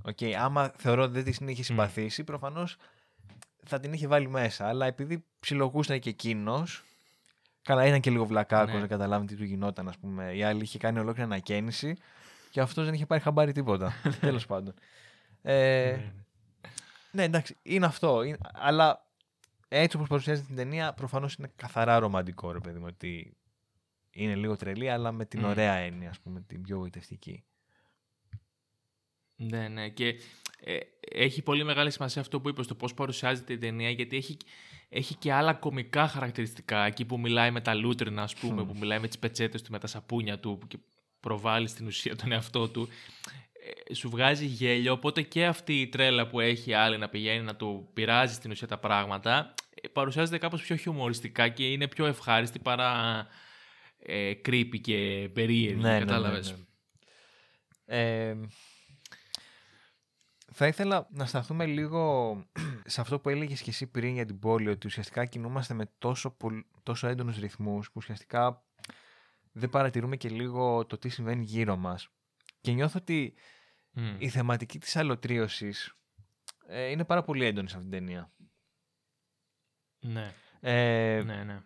Okay, 0.04 0.30
άμα 0.30 0.72
θεωρώ 0.76 1.02
ότι 1.02 1.20
δεν 1.20 1.32
την 1.32 1.48
είχε 1.48 1.62
συμπαθήσει, 1.62 2.22
mm. 2.22 2.26
προφανώς 2.26 2.76
θα 3.68 3.80
την 3.80 3.92
είχε 3.92 4.06
βάλει 4.06 4.28
μέσα. 4.28 4.68
Αλλά 4.68 4.86
επειδή 4.86 5.24
ψιλογούσταν 5.40 5.98
και 5.98 6.10
εκείνος. 6.10 6.84
Καλά, 7.62 7.86
ήταν 7.86 8.00
και 8.00 8.10
λίγο 8.10 8.26
βλακάκο, 8.26 8.72
ναι. 8.72 8.78
δεν 8.78 8.88
καταλάβει 8.88 9.26
τι 9.26 9.36
του 9.36 9.44
γινόταν, 9.44 9.88
ας 9.88 9.98
πούμε. 9.98 10.32
Η 10.34 10.42
άλλη 10.42 10.62
είχε 10.62 10.78
κάνει 10.78 10.98
ολόκληρη 10.98 11.22
ανακαίνιση 11.22 11.96
και 12.50 12.60
αυτός 12.60 12.84
δεν 12.84 12.94
είχε 12.94 13.06
πάρει 13.06 13.20
χαμπάρι 13.20 13.52
τίποτα. 13.52 13.92
Τέλος 14.20 14.46
πάντων. 14.46 14.74
Ε, 15.42 15.90
ναι. 15.90 16.12
ναι, 17.10 17.22
εντάξει, 17.22 17.56
είναι 17.62 17.86
αυτό. 17.86 18.22
Είναι, 18.22 18.38
αλλά 18.52 19.06
έτσι 19.68 19.96
όπως 19.96 20.08
παρουσιάζεται 20.08 20.46
την 20.46 20.56
ταινία, 20.56 20.92
προφανώς 20.92 21.34
είναι 21.34 21.52
καθαρά 21.56 21.98
ρομαντικό, 21.98 22.52
ρε 22.52 22.58
παιδί 22.58 22.78
μου. 22.78 22.86
Ότι 22.88 23.36
είναι 24.10 24.34
λίγο 24.34 24.56
τρελή, 24.56 24.90
αλλά 24.90 25.12
με 25.12 25.24
την 25.24 25.44
ωραία 25.44 25.74
έννοια, 25.74 26.10
ας 26.10 26.18
πούμε, 26.20 26.40
την 26.40 26.62
πιο 26.62 26.76
γοητευτική. 26.76 27.44
Ναι, 29.36 29.68
ναι. 29.68 29.88
Και 29.88 30.14
ε, 30.60 30.78
έχει 31.10 31.42
πολύ 31.42 31.64
μεγάλη 31.64 31.90
σημασία 31.90 32.20
αυτό 32.20 32.40
που 32.40 32.48
είπες, 32.48 32.66
το 32.66 32.74
πώς 32.74 32.94
παρουσιάζεται 32.94 33.52
η 33.52 33.58
ταινία, 33.58 33.90
γιατί 33.90 34.16
έχει, 34.16 34.36
έχει 34.88 35.14
και 35.14 35.32
άλλα 35.32 35.54
κομικά 35.54 36.08
χαρακτηριστικά. 36.08 36.84
Εκεί 36.84 37.04
που 37.04 37.20
μιλάει 37.20 37.50
με 37.50 37.60
τα 37.60 37.74
λούτρινα, 37.74 38.22
ας 38.22 38.34
πούμε, 38.34 38.64
που 38.64 38.76
μιλάει 38.78 38.98
με 38.98 39.06
τις 39.06 39.18
πετσέτες 39.18 39.62
του, 39.62 39.70
με 39.70 39.78
τα 39.78 39.86
σαπούνια 39.86 40.38
του 40.38 40.58
και 40.68 40.78
προβάλλει 41.20 41.68
στην 41.68 41.86
ουσία 41.86 42.16
τον 42.16 42.32
εαυτό 42.32 42.68
του. 42.68 42.88
Ε, 43.88 43.94
σου 43.94 44.10
βγάζει 44.10 44.46
γέλιο, 44.46 44.92
οπότε 44.92 45.22
και 45.22 45.46
αυτή 45.46 45.80
η 45.80 45.88
τρέλα 45.88 46.26
που 46.26 46.40
έχει 46.40 46.72
άλλη 46.72 46.98
να 46.98 47.08
πηγαίνει 47.08 47.44
να 47.44 47.56
του 47.56 47.88
πειράζει 47.94 48.34
στην 48.34 48.50
ουσία 48.50 48.66
τα 48.66 48.78
πράγματα, 48.78 49.54
ε, 49.82 49.88
παρουσιάζεται 49.88 50.38
κάπως 50.38 50.62
πιο 50.62 50.76
χιουμοριστικά 50.76 51.48
και 51.48 51.72
είναι 51.72 51.88
πιο 51.88 52.06
ευχάριστη 52.06 52.58
παρά 52.58 53.26
ε, 53.98 54.32
creepy 54.46 54.80
και 54.80 55.28
περίεργη, 55.32 55.80
ναι, 55.80 55.98
κατάλαβες. 55.98 56.50
Ναι, 56.50 56.56
ναι, 57.96 58.14
ναι. 58.14 58.30
Ε, 58.30 58.36
θα 60.58 60.66
ήθελα 60.66 61.08
να 61.10 61.26
σταθούμε 61.26 61.66
λίγο 61.66 62.34
σε 62.94 63.00
αυτό 63.00 63.20
που 63.20 63.28
έλεγες 63.28 63.62
και 63.62 63.70
εσύ 63.70 63.86
πριν 63.86 64.14
για 64.14 64.24
την 64.24 64.38
πόλη, 64.38 64.68
ότι 64.68 64.86
ουσιαστικά 64.86 65.24
κινούμαστε 65.24 65.74
με 65.74 65.90
τόσο, 65.98 66.36
τόσο 66.82 67.06
έντονους 67.06 67.38
ρυθμούς 67.38 67.86
που 67.86 67.92
ουσιαστικά 67.96 68.64
δεν 69.52 69.70
παρατηρούμε 69.70 70.16
και 70.16 70.28
λίγο 70.28 70.86
το 70.86 70.98
τι 70.98 71.08
συμβαίνει 71.08 71.44
γύρω 71.44 71.76
μας. 71.76 72.08
Και 72.60 72.72
νιώθω 72.72 72.98
ότι 73.00 73.34
η 74.18 74.28
θεματική 74.28 74.78
της 74.78 74.96
αλωτρίωσης 74.96 75.96
ε, 76.66 76.90
είναι 76.90 77.04
πάρα 77.04 77.22
πολύ 77.22 77.44
έντονη 77.44 77.68
σε 77.68 77.76
αυτήν 77.76 77.90
την 77.90 78.00
ταινία. 78.00 78.32
Ναι. 79.98 80.32
Ε, 80.60 81.22
ναι, 81.24 81.44
ναι. 81.44 81.60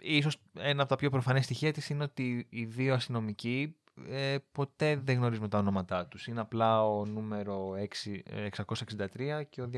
Ίσως 0.00 0.42
ένα 0.52 0.80
από 0.80 0.90
τα 0.90 0.96
πιο 0.96 1.10
προφανές 1.10 1.44
στοιχεία 1.44 1.72
της 1.72 1.88
είναι 1.88 2.02
ότι 2.02 2.46
οι 2.50 2.64
δύο 2.64 2.94
αστυνομικοί 2.94 3.76
ε, 4.08 4.36
ποτέ 4.52 4.96
δεν 4.96 5.16
γνωρίζουμε 5.16 5.48
τα 5.48 5.58
ονόματά 5.58 6.06
τους. 6.06 6.26
Είναι 6.26 6.40
απλά 6.40 6.86
ο 6.86 7.06
νούμερο 7.06 7.74
6, 8.04 8.48
663 8.66 9.42
και 9.50 9.62
ο 9.62 9.70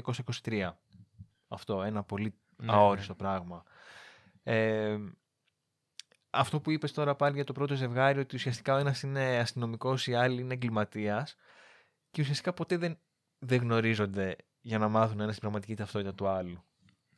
223. 0.42 0.70
Αυτό, 1.48 1.82
ένα 1.82 2.02
πολύ 2.02 2.34
ναι, 2.56 2.72
αόριστο 2.72 3.12
ναι. 3.12 3.18
πράγμα. 3.18 3.62
Ε, 4.42 4.98
αυτό 6.30 6.60
που 6.60 6.70
είπες 6.70 6.92
τώρα 6.92 7.14
πάλι 7.14 7.34
για 7.34 7.44
το 7.44 7.52
πρώτο 7.52 7.74
ζευγάρι, 7.74 8.18
ότι 8.18 8.36
ουσιαστικά 8.36 8.74
ο 8.74 8.78
ένας 8.78 9.02
είναι 9.02 9.38
αστυνομικός, 9.38 10.06
η 10.06 10.14
άλλη 10.14 10.40
είναι 10.40 10.54
εγκληματίας 10.54 11.36
και 12.10 12.20
ουσιαστικά 12.20 12.52
ποτέ 12.52 12.76
δεν, 12.76 12.98
δεν 13.38 13.60
γνωρίζονται 13.60 14.36
για 14.60 14.78
να 14.78 14.88
μάθουν 14.88 15.20
ένα 15.20 15.28
στην 15.28 15.40
πραγματική 15.40 15.74
ταυτότητα 15.74 16.14
του 16.14 16.28
άλλου. 16.28 16.64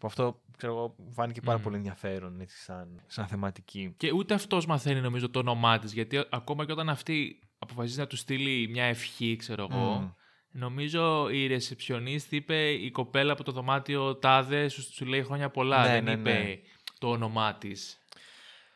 Που 0.01 0.07
αυτό 0.07 0.41
ξέρω 0.57 0.73
εγώ, 0.73 0.97
φάνηκε 1.11 1.41
πάρα 1.41 1.57
Μμμ. 1.57 1.65
πολύ 1.65 1.77
ενδιαφέρον 1.77 2.41
έτσι, 2.41 2.57
σαν, 2.57 3.03
σαν 3.07 3.27
θεματική. 3.27 3.95
Και 3.97 4.13
ούτε 4.13 4.35
αυτός 4.35 4.67
μαθαίνει 4.67 5.01
νομίζω 5.01 5.31
το 5.31 5.39
όνομά 5.39 5.79
της. 5.79 5.93
Γιατί 5.93 6.25
ακόμα 6.31 6.67
και 6.67 6.73
όταν 6.73 6.89
αυτή 6.89 7.39
αποφασίζει 7.59 7.99
να 7.99 8.07
του 8.07 8.17
στείλει 8.17 8.69
μια 8.69 8.85
ευχή, 8.85 9.37
ξέρω 9.37 9.67
εγώ, 9.71 9.91
Μμ. 9.95 10.11
νομίζω 10.51 11.29
η 11.29 11.47
ρεσεψιονίστ 11.47 12.33
είπε 12.33 12.71
η 12.71 12.91
κοπέλα 12.91 13.33
από 13.33 13.45
το 13.45 13.53
δωμάτιο 13.53 14.17
τάδε 14.17 14.69
σου, 14.69 14.93
σου 14.93 15.07
λέει 15.07 15.23
χρόνια 15.23 15.51
πολλά. 15.51 15.83
Ναι, 15.83 15.93
δεν 15.93 16.05
ναι, 16.05 16.13
είπε 16.13 16.33
ναι. 16.33 16.57
το 16.99 17.11
όνομά 17.11 17.55
της. 17.55 17.99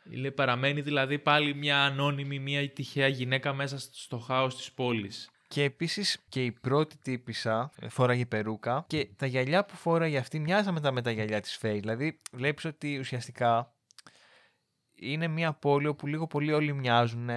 Λέει, 0.05 0.33
παραμένει 0.33 0.81
δηλαδή 0.81 1.19
πάλι 1.19 1.55
μια 1.55 1.85
ανώνυμη, 1.85 2.39
μια 2.39 2.69
τυχαία 2.69 3.09
γυναίκα 3.09 3.53
μέσα 3.53 3.79
στο 3.79 4.19
χάος 4.19 4.57
της 4.57 4.73
πόλης. 4.73 5.31
Και 5.55 5.63
επίσης 5.63 6.25
και 6.29 6.45
η 6.45 6.53
πρώτη 6.53 6.99
τύπησα 6.99 7.71
ε, 7.81 7.89
φόραγε 7.89 8.27
περούκα 8.27 8.85
και 8.87 9.09
τα 9.17 9.27
γυαλιά 9.27 9.65
που 9.65 9.77
φόραγε 9.77 10.19
αυτή 10.19 10.39
μοιάζαν 10.39 10.75
μετά 10.75 10.93
με 10.93 11.03
τα 11.03 11.11
γυαλιά 11.11 11.41
της 11.41 11.59
Faye. 11.63 11.79
Δηλαδή 11.81 12.21
βλέπεις 12.33 12.65
ότι 12.65 12.99
ουσιαστικά 12.99 13.75
είναι 14.95 15.29
μια 15.29 15.53
πόλη 15.53 15.87
όπου 15.87 16.07
λίγο 16.07 16.27
πολύ 16.27 16.53
όλοι 16.53 16.73
μοιάζουν, 16.73 17.29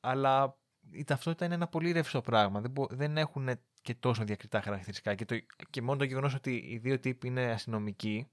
αλλά 0.00 0.58
η 0.90 1.04
ταυτότητα 1.04 1.44
είναι 1.44 1.54
ένα 1.54 1.66
πολύ 1.66 1.92
ρευστό 1.92 2.20
πράγμα. 2.20 2.60
Δεν, 2.60 2.70
μπο- 2.70 2.88
δεν 2.90 3.16
έχουν 3.16 3.48
και 3.82 3.94
τόσο 3.94 4.24
διακριτά 4.24 4.60
χαρακτηριστικά. 4.60 5.14
Και, 5.14 5.24
το, 5.24 5.36
και 5.70 5.82
μόνο 5.82 5.98
το 5.98 6.04
γεγονός 6.04 6.34
ότι 6.34 6.54
οι 6.68 6.78
δύο 6.78 6.98
τύποι 6.98 7.26
είναι 7.26 7.50
αστυνομικοί, 7.50 8.30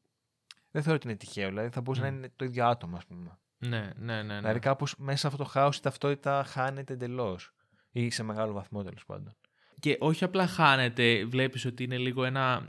δεν 0.72 0.82
θεωρώ 0.82 0.96
ότι 0.96 1.08
είναι 1.08 1.18
τυχαίο. 1.18 1.50
Δηλαδή 1.50 1.70
θα 1.70 1.82
μπορούσε 1.82 2.04
Μμ. 2.04 2.10
να 2.10 2.18
είναι 2.18 2.32
το 2.36 2.46
ίδιο 2.46 2.66
άτομο, 2.66 2.98
ας 2.98 3.06
πούμε. 3.06 3.38
Ναι, 3.58 3.92
ναι, 3.96 4.16
ναι. 4.16 4.24
ναι. 4.24 4.40
Δηλαδή 4.40 4.60
κάπως 4.60 4.96
μέσα 4.98 5.18
σε 5.18 5.28
αυτό 5.28 5.44
το 5.44 5.50
χάος 5.50 5.78
η 5.78 5.82
ταυτότητα 5.82 6.44
χάνεται 6.44 6.94
εντελώς. 6.94 7.54
Ή 7.96 8.10
σε 8.10 8.24
μεγάλο 8.24 8.54
βαθμό 8.54 8.84
τέλος 8.84 9.06
πάντων. 9.06 9.36
Και 9.80 9.98
όχι 10.00 10.24
απλά 10.24 10.48
χάνεται, 10.48 11.26
βλέπεις 11.26 11.66
ότι 11.66 11.84
είναι 11.84 11.98
λίγο 11.98 12.24
ένα, 12.24 12.68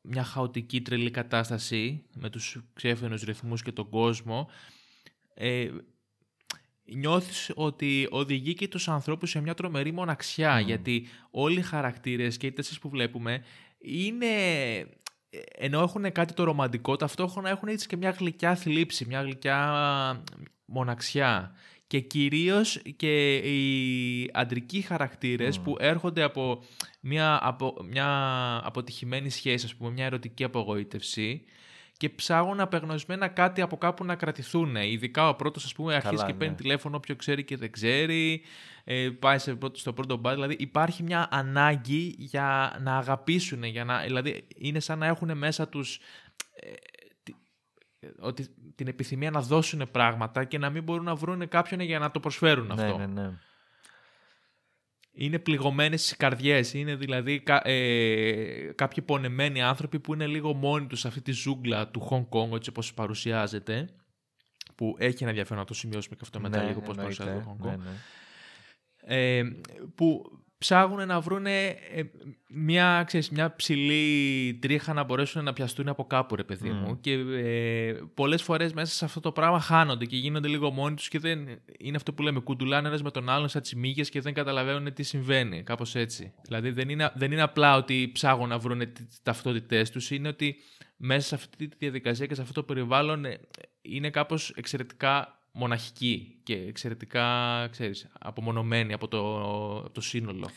μια 0.00 0.24
χαοτική 0.24 0.82
τρελή 0.82 1.10
κατάσταση 1.10 2.04
με 2.14 2.30
τους 2.30 2.62
ξέφαινους 2.72 3.22
ρυθμούς 3.22 3.62
και 3.62 3.72
τον 3.72 3.88
κόσμο. 3.88 4.48
Ε, 5.34 5.70
νιώθεις 6.84 7.50
ότι 7.54 8.08
οδηγεί 8.10 8.54
και 8.54 8.68
τους 8.68 8.88
ανθρώπους 8.88 9.30
σε 9.30 9.40
μια 9.40 9.54
τρομερή 9.54 9.92
μοναξιά, 9.92 10.58
Μμμ. 10.58 10.66
γιατί 10.66 11.06
όλοι 11.30 11.58
οι 11.58 11.62
χαρακτήρες 11.62 12.36
και 12.36 12.46
οι 12.46 12.52
τέσσερις 12.52 12.78
που 12.78 12.88
βλέπουμε 12.88 13.44
είναι... 13.78 14.26
Ενώ 15.56 15.80
έχουν 15.80 16.12
κάτι 16.12 16.34
το 16.34 16.44
ρομαντικό, 16.44 16.96
ταυτόχρονα 16.96 17.48
έχουν 17.48 17.68
έτσι 17.68 17.86
και 17.86 17.96
μια 17.96 18.10
γλυκιά 18.10 18.54
θλίψη, 18.54 19.04
μια 19.06 19.22
γλυκιά 19.22 20.22
μοναξιά. 20.64 21.54
Και 21.92 22.00
κυρίως 22.00 22.82
και 22.96 23.36
οι 23.36 24.30
αντρικοί 24.32 24.80
χαρακτήρες 24.80 25.58
Μμ. 25.58 25.62
που 25.62 25.76
έρχονται 25.78 26.22
από 26.22 26.64
μια, 27.00 27.38
από 27.42 27.76
μια 27.88 28.06
αποτυχημένη 28.64 29.30
σχέση, 29.30 29.66
ας 29.66 29.74
πούμε, 29.74 29.90
μια 29.90 30.04
ερωτική 30.04 30.44
απογοήτευση 30.44 31.44
και 31.96 32.08
ψάχνουν 32.08 32.60
απεγνωσμένα 32.60 33.28
κάτι 33.28 33.60
από 33.60 33.76
κάπου 33.76 34.04
να 34.04 34.14
κρατηθούν. 34.14 34.76
Ειδικά 34.76 35.28
ο 35.28 35.34
πρώτος, 35.34 35.64
ας 35.64 35.72
πούμε, 35.72 35.94
αρχίζει 35.94 36.16
Καλά, 36.16 36.26
και 36.26 36.34
παίρνει 36.34 36.54
ναι. 36.54 36.60
τηλέφωνο 36.60 36.96
όποιο 36.96 37.16
ξέρει 37.16 37.44
και 37.44 37.56
δεν 37.56 37.70
ξέρει, 37.70 38.42
ε, 38.84 39.08
πάει 39.18 39.38
σε 39.38 39.54
πρώτο, 39.54 39.78
στο 39.78 39.92
πρώτο 39.92 40.16
μπαρ. 40.16 40.34
Δηλαδή 40.34 40.56
υπάρχει 40.58 41.02
μια 41.02 41.28
ανάγκη 41.30 42.14
για 42.18 42.78
να 42.82 42.96
αγαπήσουν, 42.96 43.62
για 43.64 43.84
να, 43.84 44.02
δηλαδή 44.02 44.46
είναι 44.56 44.80
σαν 44.80 44.98
να 44.98 45.06
έχουν 45.06 45.38
μέσα 45.38 45.68
τους 45.68 46.00
ε, 46.54 46.70
τη- 46.70 46.70
ε, 46.70 47.01
ότι, 48.18 48.46
την 48.74 48.86
επιθυμία 48.86 49.30
να 49.30 49.40
δώσουν 49.40 49.90
πράγματα 49.90 50.44
και 50.44 50.58
να 50.58 50.70
μην 50.70 50.82
μπορούν 50.82 51.04
να 51.04 51.14
βρουν 51.14 51.48
κάποιον 51.48 51.80
για 51.80 51.98
να 51.98 52.10
το 52.10 52.20
προσφέρουν 52.20 52.70
αυτό. 52.70 52.96
Ναι, 52.98 53.06
ναι, 53.06 53.20
ναι. 53.20 53.38
Είναι 55.14 55.38
πληγωμένες 55.38 56.00
στις 56.02 56.16
καρδιές. 56.16 56.74
Είναι 56.74 56.94
δηλαδή 56.94 57.40
κα, 57.40 57.68
ε, 57.68 58.72
κάποιοι 58.74 59.04
πονεμένοι 59.04 59.62
άνθρωποι 59.62 60.00
που 60.00 60.14
είναι 60.14 60.26
λίγο 60.26 60.54
μόνοι 60.54 60.86
τους 60.86 61.00
σε 61.00 61.08
αυτή 61.08 61.20
τη 61.20 61.32
ζούγκλα 61.32 61.88
του 61.88 62.08
Hong 62.10 62.38
Kong, 62.38 62.54
έτσι 62.54 62.70
όπως 62.70 62.94
παρουσιάζεται. 62.94 63.88
Που 64.74 64.96
έχει 64.98 65.16
ένα 65.20 65.28
ενδιαφέρον 65.28 65.58
να 65.58 65.64
το 65.64 65.74
σημειώσουμε 65.74 66.14
και 66.14 66.20
αυτό 66.24 66.40
μετά 66.40 66.62
Ναι, 66.62 66.66
λίγο 66.68 66.80
πώς 66.80 66.96
εννοείται. 66.96 67.24
παρουσιάζεται 67.24 67.44
το 67.44 67.56
Hong 67.60 67.66
Kong. 67.66 67.70
Ναι, 67.70 67.76
ναι. 67.76 69.38
Ε, 69.38 69.42
που 69.94 70.22
ψάχνουν 70.62 71.06
να 71.06 71.20
βρουν 71.20 71.46
μια, 72.48 73.02
ξέρεις, 73.06 73.30
μια 73.30 73.56
ψηλή 73.56 74.54
τρίχα 74.60 74.92
να 74.92 75.04
μπορέσουν 75.04 75.44
να 75.44 75.52
πιαστούν 75.52 75.88
από 75.88 76.04
κάπου, 76.04 76.36
ρε 76.36 76.44
παιδί 76.44 76.70
Μμ. 76.70 76.76
μου. 76.76 77.00
Και 77.00 77.12
ε, 77.12 77.92
πολλές 78.14 78.42
φορές 78.42 78.72
μέσα 78.72 78.94
σε 78.94 79.04
αυτό 79.04 79.20
το 79.20 79.32
πράγμα 79.32 79.60
χάνονται 79.60 80.04
και 80.04 80.16
γίνονται 80.16 80.48
λίγο 80.48 80.70
μόνοι 80.70 80.94
τους 80.94 81.08
και 81.08 81.18
δεν 81.18 81.48
είναι 81.78 81.96
αυτό 81.96 82.12
που 82.12 82.22
λέμε, 82.22 82.40
κουντουλάνε 82.40 82.88
ένας 82.88 83.02
με 83.02 83.10
τον 83.10 83.28
άλλον 83.28 83.48
σαν 83.48 83.62
τις 83.62 83.74
μύγες 83.74 84.08
και 84.08 84.20
δεν 84.20 84.34
καταλαβαίνουν 84.34 84.92
τι 84.92 85.02
συμβαίνει, 85.02 85.62
κάπως 85.62 85.94
έτσι. 85.94 86.32
Δηλαδή 86.42 86.70
δεν 86.70 86.88
είναι, 86.88 87.12
δεν 87.14 87.32
είναι 87.32 87.42
απλά 87.42 87.76
ότι 87.76 88.10
ψάχνουν 88.12 88.48
να 88.48 88.58
βρουν 88.58 88.92
τις 88.92 89.20
ταυτότητές 89.22 89.90
τους, 89.90 90.10
είναι 90.10 90.28
ότι 90.28 90.56
μέσα 90.96 91.26
σε 91.26 91.34
αυτή 91.34 91.68
τη 91.68 91.76
διαδικασία 91.78 92.26
και 92.26 92.34
σε 92.34 92.40
αυτό 92.40 92.52
το 92.52 92.62
περιβάλλον 92.62 93.24
ε, 93.24 93.40
είναι 93.82 94.10
κάπως 94.10 94.52
εξαιρετικά 94.56 95.41
μοναχική 95.52 96.38
και 96.42 96.54
εξαιρετικά, 96.56 97.68
ξέρεις, 97.70 98.08
απομονωμένη 98.20 98.92
από 98.92 99.08
το, 99.08 99.40
από 99.78 99.90
το 99.90 100.00
σύνολο. 100.00 100.48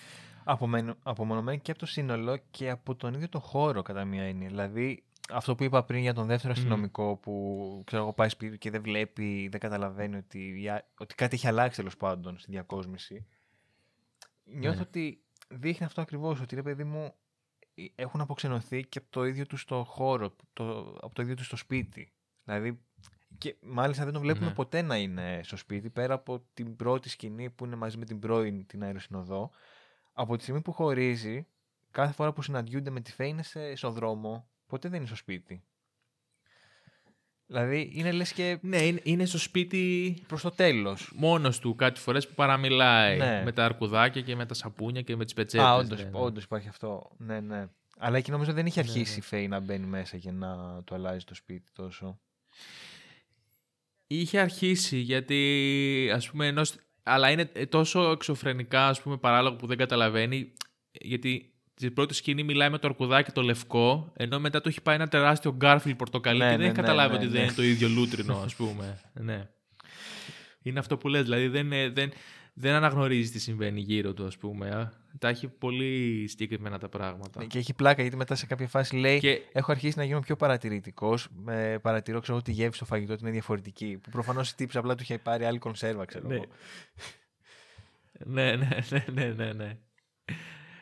Απομενω- 0.43 0.95
Απομονωμένη 1.03 1.59
και 1.59 1.71
από 1.71 1.79
το 1.79 1.85
σύνολο 1.85 2.37
και 2.51 2.69
από 2.69 2.95
τον 2.95 3.13
ίδιο 3.13 3.29
το 3.29 3.39
χώρο 3.39 3.81
κατά 3.81 4.05
μία 4.05 4.23
έννοια. 4.23 4.47
Δηλαδή, 4.47 5.03
αυτό 5.29 5.55
που 5.55 5.63
είπα 5.63 5.83
πριν 5.83 6.01
για 6.01 6.13
τον 6.13 6.25
δεύτερο 6.27 6.53
Μμ. 6.53 6.57
αστυνομικό 6.57 7.15
που 7.15 7.81
ξέρω 7.85 8.01
εγώ 8.01 8.13
πάει 8.13 8.29
σπίτι 8.29 8.51
του 8.51 8.57
και 8.57 8.69
δεν 8.69 8.81
βλέπει, 8.81 9.47
δεν 9.47 9.59
καταλαβαίνει 9.59 10.15
ότι, 10.15 10.61
η 10.61 10.69
α- 10.69 10.87
ότι 10.99 11.15
κάτι 11.15 11.35
έχει 11.35 11.47
αλλάξει 11.47 11.77
τέλος 11.77 11.97
πάντων 11.97 12.37
στη 12.39 12.51
διακόσμηση. 12.51 13.25
Νιώθω 14.43 14.75
Ναι. 14.77 14.81
ότι 14.87 15.23
δείχνει 15.49 15.85
αυτό 15.85 16.01
ακριβώς 16.01 16.41
ότι 16.41 16.55
ρε 16.55 16.61
παιδί 16.61 16.83
μου 16.83 17.13
ε, 17.75 17.83
έχουν 17.95 18.21
αποξενωθεί 18.21 18.83
και 18.85 18.97
από 18.97 19.07
το 19.09 19.25
ίδιο 19.25 19.45
τους 19.45 19.61
στο 19.61 19.83
χώρο, 19.83 20.35
το, 20.53 20.79
από 21.01 21.15
το 21.15 21.21
ίδιο 21.21 21.35
τους 21.35 21.45
στο 21.45 21.55
σπίτι. 21.55 22.11
Δηλαδή, 22.43 22.79
και 23.45 23.55
μάλιστα 23.61 24.03
δεν 24.03 24.13
τον 24.13 24.21
βλέπουμε 24.21 24.45
Ναι. 24.47 24.53
ποτέ 24.53 24.81
να 24.81 24.97
είναι 24.97 25.39
στο 25.43 25.57
σπίτι 25.57 25.89
πέρα 25.89 26.13
από 26.13 26.43
την 26.53 26.75
πρώτη 26.75 27.09
σκηνή 27.09 27.49
που 27.49 27.65
είναι 27.65 27.75
μαζί 27.75 27.97
με 27.97 28.05
την 28.05 28.19
πρώην 28.19 28.65
την 28.65 28.83
αεροσυνοδό. 28.83 29.51
Από 30.13 30.35
τη 30.37 30.41
στιγμή 30.43 30.61
που 30.61 30.71
χωρίζει, 30.71 31.47
κάθε 31.91 32.13
φορά 32.13 32.33
που 32.33 32.41
συναντιούνται 32.41 32.89
με 32.89 33.01
τη 33.01 33.11
Φέη 33.11 33.29
είναι 33.29 33.43
σε, 33.43 33.75
στο 33.75 33.89
δρόμο, 33.91 34.47
ποτέ 34.67 34.87
δεν 34.89 34.97
είναι 34.97 35.07
στο 35.07 35.15
σπίτι. 35.15 35.63
Δηλαδή 37.47 37.91
είναι 37.93 38.11
λες 38.11 38.33
και 38.33 38.57
Ναι, 38.61 38.77
είναι, 38.81 38.99
είναι 39.03 39.25
στο 39.25 39.37
σπίτι 39.37 40.15
προς 40.27 40.41
το 40.41 40.51
τέλος. 40.51 41.11
μόνος 41.15 41.59
του 41.59 41.75
κάτι 41.75 41.99
φορές 41.99 42.27
που 42.27 42.33
παραμιλάει 42.33 43.17
Ναι. 43.17 43.41
με 43.43 43.51
τα 43.51 43.65
αρκουδάκια 43.65 44.21
και 44.21 44.35
με 44.35 44.45
τα 44.45 44.53
σαπούνια 44.53 45.01
και 45.01 45.15
με 45.15 45.23
τις 45.25 45.33
πετσέτες. 45.33 45.65
Α, 45.67 45.75
όντως, 45.75 46.03
ναι, 46.03 46.09
ναι. 46.09 46.19
όντως 46.19 46.43
υπάρχει 46.43 46.67
αυτό. 46.67 47.11
Ναι, 47.17 47.39
ναι. 47.39 47.65
Αλλά 47.97 48.17
εκεί 48.17 48.31
νομίζω 48.31 48.53
δεν 48.53 48.65
είχε 48.65 48.81
Ναι, 48.81 48.89
αρχίσει 48.89 49.11
ναι. 49.11 49.17
η 49.17 49.21
Φέη 49.21 49.47
να 49.47 49.59
μπαίνει 49.59 49.85
μέσα 49.85 50.17
και 50.17 50.31
να 50.31 50.81
το 50.83 50.95
αλλάζει 50.95 51.25
το 51.25 51.35
σπίτι 51.35 51.71
τόσο. 51.73 52.19
Είχε 54.07 54.39
αρχίσει 54.39 54.97
γιατί 54.97 56.11
ας 56.13 56.29
πούμε 56.29 56.47
ενός... 56.47 56.75
Αλλά 57.03 57.29
είναι 57.31 57.45
τόσο 57.69 58.11
εξωφρενικά 58.11 58.87
ας 58.87 59.01
πούμε 59.01 59.17
παράλογο 59.17 59.55
που 59.55 59.67
δεν 59.67 59.77
καταλαβαίνει 59.77 60.53
γιατί 60.91 61.53
στην 61.75 61.93
πρώτη 61.93 62.13
σκηνή 62.13 62.43
μιλάει 62.43 62.69
με 62.69 62.77
το 62.77 62.87
αρκουδάκι 62.87 63.31
το 63.31 63.41
λευκό 63.41 64.13
ενώ 64.17 64.39
μετά 64.39 64.61
του 64.61 64.69
έχει 64.69 64.81
πάει 64.81 64.95
ένα 64.95 65.07
τεράστιο 65.07 65.53
Garfield 65.55 65.95
πορτοκαλί 65.95 66.37
Ναι, 66.39 66.43
και 66.43 66.49
δεν 66.49 66.59
ναι, 66.59 66.65
έχει 66.65 66.75
ναι, 66.75 66.81
καταλάβει 66.81 67.09
ναι, 67.11 67.17
ότι 67.17 67.25
ναι. 67.25 67.31
δεν 67.31 67.43
είναι 67.43 67.53
το 67.53 67.63
ίδιο 67.63 67.87
λούτρινο 67.87 68.37
ας 68.45 68.55
πούμε. 68.55 68.99
ναι. 69.13 69.49
Είναι 70.61 70.79
αυτό 70.79 70.97
που 70.97 71.07
λες, 71.07 71.23
δηλαδή 71.23 71.47
δεν, 71.47 71.65
είναι- 71.65 71.89
δεν, 71.89 72.11
δεν 72.57 72.73
αναγνωρίζει 72.73 73.31
τι 73.31 73.39
συμβαίνει 73.39 73.79
γύρω 73.79 74.13
του 74.13 74.25
ας 74.25 74.37
πούμε. 74.37 74.69
α. 74.69 74.91
Τα 75.19 75.27
έχει 75.27 75.47
πολύ 75.47 76.25
συγκεκριμένα 76.27 76.79
τα 76.79 76.89
πράγματα. 76.89 77.39
Ναι, 77.39 77.45
Και 77.45 77.57
έχει 77.57 77.73
πλάκα 77.73 78.01
γιατί 78.01 78.17
μετά 78.17 78.35
σε 78.35 78.45
κάποια 78.45 78.67
φάση 78.67 78.95
λέει 78.95 79.19
Και 79.19 79.41
Έχω 79.51 79.71
αρχίσει 79.71 79.97
να 79.97 80.03
γίνω 80.03 80.19
πιο 80.19 80.35
παρατηρητικός. 80.35 81.27
Με 81.35 81.79
παρατηρώ, 81.81 82.19
ξέρω 82.19 82.37
ότι 82.37 82.51
η 82.51 82.53
γεύση 82.53 82.75
στο 82.75 82.85
φαγητό 82.85 83.13
του 83.13 83.19
είναι 83.21 83.31
διαφορετική. 83.31 83.97
Που 84.03 84.09
προφανώς 84.09 84.49
η 84.51 84.55
τύψη 84.55 84.77
απλά 84.77 84.95
του 84.95 85.03
είχε 85.03 85.17
πάρει 85.17 85.45
άλλη 85.45 85.57
κονσέρβα, 85.57 86.05
ξέρω 86.05 86.27
Ναι. 86.27 86.35
εγώ. 86.35 86.45
ναι, 88.35 88.55
ναι, 88.55 88.67
ναι, 88.89 89.05
ναι, 89.13 89.25
ναι, 89.33 89.53
ναι. 89.53 89.77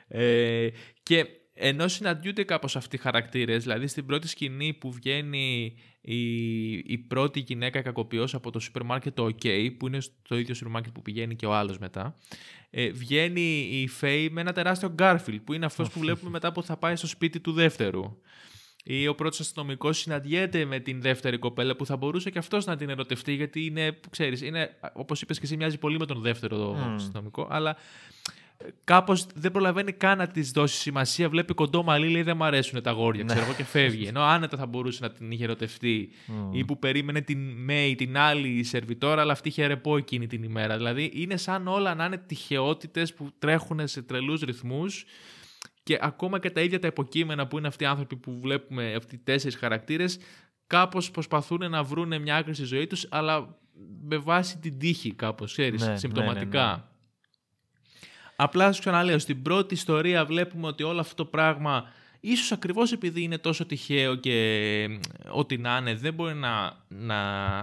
Ε, 0.07 0.69
και 1.03 1.27
ενώ 1.53 1.87
συναντιούνται 1.87 2.43
κάπως 2.43 2.75
αυτοί 2.75 2.95
οι 2.95 2.99
χαρακτήρες, 2.99 3.63
δηλαδή 3.63 3.87
στην 3.87 4.05
πρώτη 4.05 4.27
σκηνή 4.27 4.73
που 4.73 4.91
βγαίνει 4.91 5.75
η, 6.01 6.71
η 6.71 6.97
πρώτη 7.07 7.39
γυναίκα 7.39 7.81
κακοποιός 7.81 8.33
από 8.33 8.51
το 8.51 8.59
σούπερ 8.59 8.83
μάρκετ 8.83 9.15
το 9.15 9.25
OK, 9.25 9.69
που 9.77 9.87
είναι 9.87 9.99
στο 9.99 10.37
ίδιο 10.37 10.53
σούπερ 10.53 10.71
μάρκετ 10.71 10.93
που 10.93 11.01
πηγαίνει 11.01 11.35
και 11.35 11.45
ο 11.45 11.53
άλλος 11.53 11.77
μετά, 11.77 12.15
ε, 12.69 12.89
βγαίνει 12.89 13.67
η 13.71 13.87
Φέη 13.87 14.29
με 14.29 14.41
ένα 14.41 14.51
τεράστιο 14.51 14.89
Garfield, 14.89 15.39
που 15.39 15.53
είναι 15.53 15.65
αυτός 15.65 15.89
που 15.89 15.99
βλέπουμε 15.99 16.31
μετά 16.31 16.51
που 16.51 16.63
θα 16.63 16.77
πάει 16.77 16.95
στο 16.95 17.07
σπίτι 17.07 17.39
του 17.39 17.51
δεύτερου. 17.51 18.17
Ή 18.85 19.07
ο 19.07 19.15
πρώτος 19.15 19.39
αστυνομικός 19.39 19.97
συναντιέται 19.97 20.65
με 20.65 20.79
την 20.79 21.01
δεύτερη 21.01 21.37
κοπέλα 21.37 21.75
που 21.75 21.85
θα 21.85 21.97
μπορούσε 21.97 22.29
και 22.29 22.37
αυτός 22.37 22.65
να 22.65 22.75
την 22.75 22.89
ερωτευτεί, 22.89 23.33
γιατί 23.33 23.65
είναι, 23.65 23.99
ξέρεις, 24.09 24.41
είναι, 24.41 24.77
όπως 24.93 25.21
είπες 25.21 25.37
και 25.37 25.45
εσύ, 25.45 25.57
μοιάζει 25.57 25.77
πολύ 25.77 25.99
με 25.99 26.05
τον 26.05 26.21
δεύτερο 26.21 26.73
Μμμ. 26.73 26.93
αστυνομικό, 26.93 27.47
αλλά 27.49 27.77
κάπως 28.83 29.25
δεν 29.35 29.51
προλαβαίνει 29.51 29.91
καν 29.91 30.17
να 30.17 30.27
της 30.27 30.51
δώσει 30.51 30.75
σημασία. 30.75 31.29
Βλέπει 31.29 31.53
κοντό 31.53 31.83
μαλλί, 31.83 32.09
λέει 32.09 32.21
δεν 32.23 32.37
μου 32.37 32.43
αρέσουν 32.43 32.81
τα 32.81 32.91
αγόρια, 32.91 33.23
ξέρω 33.23 33.41
εγώ 33.41 33.53
και 33.53 33.63
φεύγει. 33.63 34.05
Ενώ 34.05 34.21
άνετα 34.21 34.57
θα 34.57 34.65
μπορούσε 34.65 34.99
να 35.01 35.11
την 35.11 35.31
είχε 35.31 35.43
ερωτευτεί. 35.43 36.09
Ή 36.51 36.65
που 36.65 36.79
περίμενε 36.79 37.21
την 37.21 37.39
Μέη, 37.51 37.95
την 37.95 38.17
άλλη 38.17 38.63
σερβιτόρα, 38.63 39.21
αλλά 39.21 39.31
αυτή 39.31 39.47
είχε 39.47 39.65
ρεπό 39.65 39.97
εκείνη 39.97 40.27
την 40.27 40.43
ημέρα. 40.43 40.77
Δηλαδή 40.77 41.11
είναι 41.13 41.37
σαν 41.37 41.67
όλα 41.67 41.95
να 41.95 42.05
είναι 42.05 42.17
τυχαιότητες 42.17 43.13
που 43.13 43.29
τρέχουν 43.39 43.87
σε 43.87 44.01
τρελούς 44.01 44.41
ρυθμούς. 44.41 45.05
Και 45.83 45.97
ακόμα 46.01 46.39
και 46.39 46.49
τα 46.49 46.61
ίδια 46.61 46.79
τα 46.79 46.87
υποκείμενα 46.87 47.47
που 47.47 47.57
είναι 47.57 47.67
αυτοί 47.67 47.83
οι 47.83 47.87
άνθρωποι 47.87 48.15
που 48.15 48.39
βλέπουμε, 48.41 48.93
αυτοί 48.95 49.15
οι 49.15 49.21
τέσσερις 49.23 49.55
χαρακτήρες, 49.57 50.19
κάπως 50.67 51.11
προσπαθούν 51.11 51.69
να 51.69 51.83
βρουν 51.83 52.21
μια 52.21 52.35
άκρη 52.35 52.53
στη 52.53 52.63
ζωή 52.63 52.87
τους, 52.87 53.07
αλλά 53.09 53.57
με 54.03 54.17
βάση 54.17 54.57
την 54.57 54.77
τύχη, 54.77 55.13
κάπως, 55.13 55.51
ξέρεις, 55.51 55.87
Ναι, 55.87 55.97
συμπτωματικά. 55.97 56.61
ναι, 56.61 56.67
ναι, 56.67 56.75
ναι. 56.75 56.83
Απλά 58.35 58.71
σου 58.71 58.79
ξαναλέω, 58.79 59.19
στην 59.19 59.41
πρώτη 59.41 59.73
ιστορία 59.73 60.25
βλέπουμε 60.25 60.67
ότι 60.67 60.83
όλο 60.83 60.99
αυτό 60.99 61.15
το 61.15 61.25
πράγμα, 61.25 61.91
ίσως 62.19 62.51
ακριβώς 62.51 62.91
επειδή 62.91 63.21
είναι 63.21 63.37
τόσο 63.37 63.65
τυχαίο 63.65 64.15
και 64.15 64.33
ε, 64.83 64.97
ό,τι 65.29 65.57
να 65.57 65.77
είναι, 65.77 65.95
δεν 65.95 66.13
μπορεί 66.13 66.33
να, 66.33 66.85
να, 66.87 67.59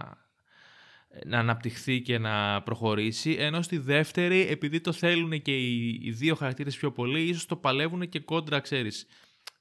να 1.27 1.39
αναπτυχθεί 1.39 2.01
και 2.01 2.19
να 2.19 2.63
προχωρήσει, 2.63 3.37
ενώ 3.39 3.63
στη 3.63 3.79
δεύτερη, 3.79 4.41
επειδή 4.41 4.81
το 4.81 4.93
θέλουν 4.93 5.43
και 5.43 5.57
οι, 5.57 6.01
οι 6.03 6.11
δύο 6.11 6.35
χαρακτήρες 6.35 6.77
πιο 6.77 6.93
πολύ, 6.93 7.21
ίσως 7.21 7.47
το 7.47 7.57
παλεύουν 7.57 8.09
και 8.09 8.21
κόντρα, 8.21 8.61
ξέρεις, 8.61 9.07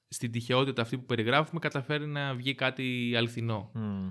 στην 0.07 0.31
τυχαιότητα 0.31 0.81
αυτή 0.81 0.97
που 0.97 1.05
περιγράφουμε, 1.05 1.59
καταφέρει 1.59 2.07
να 2.07 2.33
βγει 2.33 2.55
κάτι 2.55 3.13
αληθινό. 3.17 3.71
Μμ. 3.73 4.09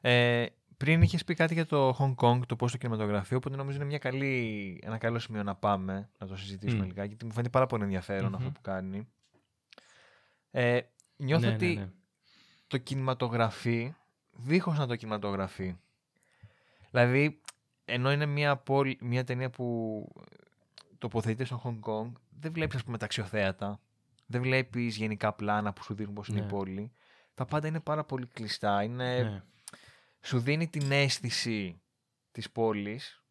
Ε, 0.00 0.46
πριν 0.84 1.02
είχες 1.02 1.24
πει 1.24 1.34
κάτι 1.34 1.54
για 1.54 1.66
το 1.66 1.96
Hong 1.98 2.14
Kong, 2.14 2.40
το 2.46 2.56
πώς 2.56 2.72
το 2.72 2.78
κινηματογραφείο, 2.78 3.36
οπότε 3.36 3.56
νομίζω 3.56 3.76
είναι 3.76 3.84
μια 3.86 3.98
καλή, 3.98 4.78
ένα 4.82 4.98
καλό 4.98 5.18
σημείο 5.18 5.42
να 5.42 5.54
πάμε 5.54 6.10
να 6.18 6.26
το 6.26 6.36
συζητήσουμε 6.36 6.82
Μμ. 6.82 6.86
λιγάκι, 6.86 7.08
γιατί 7.08 7.24
μου 7.24 7.30
φαίνεται 7.32 7.50
πάρα 7.50 7.66
πολύ 7.66 7.82
ενδιαφέρον 7.82 8.34
αυτό 8.34 8.46
Μμμ. 8.46 8.52
που 8.52 8.60
κάνει. 8.60 9.08
Ε, 10.50 10.80
νιώθω 11.16 11.46
Ναι, 11.46 11.54
ότι 11.54 11.66
ναι, 11.74 11.80
ναι. 11.80 11.88
το 12.66 12.78
κινηματογραφεί 12.78 13.94
δίχως 14.30 14.78
να 14.78 14.86
το 14.86 14.96
κινηματογραφεί. 14.96 15.76
Δηλαδή, 16.90 17.40
ενώ 17.84 18.12
είναι 18.12 18.26
μια, 18.26 18.56
πόλη, 18.56 18.98
μια 19.00 19.24
ταινία 19.24 19.50
που 19.50 20.06
τοποθετείται 20.98 21.44
στο 21.44 21.62
Hong 21.64 21.90
Kong, 21.90 22.12
δεν 22.40 22.52
βλέπεις 22.52 22.76
ας 22.76 22.84
πούμε 22.84 22.98
τα 22.98 23.04
αξιοθέατα, 23.04 23.80
δεν 24.26 24.42
βλέπεις 24.42 24.96
γενικά 24.96 25.32
πλάνα 25.32 25.72
που 25.72 25.82
σου 25.82 25.94
δείχνουν 25.94 26.14
πώς 26.14 26.28
είναι 26.28 26.38
η 26.38 26.42
Ναι. 26.42 26.48
πόλη. 26.48 26.92
Τα 27.34 27.44
πάντα 27.44 27.66
είναι 27.68 27.80
πάρα 27.80 28.04
πολύ 28.04 28.26
κλειστά. 28.26 28.82
Είναι, 28.82 29.22
Ναι. 29.22 29.42
Σου 30.22 30.40
δίνει 30.40 30.68
την 30.68 30.92
αίσθηση 30.92 31.80
της 32.32 32.50
πόλης, 32.50 33.22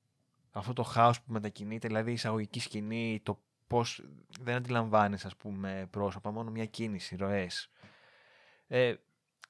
αυτό 0.52 0.74
το 0.74 0.84
χάος 0.84 1.22
που 1.22 1.32
μετακινείται, 1.32 1.88
δηλαδή 1.88 2.10
η 2.10 2.14
εισαγωγική 2.14 2.60
σκηνή, 2.60 3.20
το 3.24 3.42
πώς 3.68 4.04
δεν 4.40 4.56
αντιλαμβάνεις 4.56 5.26
ας 5.26 5.36
πούμε 5.36 5.88
πρόσωπα, 5.92 6.32
μόνο 6.32 6.52
μια 6.52 6.66
κίνηση, 6.66 7.16
ροές. 7.16 7.70
Ε, 8.68 8.96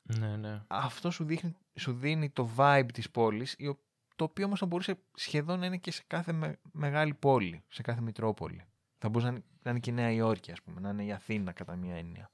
ναι, 0.04 0.38
ναι. 0.38 0.62
αυτό 0.68 1.12
σου, 1.12 1.24
δείχνει, 1.24 1.56
σου 1.76 1.94
δίνει 1.94 2.30
το 2.30 2.50
vibe 2.58 2.88
της 2.94 3.10
πόλης, 3.10 3.56
η 3.58 3.68
ο- 3.68 3.80
το 4.16 4.24
οποίο 4.24 4.46
όμως 4.46 4.60
θα 4.60 4.66
μπορούσε 4.66 4.98
σχεδόν 5.14 5.60
να 5.60 5.66
είναι 5.66 5.78
και 5.78 5.92
σε 5.92 6.04
κάθε 6.08 6.32
με- 6.32 6.60
μεγάλη 6.72 7.14
πόλη, 7.14 7.64
σε 7.70 7.82
κάθε 7.82 8.02
μητρόπολη. 8.02 8.66
Θα 8.98 9.10
μπορούσε 9.10 9.32
να 9.32 9.36
είναι, 9.38 9.46
να 9.64 9.72
είναι 9.72 9.80
και 9.80 9.90
η 9.90 9.94
Νέα 9.94 10.12
Υόρκη, 10.12 10.52
ας 10.52 10.62
πούμε, 10.62 10.80
να 10.80 10.90
είναι 10.90 11.04
η 11.04 11.12
Αθήνα 11.12 11.52
κατά 11.52 11.76
μία 11.76 11.96
έννοια. 11.96 12.32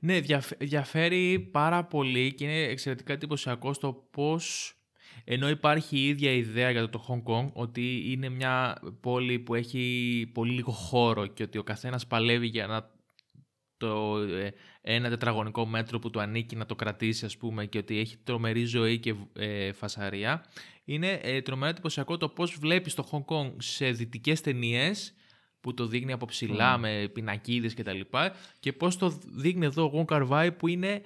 Ναι, 0.00 0.20
διαφ- 0.20 0.64
διαφέρει 0.64 1.38
πάρα 1.38 1.84
πολύ 1.84 2.34
και 2.34 2.44
είναι 2.44 2.62
εξαιρετικά 2.62 3.12
εντυπωσιακό 3.12 3.72
στο 3.72 4.08
πώς 4.10 4.74
ενώ 5.24 5.48
υπάρχει 5.48 5.96
η 5.96 6.06
ίδια 6.08 6.32
ιδέα 6.32 6.70
για 6.70 6.80
το, 6.80 6.88
το 6.88 7.04
Hong 7.08 7.32
Kong 7.32 7.52
ότι 7.52 8.12
είναι 8.12 8.28
μια 8.28 8.82
πόλη 9.00 9.38
που 9.38 9.54
έχει 9.54 10.30
πολύ 10.34 10.52
λίγο 10.52 10.72
χώρο 10.72 11.26
και 11.26 11.42
ότι 11.42 11.58
ο 11.58 11.62
καθένας 11.62 12.06
παλεύει 12.06 12.46
για 12.46 12.66
να 12.66 12.90
το 13.76 14.16
ε, 14.18 14.50
ένα 14.80 15.08
τετραγωνικό 15.08 15.66
μέτρο 15.66 15.98
που 15.98 16.10
του 16.10 16.20
ανήκει 16.20 16.56
να 16.56 16.66
το 16.66 16.74
κρατήσει 16.74 17.24
ας 17.24 17.36
πούμε 17.36 17.66
και 17.66 17.78
ότι 17.78 17.98
έχει 17.98 18.16
τρομερή 18.16 18.64
ζωή 18.64 18.98
και 18.98 19.14
ε, 19.32 19.72
φασαρία. 19.72 20.44
Είναι 20.84 21.20
ε, 21.22 21.42
τρομερά 21.42 21.70
εντυπωσιακό 21.70 22.16
το 22.16 22.28
πώς 22.28 22.58
βλέπεις 22.58 22.94
το 22.94 23.08
Hong 23.10 23.34
Kong 23.34 23.52
σε 23.58 23.90
δυτικές 23.90 24.40
ταινίες 24.40 25.14
που 25.60 25.74
το 25.74 25.86
δείχνει 25.86 26.12
από 26.12 26.26
ψηλά 26.26 26.74
Μμμ. 26.74 26.80
με 26.80 27.08
πινακίδες 27.12 27.74
και 27.74 27.82
τα 27.82 27.92
λοιπά 27.92 28.32
και 28.60 28.72
πώς 28.72 28.96
το 28.96 29.18
δείχνει 29.34 29.64
εδώ 29.66 29.84
ο 29.84 30.04
Wong 30.08 30.14
Kar 30.14 30.28
Wai 30.28 30.50
που 30.58 30.68
είναι 30.68 31.00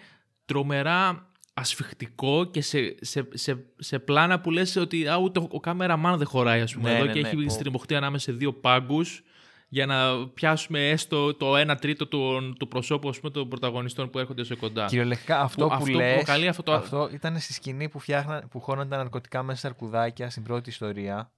τρομερά 0.44 1.28
ασφιχτικό 1.54 2.44
και 2.44 2.60
σε, 2.62 2.94
σε, 3.00 3.28
σε, 3.32 3.64
σε 3.78 3.98
πλάνα 3.98 4.40
που 4.40 4.50
λες 4.50 4.76
ότι 4.76 5.08
α, 5.08 5.16
ούτε 5.16 5.38
ο, 5.38 5.48
ο 5.50 5.60
κάμεραμάν 5.60 6.18
δεν 6.18 6.26
χωράει 6.26 6.60
ας 6.60 6.74
πούμε 6.74 6.90
Ναι, 6.90 6.96
εδώ 6.96 7.04
ναι, 7.04 7.12
και 7.12 7.20
ναι, 7.20 7.28
έχει 7.28 7.44
πω. 7.44 7.50
στριμωχτεί 7.50 7.94
ανάμεσα 7.94 8.30
σε 8.30 8.36
δύο 8.36 8.52
πάγκους 8.52 9.22
για 9.68 9.86
να 9.86 10.28
πιάσουμε 10.28 10.88
έστω 10.90 11.34
το 11.34 11.70
1 11.72 11.74
τρίτο 11.80 12.06
του, 12.06 12.52
του 12.58 12.68
προσώπου 12.68 13.08
ας 13.08 13.20
πούμε, 13.20 13.32
των 13.32 13.48
πρωταγωνιστών 13.48 14.10
που 14.10 14.18
έρχονται 14.18 14.44
σε 14.44 14.54
κοντά. 14.54 14.84
Κυριολεκτικά 14.86 15.40
αυτό 15.40 15.66
που, 15.66 15.74
αυτό 15.74 15.92
λες, 15.92 16.14
προκαλεί 16.14 16.48
αυτό 16.48 16.62
το- 16.62 16.72
αυτό 16.72 17.08
ήταν 17.12 17.38
στη 17.40 17.52
σκηνή 17.52 17.88
που, 17.88 17.98
φτιάχνα, 17.98 18.44
που 18.50 18.60
χώναν 18.60 18.88
τα 18.88 18.96
ναρκωτικά 18.96 19.42
μέσα 19.42 19.58
σε 19.58 19.66
αρκουδάκια 19.66 20.30
στην 20.30 20.42
πρώτη 20.42 20.70
ιστορία. 20.70 21.30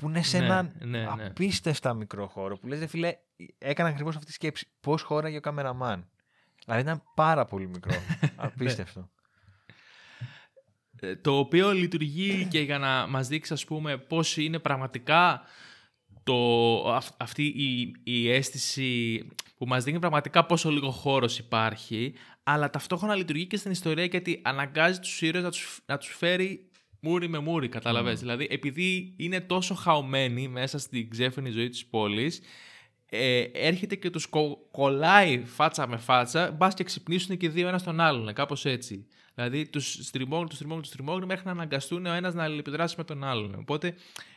Που 0.00 0.08
είναι 0.08 0.22
σε 0.22 0.38
Ναι, 0.38 0.44
έναν 0.44 0.72
ναι, 0.78 0.86
ναι. 1.14 1.24
απίστευτα 1.26 1.94
μικρό 1.94 2.26
χώρο. 2.26 2.58
Που 2.58 2.66
λες, 2.66 2.78
ρε 2.78 2.86
φίλε, 2.86 3.14
έκανα 3.58 3.88
ακριβώς 3.88 4.14
αυτή 4.14 4.26
τη 4.26 4.32
σκέψη. 4.32 4.66
Πώς 4.80 5.02
χώραγε 5.02 5.36
ο 5.36 5.40
καμεραμάν. 5.40 6.10
Δηλαδή 6.64 6.82
ήταν 6.82 7.02
πάρα 7.14 7.44
πολύ 7.44 7.68
μικρό. 7.68 7.92
Ναι. 8.20 8.28
Απίστευτο. 8.36 9.10
Ε, 11.00 11.16
το 11.16 11.38
οποίο 11.38 11.72
λειτουργεί 11.72 12.46
και 12.50 12.60
για 12.60 12.78
να 12.78 13.06
μας 13.06 13.28
δείξει 13.28 13.52
ας 13.52 13.64
πούμε 13.64 13.96
πώς 13.98 14.36
είναι 14.36 14.58
πραγματικά 14.58 15.42
το, 16.22 16.92
αυ- 16.94 17.14
αυτή 17.22 17.44
η, 17.44 17.94
η 18.04 18.30
αίσθηση 18.30 19.26
που 19.56 19.66
μας 19.66 19.84
δίνει 19.84 19.98
πραγματικά 19.98 20.46
πόσο 20.46 20.70
λίγο 20.70 20.90
χώρος 20.90 21.38
υπάρχει 21.38 22.14
αλλά 22.42 22.70
ταυτόχρονα 22.70 23.14
λειτουργεί 23.14 23.46
και 23.46 23.56
στην 23.56 23.70
ιστορία 23.70 24.04
γιατί 24.04 24.40
αναγκάζει 24.44 24.98
τους 25.00 25.22
ήρωες 25.22 25.44
να 25.44 25.50
τους, 25.50 25.80
να 25.86 25.98
τους 25.98 26.14
φέρει 26.16 26.69
μούρι 27.00 27.28
με 27.28 27.38
μούρι, 27.38 27.68
καταλαβες. 27.68 28.20
Δηλαδή 28.20 28.46
επειδή 28.50 29.14
είναι 29.16 29.40
τόσο 29.40 29.74
χαωμένοι 29.74 30.48
μέσα 30.48 30.78
στην 30.78 31.10
ξέφρενη 31.10 31.50
ζωή 31.50 31.68
της 31.68 31.86
πόλης 31.86 32.40
ε, 33.12 33.40
έρχεται 33.52 33.94
και 33.94 34.10
τους 34.10 34.26
κο- 34.26 34.68
κολλάει 34.70 35.42
φάτσα 35.44 35.86
με 35.88 35.96
φάτσα, 35.96 36.50
μπας 36.50 36.74
και 36.74 36.84
ξυπνήσουν 36.84 37.36
και 37.36 37.48
δύο 37.48 37.68
ένας 37.68 37.82
τον 37.82 38.00
άλλον, 38.00 38.32
κάπως 38.32 38.64
έτσι. 38.64 39.06
Δηλαδή 39.34 39.66
τους 39.66 39.98
στριμώγουν, 40.02 40.46
τους 40.48 40.56
στριμώγουν, 40.56 40.82
τους 40.82 40.92
στριμώγουν 40.92 41.24
μέχρι 41.24 41.44
να 41.44 41.50
αναγκαστούν 41.50 42.06
ο 42.06 42.12
ένας 42.12 42.34
να 42.34 42.42
αλληλεπιδράσει 42.42 42.94
με 42.98 43.04
τον 43.04 43.24
άλλον. 43.24 43.54
Οπότε 43.58 43.94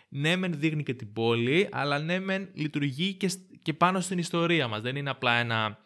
ναι 0.09 0.35
μεν 0.35 0.53
δείχνει 0.59 0.83
και 0.83 0.93
την 0.93 1.13
πόλη, 1.13 1.67
αλλά 1.71 1.99
ναι 1.99 2.19
μεν 2.19 2.49
λειτουργεί 2.53 3.13
και, 3.13 3.27
σ- 3.27 3.39
και 3.61 3.73
πάνω 3.73 3.99
στην 3.99 4.17
ιστορία 4.17 4.67
μας. 4.67 4.81
Δεν 4.81 4.95
είναι 4.95 5.09
απλά 5.09 5.33
ένα 5.33 5.85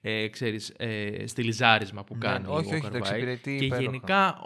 ε, 0.00 0.28
ξέρεις, 0.28 0.72
ε, 0.76 1.26
στυλιζάρισμα 1.26 2.04
που 2.04 2.14
Ναι, 2.14 2.20
κάνει 2.20 2.46
όχι, 2.48 2.54
ο 2.74 2.76
όχι, 2.76 2.80
το 2.80 2.86
Walker 2.88 2.90
White. 2.92 2.94
εξυπηρετεί 2.98 3.56
Και 3.58 3.64
υπέροχα. 3.64 3.82
γενικά... 3.90 4.38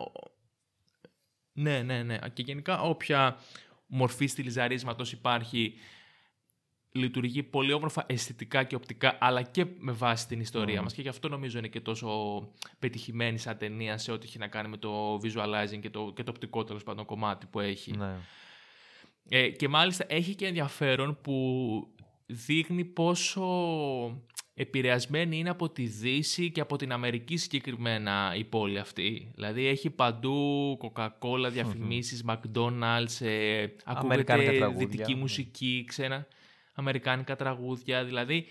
ο- 1.57 1.61
Ναι, 1.63 1.83
ναι, 1.83 2.03
ναι. 2.03 2.19
Και 2.33 2.43
γενικά 2.43 2.81
όποια 2.81 3.37
μορφή 3.87 4.27
στυλιζαρίσματος 4.27 5.13
υπάρχει 5.13 5.75
λειτουργεί 6.95 7.43
πολύ 7.43 7.73
όμορφα 7.73 8.05
αισθητικά 8.09 8.65
και 8.65 8.75
οπτικά, 8.75 9.17
αλλά 9.21 9.43
και 9.43 9.67
με 9.79 9.93
βάση 9.93 10.27
την 10.29 10.41
ιστορία 10.41 10.75
Μμμ. 10.77 10.83
μας. 10.83 10.93
Και 10.95 11.03
γι' 11.03 11.09
αυτό 11.09 11.29
νομίζω 11.29 11.59
είναι 11.59 11.69
και 11.69 11.81
τόσο 11.81 12.09
πετυχημένη 12.79 13.39
σαν 13.39 13.59
ταινία 13.59 13.99
σε 13.99 14.13
ό,τι 14.13 14.27
έχει 14.27 14.39
να 14.39 14.47
κάνει 14.49 14.69
με 14.69 14.77
το 14.77 15.15
visualizing 15.15 15.79
και 15.81 15.91
το, 15.91 16.13
και 16.17 16.23
το 16.23 16.31
οπτικό 16.31 16.65
τέλος 16.65 16.83
πάντων 16.83 17.05
κομμάτι 17.05 17.47
που 17.47 17.61
έχει. 17.61 17.97
ναι. 17.97 18.15
Ε, 19.29 19.49
και 19.51 19.69
μάλιστα 19.69 20.05
έχει 20.09 20.35
και 20.35 20.47
ενδιαφέρον 20.47 21.19
που 21.23 21.37
δείχνει 22.27 22.85
πόσο 22.85 23.43
επηρεασμένη 24.55 25.39
είναι 25.39 25.51
από 25.51 25.71
τη 25.71 25.87
Δύση 25.87 26.51
και 26.51 26.61
από 26.61 26.77
την 26.77 26.93
Αμερική 26.93 27.37
συγκεκριμένα 27.37 28.35
η 28.37 28.45
πόλη 28.45 28.79
αυτή. 28.79 29.31
Δηλαδή 29.35 29.67
έχει 29.67 29.91
παντού 29.91 30.79
Coca-Cola, 30.81 31.49
διαφημίσεις, 31.51 32.25
McDonald's, 32.27 33.27
ε, 33.27 33.67
Αμερικάνικα 33.85 34.35
ακούγεται 34.35 34.57
τραγούδια. 34.57 34.87
δυτική 34.87 35.15
Ναι. 35.15 35.21
μουσική, 35.21 35.85
ξένα, 35.89 36.27
αμερικάνικα 36.75 37.37
τραγούδια. 37.37 38.05
Δηλαδή 38.05 38.47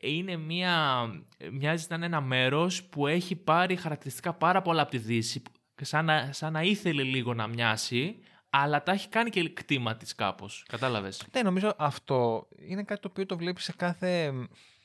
είναι 0.00 0.36
μια, 0.36 1.06
μοιάζει 1.52 1.86
να 1.88 1.96
είναι 1.96 2.06
ένα 2.06 2.20
μέρος 2.20 2.84
που 2.84 3.06
έχει 3.06 3.36
πάρει 3.36 3.76
χαρακτηριστικά 3.76 4.32
πάρα 4.34 4.62
πολλά 4.62 4.82
από 4.82 4.90
τη 4.90 4.98
Δύση, 4.98 5.42
σαν 5.80 6.04
να, 6.04 6.32
σαν 6.32 6.52
να 6.52 6.62
ήθελε 6.62 7.02
λίγο 7.02 7.34
να 7.34 7.46
μοιάσει, 7.46 8.18
αλλά 8.50 8.82
τα 8.82 8.92
έχει 8.92 9.08
κάνει 9.08 9.30
και 9.30 9.48
κτήμα 9.48 9.96
της 9.96 10.14
κάπως. 10.14 10.64
Κατάλαβες; 10.68 11.26
Ναι, 11.32 11.42
νομίζω 11.42 11.74
αυτό 11.78 12.48
είναι 12.68 12.82
κάτι 12.82 13.00
το 13.00 13.08
οποίο 13.10 13.26
το 13.26 13.36
βλέπεις 13.36 13.64
σε 13.64 13.72
κάθε 13.76 14.32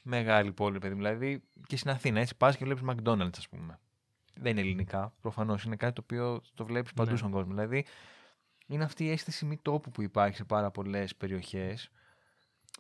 μεγάλη 0.04 0.52
πόλη, 0.52 0.80
παιδί 0.80 0.94
μου. 0.94 1.00
Δηλαδή 1.02 1.44
και 1.68 1.78
στην 1.78 1.90
Αθήνα, 1.90 2.20
έτσι 2.20 2.36
πας 2.38 2.58
και 2.58 2.66
βλέπεις 2.66 2.84
McDonald's, 2.88 3.38
ας 3.38 3.50
πούμε. 3.50 3.80
Δεν 4.36 4.52
είναι 4.52 4.62
ελληνικά, 4.62 5.14
προφανώς. 5.22 5.64
Είναι 5.64 5.76
κάτι 5.76 5.94
το 5.94 6.02
οποίο 6.04 6.42
το 6.54 6.66
βλέπεις 6.66 6.94
παντού 6.94 7.12
Ναι. 7.12 7.18
στον 7.18 7.32
κόσμο. 7.32 7.54
Δηλαδή 7.54 7.86
είναι 8.68 8.84
αυτή 8.84 9.04
η 9.06 9.10
αίσθηση 9.12 9.46
μη 9.46 9.58
τόπου 9.62 9.92
που 9.92 10.02
υπάρχει 10.02 10.36
σε 10.36 10.44
πάρα 10.44 10.72
πολλές 10.72 11.16
περιοχές. 11.16 11.90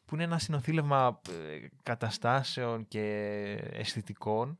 Που 0.05 0.15
είναι 0.15 0.23
ένα 0.23 0.39
συνοθήλευμα 0.39 1.21
ε, 1.29 1.67
καταστάσεων 1.83 2.87
και 2.87 3.01
αισθητικών 3.71 4.59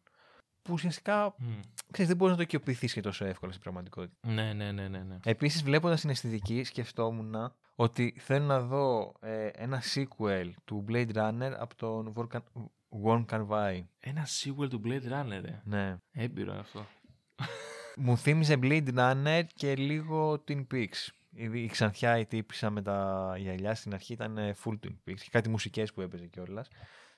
που 0.61 0.73
ουσιαστικά 0.73 1.35
Μμ. 1.37 1.59
ξέρεις, 1.91 2.07
δεν 2.07 2.17
μπορείς 2.17 2.31
να 2.31 2.37
το 2.37 2.43
οικειοποιηθείς 2.43 2.93
και 2.93 3.01
τόσο 3.01 3.25
εύκολα 3.25 3.51
στην 3.51 3.63
πραγματικότητα. 3.63 4.27
Ναι, 4.27 4.53
ναι, 4.53 4.71
ναι, 4.71 4.87
ναι. 4.87 4.99
ναι. 5.03 5.17
Επίσης, 5.23 5.63
βλέποντας 5.63 6.01
την 6.01 6.09
αισθητική, 6.09 6.63
σκεφτόμουν 6.63 7.53
ότι 7.75 8.15
θέλω 8.19 8.45
να 8.45 8.59
δω 8.61 9.13
ε, 9.21 9.47
ένα 9.47 9.81
sequel 9.95 10.49
του 10.65 10.85
Blade 10.89 11.13
Runner 11.15 11.51
από 11.57 11.75
τον 11.75 12.13
Wong 12.15 12.35
Kar- 12.37 12.63
Wong 13.05 13.25
Kar-wai. 13.25 13.83
Ένα 13.99 14.25
sequel 14.27 14.69
του 14.69 14.81
Blade 14.85 15.11
Runner, 15.11 15.43
ε. 15.43 15.61
Ναι. 15.63 15.97
Έμπειρο 16.11 16.53
αυτό. 16.53 16.85
Μου 17.97 18.17
θύμιζε 18.17 18.59
Blade 18.61 18.93
Runner 18.97 19.41
και 19.55 19.75
λίγο 19.75 20.43
Twin 20.47 20.65
Peaks. 20.73 21.07
Η, 21.35 21.63
η 21.63 21.67
ξανθιά 21.67 22.17
η 22.17 22.25
τύπησα 22.25 22.69
με 22.69 22.81
τα 22.81 23.33
γυαλιά 23.37 23.75
στην 23.75 23.93
αρχή 23.93 24.13
ήταν 24.13 24.37
ε, 24.37 24.55
full 24.63 24.73
Twin 24.85 24.95
Peaks. 25.09 25.19
Και 25.19 25.29
κάτι 25.31 25.49
μουσικές 25.49 25.93
που 25.93 26.01
έπαιζε 26.01 26.25
κιόλας. 26.27 26.67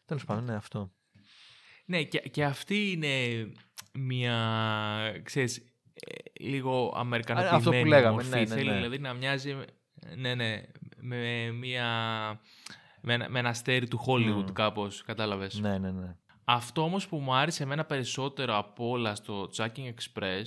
Τέλος 0.05 0.25
πάντων, 0.25 0.43
ναι, 0.43 0.55
αυτό. 0.55 0.91
Ναι, 1.85 2.03
και, 2.03 2.19
και 2.19 2.43
αυτή 2.43 2.91
είναι 2.91 3.45
μια, 3.93 4.35
ξέρεις, 5.23 5.57
ε, 5.93 6.43
λίγο 6.43 6.93
αμερικανοποιημένη 6.95 7.57
αυτό 7.57 7.71
που 7.79 7.85
λέγαμε, 7.85 8.13
μορφή. 8.13 8.29
ναι, 8.29 8.39
ναι, 8.39 8.45
Θέλει 8.45 8.69
ναι. 8.69 8.75
δηλαδή 8.75 8.99
να 8.99 9.13
μοιάζει, 9.13 9.53
με- 9.53 9.65
ναι, 10.15 10.35
ναι, 10.35 10.61
με 10.97 11.51
μια... 11.51 11.87
Με 13.07 13.13
ένα, 13.13 13.29
με 13.29 13.39
ένα 13.39 13.49
αστέρι 13.49 13.87
του 13.87 14.03
Hollywood 14.07 14.49
Μμ. 14.49 14.53
κάπως, 14.53 15.03
κατάλαβες. 15.03 15.59
Ναι, 15.59 15.77
ναι, 15.77 15.91
ναι. 15.91 16.15
Αυτό 16.43 16.81
όμως 16.81 17.07
που 17.07 17.17
μου 17.17 17.33
άρεσε 17.33 17.63
εμένα 17.63 17.85
περισσότερο 17.85 18.57
από 18.57 18.89
όλα 18.89 19.15
στο 19.15 19.49
Jacking 19.57 19.93
Express 19.93 20.43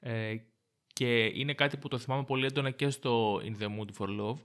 ε, 0.00 0.36
και 0.92 1.24
είναι 1.24 1.54
κάτι 1.54 1.76
που 1.76 1.88
το 1.88 1.98
θυμάμαι 1.98 2.24
πολύ 2.24 2.46
έντονα 2.46 2.70
και 2.70 2.90
στο 2.90 3.40
In 3.44 3.62
the 3.62 3.66
Mood 3.66 3.88
for 3.98 4.08
Love 4.20 4.38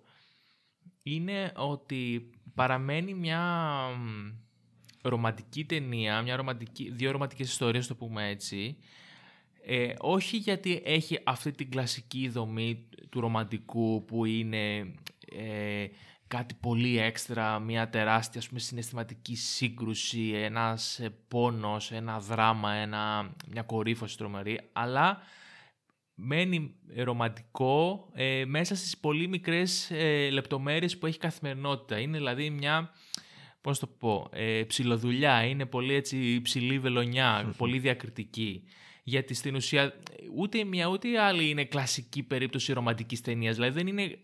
είναι 1.04 1.52
ότι 1.56 2.30
παραμένει 2.56 3.14
μια 3.14 3.42
μ, 3.98 4.32
ρομαντική 5.02 5.66
ταινία, 5.66 6.22
μια 6.22 6.36
ρομαντική, 6.36 6.92
δύο 6.92 7.12
ρομαντικές 7.12 7.50
ιστορίες, 7.50 7.88
το 7.88 7.96
πούμε 7.96 8.30
έτσι, 8.30 8.78
ε, 9.66 9.94
όχι 9.98 10.38
γιατί 10.38 10.82
έχει 10.86 11.20
αυτή 11.24 11.52
την 11.52 11.70
κλασική 11.70 12.30
δομή 12.30 12.88
του 13.10 13.20
ρομαντικού 13.20 14.06
που 14.06 14.26
είναι 14.26 14.78
ε, 15.36 15.88
κάτι 16.28 16.54
πολύ 16.60 17.00
έξτρα, 17.00 17.60
μια 17.60 17.90
τεράστια 17.90 18.40
ας 18.40 18.48
πούμε, 18.48 18.60
συναισθηματική 18.60 19.36
σύγκρουση, 19.36 20.32
ένας 20.36 21.00
ε, 21.00 21.14
πόνος, 21.28 21.92
ένα 21.92 22.20
δράμα, 22.20 22.74
ένα, 22.74 23.34
μια 23.48 23.62
κορύφωση 23.62 24.18
τρομερή, 24.18 24.60
αλλά 24.74 25.22
μένει 26.16 26.76
ρομαντικό 26.96 28.10
ε, 28.14 28.44
μέσα 28.46 28.76
στις 28.76 28.98
πολύ 28.98 29.28
μικρές 29.28 29.92
ε, 29.92 30.30
λεπτομέρειες 30.30 30.98
που 30.98 31.06
έχει 31.06 31.16
η 31.16 31.20
καθημερινότητα. 31.20 32.00
Είναι 32.00 32.18
δηλαδή 32.18 32.50
μια, 32.50 32.92
πώς 33.62 33.80
το 33.80 33.88
πω, 33.88 34.30
ε, 34.32 34.64
ψιλοδουλειά, 34.68 35.44
είναι 35.44 35.66
πολύ 35.66 35.94
έτσι 35.94 36.42
ψηλή 36.42 36.80
βελονιά, 36.80 37.54
πολύ 37.58 37.80
διακριτική. 37.80 38.64
Γιατί 39.12 39.34
στην 39.34 39.56
ουσία 39.56 39.94
ούτε 40.36 40.64
μια 40.64 40.88
ούτε 40.88 41.08
η 41.08 41.18
άλλη 41.18 41.50
είναι 41.50 41.66
κλασική 41.66 42.24
περίπτωση 42.24 42.74
ρομαντικής 42.74 43.22
ταινίας. 43.22 43.56
Δηλαδή 43.56 43.74
δεν 43.74 43.88
είναι 43.88 44.20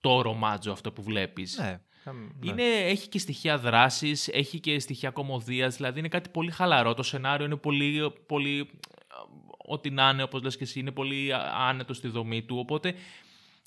το 0.00 0.22
ρομάτζο 0.22 0.72
αυτό 0.72 0.92
που 0.92 1.02
βλέπεις. 1.02 1.58
ναι. 1.58 1.80
καμ- 2.04 2.44
ναι. 2.44 2.50
Είναι, 2.50 2.62
έχει 2.62 3.08
και 3.08 3.18
στοιχεία 3.18 3.58
δράσης, 3.58 4.28
έχει 4.28 4.60
και 4.60 4.78
στοιχεία 4.78 5.10
κομμωδίας, 5.10 5.76
δηλαδή 5.76 5.98
είναι 5.98 6.08
κάτι 6.08 6.28
πολύ 6.28 6.50
χαλαρό. 6.50 6.94
Το 6.94 7.02
σενάριο 7.02 7.46
είναι 7.46 7.56
πολύ, 7.56 8.12
πολύ 8.26 8.58
ε, 8.58 8.64
ό,τι 9.66 9.90
να 9.90 10.08
είναι, 10.08 10.22
όπως 10.22 10.42
λες 10.42 10.56
και 10.56 10.64
εσύ, 10.64 10.80
είναι 10.80 10.90
πολύ 10.90 11.32
α- 11.32 11.54
άνετο 11.68 11.94
στη 11.94 12.08
δομή 12.08 12.42
του. 12.42 12.56
Οπότε 12.58 12.94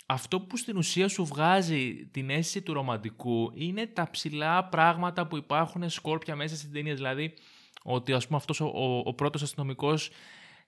αυτό 0.06 0.40
που 0.40 0.58
στην 0.58 0.78
ουσία 0.78 1.08
σου 1.08 1.26
βγάζει 1.26 2.08
την 2.12 2.30
αίσθηση 2.30 2.62
του 2.62 2.74
ρομαντικού 2.74 3.52
είναι 3.56 3.88
τα 3.88 4.10
ψηλά 4.12 4.66
πράγματα 4.66 5.28
που 5.28 5.38
υπάρχουν 5.38 5.90
σκόρπια 5.90 6.36
μέσα 6.36 6.56
στην 6.56 6.72
ταινία. 6.72 6.96
Δηλαδή 6.96 7.34
ότι 7.84 8.14
ας 8.14 8.26
πούμε 8.26 8.38
αυτός 8.38 8.60
ο, 8.60 8.66
ο, 8.66 9.02
ο 9.06 9.14
πρώτος 9.14 9.42
αστυνομικός 9.42 10.10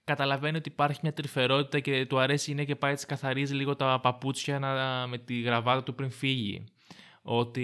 καταλαβαίνει 0.07 0.57
ότι 0.57 0.69
υπάρχει 0.69 0.99
μια 1.03 1.13
τρυφερότητα 1.13 1.79
και 1.79 2.05
του 2.05 2.19
αρέσει 2.19 2.49
η 2.49 2.53
γυναίκα 2.53 2.71
και 2.73 2.79
πάει 2.79 2.91
έτσι 2.91 3.05
καθαρίζει 3.05 3.53
λίγο 3.55 3.75
τα 3.75 3.99
παπούτσια 4.01 4.59
να, 4.59 5.07
με 5.07 5.17
τη 5.17 5.41
γραβάτα 5.41 5.83
του 5.83 5.95
πριν 5.95 6.09
φύγει. 6.11 6.63
Ότι 7.21 7.61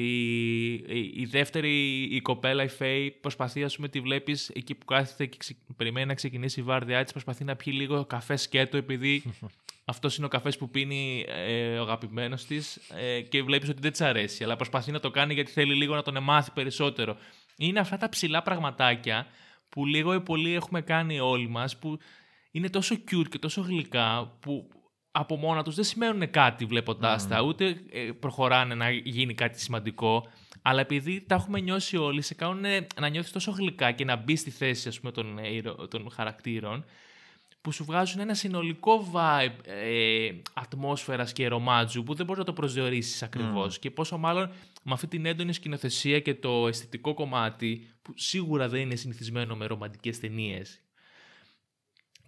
η- 0.88 1.22
η 1.22 1.26
δεύτερη, 1.26 2.02
η 2.16 2.22
κοπέλα, 2.22 2.64
η 2.64 2.68
Φέη, 2.68 3.12
προσπαθεί, 3.12 3.64
ας 3.64 3.76
πούμε, 3.76 3.88
τη 3.88 4.00
βλέπεις 4.00 4.50
εκεί 4.50 4.76
που 4.76 4.86
κάθεται 4.86 5.26
και 5.26 5.38
ξε- 5.38 5.58
περιμένει 5.78 6.06
να 6.06 6.14
ξεκινήσει 6.14 6.60
η 6.60 6.64
βάρδιά 6.64 7.04
της, 7.04 7.12
προσπαθεί 7.12 7.44
να 7.44 7.56
πιει 7.56 7.74
λίγο 7.76 8.06
καφέ 8.06 8.36
σκέτο 8.36 8.78
επειδή 8.78 9.24
αυτός 9.86 10.18
είναι 10.18 10.26
ο 10.26 10.30
καφές 10.30 10.58
που 10.58 10.70
πίνει 10.70 11.26
ε, 11.28 11.78
ο 11.78 11.82
αγαπημένος 11.82 12.46
της 12.46 12.76
ε, 12.76 13.22
και 13.22 13.44
βλέπεις 13.44 13.70
ότι 13.70 13.82
δεν 13.82 13.92
της 13.92 14.02
αρέσει, 14.02 14.44
αλλά 14.44 14.56
προσπαθεί 14.56 14.92
να 14.92 15.00
το 15.00 15.12
κάνει 15.12 15.34
γιατί 15.34 15.52
θέλει 15.52 15.74
λίγο 15.76 15.96
να 15.96 16.02
τον 16.02 16.24
μάθει 16.24 16.52
περισσότερο. 16.52 17.18
Είναι 17.58 17.80
αυτά 17.80 17.98
τα 17.98 18.10
ψηλά 18.10 18.42
πραγματάκια 18.42 19.28
που 19.70 19.86
λίγο 19.86 20.14
ή 20.14 20.20
πολύ 20.22 20.54
έχουμε 20.54 20.82
κάνει 20.82 21.20
όλοι 21.20 21.48
μας, 21.48 21.78
που 21.78 21.98
είναι 22.56 22.70
τόσο 22.70 22.96
cute 23.12 23.28
και 23.30 23.40
τόσο 23.40 23.62
γλυκά 23.62 24.38
που 24.40 24.70
από 25.12 25.36
μόνα 25.36 25.64
τους 25.64 25.76
δεν 25.76 25.84
σημαίνουν 25.84 26.30
κάτι 26.32 26.66
βλέποντάς 26.66 27.28
τα, 27.28 27.42
ούτε 27.42 27.82
ε, 27.92 28.12
προχωράνε 28.20 28.76
να 28.76 28.90
γίνει 28.92 29.34
κάτι 29.34 29.60
σημαντικό, 29.60 30.28
αλλά 30.62 30.82
επειδή 30.82 31.22
τα 31.22 31.36
έχουμε 31.36 31.60
νιώσει 31.60 31.98
όλοι, 31.98 32.22
σε 32.22 32.34
κάνουν 32.34 32.64
να 33.00 33.08
νιώθεις 33.08 33.32
τόσο 33.32 33.52
γλυκά 33.52 33.92
και 33.92 34.06
να 34.06 34.16
μπεις 34.16 34.40
στη 34.40 34.50
θέση 34.50 34.88
ας 34.88 35.00
πούμε, 35.00 35.12
των, 35.12 35.38
ε, 35.40 35.54
ηρωα- 35.54 35.88
των 35.88 36.10
χαρακτήρων, 36.12 36.86
που 37.62 37.72
σου 37.72 37.84
βγάζουν 37.84 38.20
ένα 38.20 38.34
συνολικό 38.34 39.12
vibe 39.14 39.66
ε, 39.66 40.30
ατμόσφαιρας 40.54 41.34
και 41.34 41.48
ρομάτζου 41.48 42.04
που 42.04 42.14
δεν 42.14 42.26
μπορείς 42.26 42.40
να 42.40 42.46
το 42.48 42.54
προσδιορίσεις 42.54 43.24
ακριβώς. 43.24 43.80
Και 43.80 43.92
πόσο 43.92 44.18
μάλλον 44.18 44.52
με 44.84 44.94
αυτή 44.94 45.08
την 45.08 45.26
έντονη 45.26 45.54
σκηνοθεσία 45.54 46.20
και 46.20 46.36
το 46.36 46.68
αισθητικό 46.68 47.14
κομμάτι 47.14 47.88
που 48.02 48.14
σίγουρα 48.16 48.70
δεν 48.70 48.82
είναι 48.82 48.96
συνηθισμένο 48.96 49.56
με 49.56 49.66
ρομαντικές 49.66 50.20
ταινίες. 50.20 50.82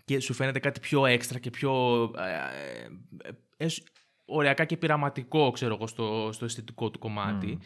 Και 0.06 0.20
σου 0.20 0.34
φαίνεται 0.34 0.60
κάτι 0.60 0.80
πιο 0.80 1.06
έξτρα 1.06 1.40
και 1.40 1.50
πιο 1.50 2.04
ε, 2.18 3.28
ε, 3.58 3.66
ε, 3.66 3.68
ωριακά 4.26 4.66
και 4.66 4.78
πειραματικό, 4.78 5.52
ξέρω 5.52 5.74
εγώ, 5.74 5.88
στο, 5.88 6.30
στο 6.34 6.46
αισθητικό 6.46 6.90
του 6.92 7.00
κομμάτι. 7.00 7.60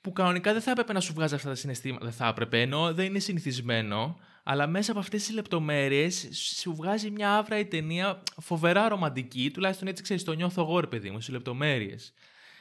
Που 0.00 0.12
κανονικά 0.12 0.52
δεν 0.52 0.62
θα 0.62 0.70
έπρεπε 0.70 0.92
να 0.92 1.00
σου 1.00 1.12
βγάζει 1.12 1.34
αυτά 1.34 1.48
τα 1.48 1.54
συναισθήματα, 1.54 2.04
δεν 2.04 2.14
θα 2.14 2.26
έπρεπε, 2.26 2.60
ενώ 2.60 2.94
δεν 2.94 3.06
είναι 3.06 3.18
συνηθισμένο. 3.18 4.18
Αλλά 4.42 4.66
μέσα 4.66 4.90
από 4.90 5.00
αυτές 5.00 5.24
τις 5.24 5.34
λεπτομέρειες 5.34 6.28
σου 6.60 6.74
βγάζει 6.74 7.10
μια 7.10 7.36
άβρα 7.36 7.58
η 7.58 7.66
ταινία 7.66 8.22
φοβερά 8.40 8.88
ρομαντική, 8.88 9.50
τουλάχιστον 9.50 9.88
έτσι 9.88 10.02
ξέρεις, 10.02 10.24
το 10.24 10.32
νιώθω 10.32 10.62
εγώ 10.62 10.80
ρε 10.80 10.86
παιδί 10.86 11.10
μου, 11.10 11.20
στις 11.20 11.34
λεπτομέρειες. 11.34 12.12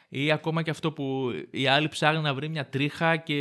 Ή 0.10 0.32
ακόμα 0.32 0.62
και 0.62 0.70
αυτό 0.70 0.92
που 0.92 1.32
η 1.52 1.68
άλλη 1.68 1.88
ψάχνει 1.88 2.22
να 2.22 2.34
βρει 2.34 2.50
μια 2.50 2.70
τρίχα 2.70 3.16
και 3.18 3.36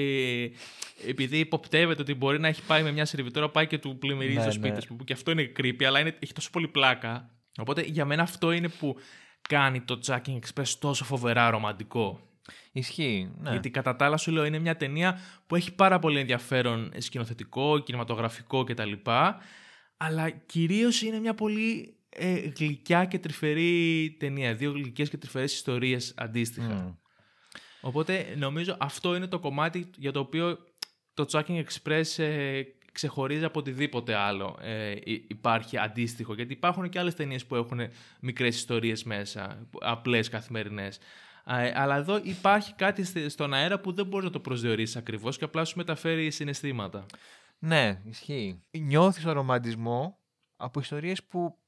επειδή 1.07 1.39
υποπτεύεται 1.39 2.03
ότι 2.03 2.15
μπορεί 2.15 2.41
να 2.41 2.49
έχει 2.49 2.63
πάει 2.63 2.83
με 2.83 2.93
μια 2.93 3.05
σερβιτόρα, 3.05 3.51
πάει 3.51 3.67
και 3.67 3.79
του 3.79 3.99
πλημμυρίζει 3.99 4.39
Ναι, 4.39 4.45
το 4.45 4.51
σπίτι 4.51 4.75
ναι. 4.75 4.81
σου, 4.81 4.97
που 4.97 5.05
και 5.05 5.13
αυτό 5.13 5.31
είναι 5.31 5.53
creepy, 5.57 5.85
αλλά 5.85 6.01
είναι, 6.01 6.17
έχει 6.19 6.33
τόσο 6.33 6.51
πολύ 6.51 6.69
πλάκα. 6.69 7.31
Οπότε 7.59 7.83
για 7.83 8.05
μένα 8.05 8.23
αυτό 8.23 8.53
είναι 8.53 8.69
που 8.69 8.97
κάνει 9.49 9.81
το 9.81 10.01
Jacking 10.07 10.39
Express 10.39 10.69
τόσο 10.79 11.05
φοβερά 11.05 11.51
ρομαντικό. 11.51 12.21
Ισχύει. 12.73 13.33
Ναι. 13.39 13.51
Γιατί 13.51 13.71
κατά 13.71 13.97
τα 13.97 14.05
άλλα 14.05 14.17
σου 14.17 14.31
λέω 14.31 14.45
είναι 14.45 14.59
μια 14.59 14.77
ταινία 14.77 15.21
που 15.47 15.57
έχει 15.57 15.75
πάρα 15.75 15.99
πολύ 15.99 16.19
ενδιαφέρον 16.19 16.93
σκηνοθετικό, 16.97 17.79
κινηματογραφικό 17.79 18.65
κτλ. 18.65 18.93
Αλλά 19.97 20.31
κυρίως 20.31 21.03
είναι 21.03 21.19
μια 21.19 21.35
πολύ 21.35 21.96
ε, 22.17 22.53
γλυκιά 22.59 23.05
και 23.05 23.19
τρυφερή 23.19 24.17
ταινία. 24.19 24.55
Δύο 24.55 24.71
γλυκές 24.71 25.11
και 25.11 25.17
τρυφερές 25.17 25.53
ιστορίες 25.55 26.15
αντίστοιχα. 26.17 26.75
Μμ. 26.75 26.95
Οπότε 27.81 28.35
νομίζω 28.37 28.77
αυτό 28.81 29.15
είναι 29.17 29.27
το 29.27 29.39
κομμάτι 29.39 29.91
για 29.97 30.13
το 30.13 30.21
οποίο 30.21 30.59
το 31.15 31.25
Chucking 31.31 31.65
Express 31.65 32.23
ε, 32.25 32.63
ξεχωρίζει 32.93 33.45
από 33.45 33.59
οτιδήποτε 33.59 34.15
άλλο 34.15 34.59
ε, 34.61 34.91
υ- 35.05 35.31
υπάρχει 35.31 35.79
αντίστοιχο. 35.79 36.35
Γιατί 36.35 36.53
υπάρχουν 36.53 36.89
και 36.89 36.99
άλλες 36.99 37.15
ταινίες 37.15 37.47
που 37.47 37.55
έχουν 37.55 37.81
μικρές 38.21 38.57
ιστορίες 38.57 39.05
μέσα, 39.05 39.67
που- 39.71 39.79
απλές 39.83 40.29
καθημερινές. 40.29 40.99
Ε, 41.47 41.73
αλλά 41.75 41.97
εδώ 41.97 42.21
υπάρχει 42.23 42.75
κάτι 42.75 43.05
στη- 43.05 43.29
στον 43.29 43.55
αέρα 43.55 43.81
που 43.81 43.93
δεν 43.93 44.07
μπορείς 44.07 44.27
να 44.27 44.33
το 44.33 44.41
προσδιορίσεις 44.41 44.97
ακριβώς 44.97 45.39
και 45.39 45.45
απλά 45.45 45.65
σου 45.65 45.77
μεταφέρει 45.77 46.31
συναισθήματα. 46.31 47.07
Ναι, 47.59 48.01
ισχύει. 48.05 48.63
Νιώθεις 48.71 49.25
το 49.25 49.33
ρομαντισμό 49.33 50.19
από 50.57 50.81
ιστορίες 50.81 51.25
που 51.25 51.59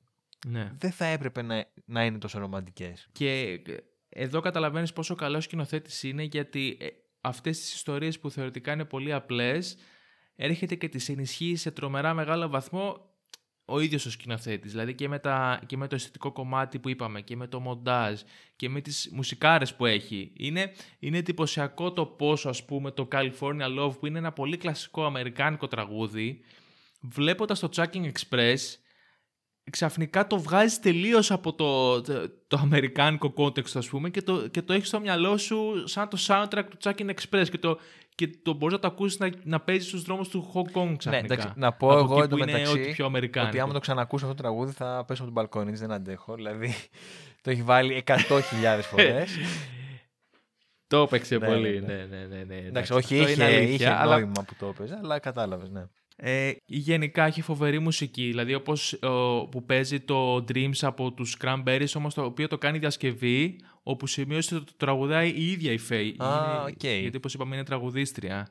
Ναι. 0.47 0.73
δεν 0.79 0.93
θα 0.93 1.05
έπρεπε 1.05 1.43
να, 1.43 1.65
να 1.85 2.05
είναι 2.05 2.19
τόσο 2.19 2.39
ρομαντικές. 2.39 3.09
Και 3.13 3.63
εδώ 4.09 4.41
καταλαβαίνεις 4.41 4.93
πόσο 4.93 5.15
καλός 5.15 5.45
σκηνοθέτης 5.45 6.03
είναι 6.03 6.23
γιατί 6.23 6.77
ε, 6.81 6.87
αυτές 7.21 7.59
τις 7.59 7.75
ιστορίες 7.75 8.19
που 8.19 8.31
θεωρητικά 8.31 8.73
είναι 8.73 8.85
πολύ 8.85 9.13
απλές 9.13 9.77
έρχεται 10.37 10.75
και 10.75 10.89
τις 10.89 11.09
ενισχύει 11.09 11.57
σε 11.57 11.71
τρομερά 11.71 12.15
μεγάλο 12.15 12.49
βαθμό 12.49 13.09
ο 13.65 13.81
ίδιος 13.81 14.07
ο 14.07 14.11
σκηνοθέτης. 14.11 14.71
Δηλαδή 14.71 14.95
και 14.95 15.09
με, 15.09 15.19
τα, 15.19 15.61
και 15.67 15.77
με 15.77 15.87
το 15.87 15.95
αισθητικό 15.95 16.33
κομμάτι 16.33 16.79
που 16.79 16.89
είπαμε 16.89 17.21
και 17.21 17.37
με 17.37 17.47
το 17.47 17.61
μοντάζ 17.61 18.21
και 18.57 18.69
με 18.69 18.81
τις 18.81 19.11
μουσικάρες 19.13 19.75
που 19.75 19.87
έχει. 19.87 20.33
Είναι, 20.37 20.73
είναι 20.99 21.19
εντυπωσιακό 21.19 21.93
το 21.93 22.07
πόσο 22.07 22.49
ας 22.49 22.65
πούμε 22.65 22.91
το 22.91 23.09
California 23.13 23.79
Love 23.79 23.99
που 23.99 24.07
είναι 24.07 24.19
ένα 24.19 24.33
πολύ 24.33 24.57
κλασικό 24.57 25.05
αμερικάνικο 25.05 25.69
τραγούδι 25.69 26.41
βλέποντας 27.01 27.59
το 27.59 27.69
Chucking 27.77 28.11
Express 28.13 28.59
ξαφνικά 29.71 30.27
το 30.27 30.39
βγάζεις 30.39 30.81
τελείως 30.81 31.31
από 31.31 31.53
το, 31.53 32.01
το, 32.03 32.31
το 32.47 32.59
αμερικάνικο 32.63 33.33
context, 33.37 33.71
ας 33.75 33.89
πούμε, 33.89 34.11
και 34.11 34.23
το, 34.23 34.49
και 34.49 34.63
το 34.63 34.73
έχεις 34.73 34.89
στο 34.89 35.01
μυαλό 35.01 35.37
σου 35.37 35.89
σαν 35.89 36.09
το 36.09 36.19
soundtrack 36.27 36.65
του 36.71 36.77
Chucking 36.83 37.11
Express 37.11 37.47
και 37.51 37.59
το, 37.59 37.79
και 38.15 38.29
το 38.43 38.53
μπορείς 38.53 38.75
να 38.75 38.81
το 38.81 38.87
ακούσεις 38.87 39.19
να, 39.19 39.31
να 39.43 39.61
παίζεις 39.61 39.89
στους 39.89 40.03
δρόμους 40.03 40.29
του 40.29 40.51
Hong 40.55 40.79
Kong 40.79 40.95
ξαφνικά. 40.97 41.11
Ναι, 41.11 41.35
εντάξει, 41.35 41.53
να 41.57 41.73
πω 41.73 41.99
εγώ 41.99 42.23
εντωμεταξύ 42.23 42.73
ό,τι 42.73 42.91
πιο 42.91 43.07
αμερικάνικο. 43.07 43.51
ότι 43.53 43.61
άμα 43.61 43.73
το 43.73 43.79
ξανακούσω 43.79 44.25
αυτό 44.25 44.37
το 44.37 44.43
τραγούδι 44.43 44.73
θα 44.73 45.05
πέσω 45.07 45.23
από 45.23 45.33
τον 45.33 45.43
μπαλκόνι, 45.43 45.73
δεν 45.77 45.93
αντέχω. 45.93 46.35
Δηλαδή 46.35 46.75
το 47.43 47.51
έχει 47.51 47.63
βάλει 47.63 48.03
100.000 48.07 48.17
φορές. 48.91 49.31
το 50.87 50.97
έπαιξε 51.03 51.39
Ναι, 51.39 51.47
πολύ. 51.47 51.81
ναι, 51.81 51.95
Ναι, 51.95 52.05
ναι, 52.05 52.27
ναι. 52.27 52.45
ναι, 52.45 52.57
Εντάξει, 52.57 52.93
αυτό 52.93 52.95
όχι, 52.95 53.17
είναι 53.17 53.31
είχε, 53.31 53.45
αλήθεια, 53.45 53.65
είχε 53.75 53.89
αλλά 53.91 54.15
νόημα 54.15 54.45
που 54.47 54.55
το 54.59 54.67
έπαιζε, 54.67 54.99
αλλά 55.03 55.19
κατάλαβες, 55.19 55.71
ναι. 55.71 55.87
Ε, 56.21 56.53
γενικά 56.67 57.25
έχει 57.27 57.43
φοβερή 57.43 57.79
μουσική, 57.79 58.27
δηλαδή 58.27 58.55
όπως 58.55 58.93
ε, 58.93 58.99
που 59.51 59.65
παίζει 59.67 60.01
το 60.01 60.35
Dreams 60.35 60.79
από 60.81 61.13
τους 61.13 61.37
Cranberries, 61.45 61.93
όμως 61.95 62.15
το 62.15 62.25
οποίο 62.25 62.49
το 62.49 62.59
κάνει 62.59 62.79
διασκευή, 62.79 63.61
όπου 63.83 64.07
σημείωσε 64.07 64.55
το, 64.55 64.65
το 64.65 64.73
τραγουδάει 64.77 65.29
η 65.31 65.51
ίδια 65.51 65.73
η 65.73 65.79
Faye. 65.89 65.93
Α, 65.93 66.27
Είναι- 66.27 66.73
οκ. 66.73 66.83
Γιατί 66.83 67.17
όπως 67.17 67.35
είπαμε 67.35 67.55
είναι 67.55 67.65
τραγουδίστρια. 67.65 68.49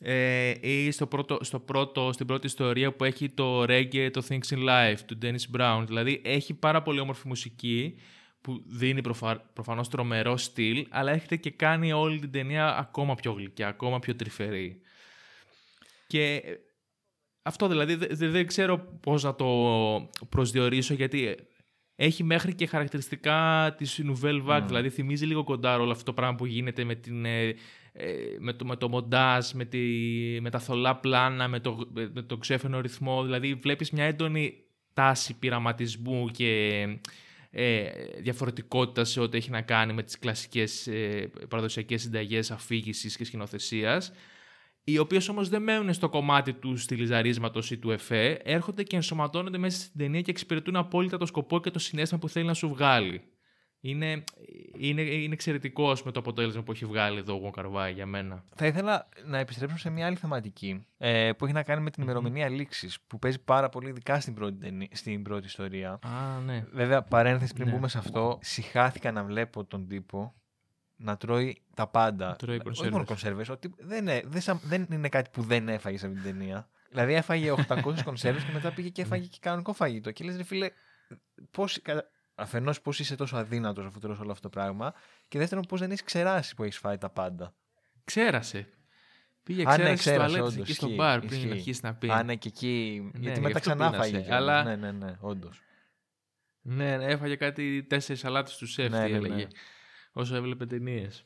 Ε, 0.00 0.54
ή 0.60 0.90
στο 0.90 1.06
πρώτο, 1.06 1.38
στο 1.40 1.60
πρώτο, 1.60 2.12
στην 2.12 2.26
πρώτη 2.26 2.46
ιστορία 2.46 2.92
που 2.92 3.04
έχει 3.04 3.28
το 3.28 3.62
reggae, 3.62 4.08
το 4.12 4.22
Things 4.28 4.54
in 4.54 4.68
Life 4.68 4.98
του 5.06 5.18
Dennis 5.22 5.56
Brown. 5.58 5.82
Δηλαδή 5.86 6.20
έχει 6.24 6.54
πάρα 6.54 6.82
πολύ 6.82 7.00
όμορφη 7.00 7.28
μουσική 7.28 7.94
που 8.40 8.62
δίνει 8.66 9.00
προφα... 9.00 9.36
προφανώς 9.52 9.88
τρομερό 9.88 10.36
στυλ, 10.36 10.86
αλλά 10.90 11.12
έρχεται 11.12 11.36
και 11.36 11.50
κάνει 11.50 11.92
όλη 11.92 12.18
την 12.18 12.30
ταινία 12.30 12.76
ακόμα 12.78 13.14
πιο 13.14 13.32
γλυκιά, 13.32 13.68
ακόμα 13.68 13.98
πιο 13.98 14.14
τρυφερή. 14.14 14.80
Και 16.06 16.34
ε, 16.34 16.58
αυτό 17.48 17.68
δηλαδή 17.68 17.94
δε- 17.94 18.06
δε- 18.10 18.28
δεν 18.28 18.46
ξέρω 18.46 18.78
πώς 19.00 19.22
να 19.22 19.34
το 19.34 19.46
προσδιορίσω 20.28 20.94
γιατί 20.94 21.36
έχει 21.96 22.24
μέχρι 22.24 22.54
και 22.54 22.66
χαρακτηριστικά 22.66 23.74
της 23.78 24.00
Nouvelle 24.04 24.46
Vague, 24.46 24.64
δηλαδή 24.66 24.90
θυμίζει 24.90 25.26
λίγο 25.26 25.44
κοντά 25.44 25.78
όλο 25.78 25.90
αυτό 25.90 26.04
το 26.04 26.12
πράγμα 26.12 26.34
που 26.34 26.46
γίνεται 26.46 26.84
με, 26.84 26.94
την, 26.94 27.24
ε, 27.24 27.46
ε, 27.92 28.14
με, 28.38 28.52
το, 28.52 28.64
με 28.64 28.76
το 28.76 28.88
μοντάζ, 28.88 29.52
με, 29.52 29.64
τη, 29.64 29.78
με 30.40 30.50
τα 30.50 30.58
θολά 30.58 30.96
πλάνα, 30.96 31.48
με, 31.48 31.60
το, 31.60 31.88
με, 31.92 32.10
με 32.14 32.22
τον 32.22 32.38
ξέφρενο 32.40 32.80
ρυθμό, 32.80 33.24
δηλαδή 33.24 33.54
βλέπεις 33.54 33.90
μια 33.90 34.04
έντονη 34.04 34.54
τάση 34.92 35.38
πειραματισμού 35.38 36.28
και 36.28 36.82
ε, 37.50 37.90
διαφορετικότητας 38.20 39.10
σε 39.10 39.20
ό,τι 39.20 39.36
έχει 39.36 39.50
να 39.50 39.62
κάνει 39.62 39.92
με 39.92 40.02
τις 40.02 40.18
κλασικές 40.18 40.86
ε, 40.86 41.30
παραδοσιακές 41.48 42.02
συνταγές 42.02 42.50
αφήγησης 42.50 43.16
και 43.16 43.24
σκηνοθεσίας 43.24 44.12
οι 44.92 44.98
οποίες 44.98 45.28
όμως 45.28 45.48
δεν 45.48 45.62
μένουν 45.62 45.92
στο 45.92 46.08
κομμάτι 46.08 46.52
του 46.52 46.76
στυλιζαρίσματος 46.76 47.70
ή 47.70 47.78
του 47.78 47.90
εφέ, 47.90 48.30
έρχονται 48.44 48.82
και 48.82 48.96
ενσωματώνονται 48.96 49.58
μέσα 49.58 49.80
στην 49.80 49.92
ταινία 49.98 50.20
και 50.20 50.30
εξυπηρετούν 50.30 50.76
απόλυτα 50.76 51.18
το 51.18 51.26
σκοπό 51.26 51.60
και 51.60 51.70
το 51.70 51.78
συνέστημα 51.78 52.20
που 52.20 52.28
θέλει 52.28 52.46
να 52.46 52.54
σου 52.54 52.68
βγάλει. 52.68 53.22
Είναι, 53.80 54.24
είναι, 54.78 55.02
είναι 55.02 55.32
εξαιρετικό 55.32 55.96
με 56.04 56.10
το 56.12 56.20
αποτέλεσμα 56.20 56.62
που 56.62 56.72
έχει 56.72 56.84
βγάλει 56.84 57.18
εδώ 57.18 57.34
ο 57.34 57.36
Γουον 57.62 57.90
για 57.94 58.06
μένα. 58.06 58.44
Θα 58.54 58.66
ήθελα 58.66 59.08
να 59.24 59.38
επιστρέψω 59.38 59.78
σε 59.78 59.90
μια 59.90 60.06
άλλη 60.06 60.16
θεματική 60.16 60.86
ε, 60.98 61.32
που 61.32 61.44
έχει 61.44 61.54
να 61.54 61.62
κάνει 61.62 61.82
με 61.82 61.90
την 61.90 62.02
ημερομηνία 62.02 62.48
λήξης 62.48 62.98
που 63.06 63.18
παίζει 63.18 63.38
πάρα 63.44 63.68
πολύ 63.68 63.88
ειδικά 63.88 64.20
στην 64.20 64.34
πρώτη, 64.34 64.56
ταινί- 64.58 64.96
στην 64.96 65.22
πρώτη 65.22 65.46
ιστορία. 65.46 65.90
Α, 66.02 66.40
ναι. 66.44 66.64
Βέβαια, 66.72 67.02
παρένθεση 67.02 67.54
πριν 67.54 67.66
Ναι. 67.66 67.72
μπούμε 67.72 67.88
σε 67.88 67.98
αυτό, 67.98 68.38
συχάθηκα 68.42 69.12
να 69.12 69.24
βλέπω 69.24 69.64
τον 69.64 69.86
τύπο 69.88 70.34
να 71.00 71.16
τρώει 71.16 71.62
τα 71.74 71.86
πάντα. 71.86 72.26
Να 72.28 72.36
τρώει 72.36 72.54
Όχι 72.54 72.64
κονσέρβες. 72.64 72.92
μόνο 72.92 73.04
κονσέρβες, 73.04 73.48
ότι 73.48 73.74
δεν, 73.78 73.98
είναι- 73.98 74.22
δεν, 74.26 74.40
σα- 74.40 74.54
δεν 74.54 74.86
είναι 74.90 75.08
κάτι 75.08 75.30
που 75.32 75.42
δεν 75.42 75.68
έφαγες 75.68 76.00
σε 76.00 76.06
αυτή 76.06 76.20
την 76.20 76.30
ταινία. 76.38 76.68
Δηλαδή 76.90 77.14
έφαγε 77.14 77.50
800 77.68 78.02
κονσέρβες 78.04 78.42
και 78.44 78.52
μετά 78.52 78.72
πήγε 78.72 78.88
και 78.88 79.02
έφαγε 79.02 79.26
και 79.26 79.38
κανονικό 79.40 79.72
φαγητό. 79.72 80.10
Και 80.10 80.24
λες 80.24 80.36
ρε 80.36 80.42
φίλε, 80.42 80.70
πώς, 81.50 81.82
κατα- 81.82 82.10
αφενός 82.34 82.80
πώς 82.80 82.98
είσαι 83.00 83.16
τόσο 83.16 83.36
αδύνατος 83.36 83.86
αφού 83.86 83.98
τρως 83.98 84.18
όλο 84.20 84.30
αυτό 84.30 84.48
το 84.48 84.58
πράγμα 84.58 84.94
και 85.28 85.38
δεύτερον 85.38 85.64
πώς 85.68 85.80
δεν 85.80 85.90
έχεις 85.90 86.02
ξεράσει 86.04 86.54
που 86.54 86.62
έχεις 86.62 86.78
φάει 86.78 86.98
τα 86.98 87.10
πάντα. 87.10 87.54
Ξέρασε. 88.04 88.68
Πήγε, 89.42 89.62
Α, 89.62 89.64
ναι, 89.64 89.72
ξέρασε 89.72 89.96
στο 90.02 90.10
ξέρασε, 90.10 90.26
τουαλέτες 90.34 90.52
όντως, 90.54 90.68
εκεί 90.68 90.72
στο 90.72 90.86
ισχύει, 90.86 90.98
μπαρ 90.98 91.18
πριν 91.20 91.30
ισχύει. 91.38 91.50
αρχίσει 91.50 91.80
να 91.82 91.94
πει. 91.94 92.10
Α, 92.10 92.22
ναι, 92.22 92.34
και 92.34 92.48
εκεί. 92.48 93.00
Ναι, 93.14 93.20
γιατί 93.20 93.38
γι' 93.40 93.46
μετά 93.46 93.58
αυτό 93.58 93.70
ξανά 93.74 93.90
πείνασε, 93.90 94.10
φάγε. 94.10 94.22
κιόλας. 94.24 94.38
αλλά- 94.40 94.62
Ναι, 94.64 94.76
ναι, 94.76 94.92
ναι, 94.92 95.16
όντως. 95.20 95.62
Ναι, 96.60 96.96
ναι, 96.96 97.04
έφαγε 97.04 97.36
κάτι 97.36 97.84
τέσσερις 97.88 98.20
σαλάτες 98.20 98.56
του 98.56 98.66
σεφ, 98.66 98.90
Ναι, 98.90 99.04
τι 99.04 99.10
ναι, 99.10 99.16
έλεγε. 99.16 99.34
ναι. 99.34 99.46
Όσο 100.18 100.34
έβλεπε 100.36 100.66
ταινίες. 100.66 101.24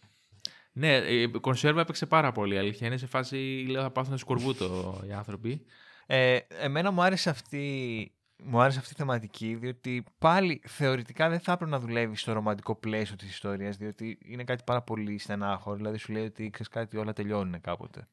Ναι, 0.73 0.97
η 0.97 1.29
κονσέρβα 1.29 1.81
έπαιξε 1.81 2.07
πάρα 2.07 2.33
πολύ. 2.33 2.55
η 2.55 2.59
Αλήθεια 2.59 2.87
είναι 2.87 2.97
σε 2.97 3.07
φάση, 3.07 3.65
λέω, 3.69 3.83
θα 3.83 3.91
πάθουν 3.91 4.19
σκορβούτο 4.19 5.01
οι 5.09 5.13
άνθρωποι. 5.13 5.65
Ε, 6.07 6.39
εμένα 6.49 6.91
μου 6.91 7.03
άρεσε 7.03 7.31
αυτή. 7.31 8.13
Μου 8.45 8.61
άρεσε 8.61 8.79
αυτή 8.79 8.93
η 8.93 8.97
θεματική, 8.97 9.55
διότι 9.55 10.05
πάλι 10.19 10.63
θεωρητικά 10.67 11.29
δεν 11.29 11.41
θα 11.41 11.53
έπρεπε 11.53 11.71
να 11.71 11.79
δουλεύει 11.81 12.17
στο 12.17 12.33
ρομαντικό 12.33 12.75
πλαίσιο 12.75 13.17
της 13.17 13.29
ιστορίας, 13.31 13.77
διότι 13.77 14.19
είναι 14.25 14.45
κάτι 14.45 14.63
πάρα 14.67 14.83
πολύ 14.83 15.19
στενάχωρο. 15.19 15.77
Δηλαδή 15.77 15.99
σου 15.99 16.13
λέει 16.13 16.25
ότι 16.25 16.51
ξέρεις 16.51 16.69
κάτι, 16.73 16.97
όλα 16.97 17.13
τελειώνουν 17.13 17.61
κάποτε. 17.61 18.09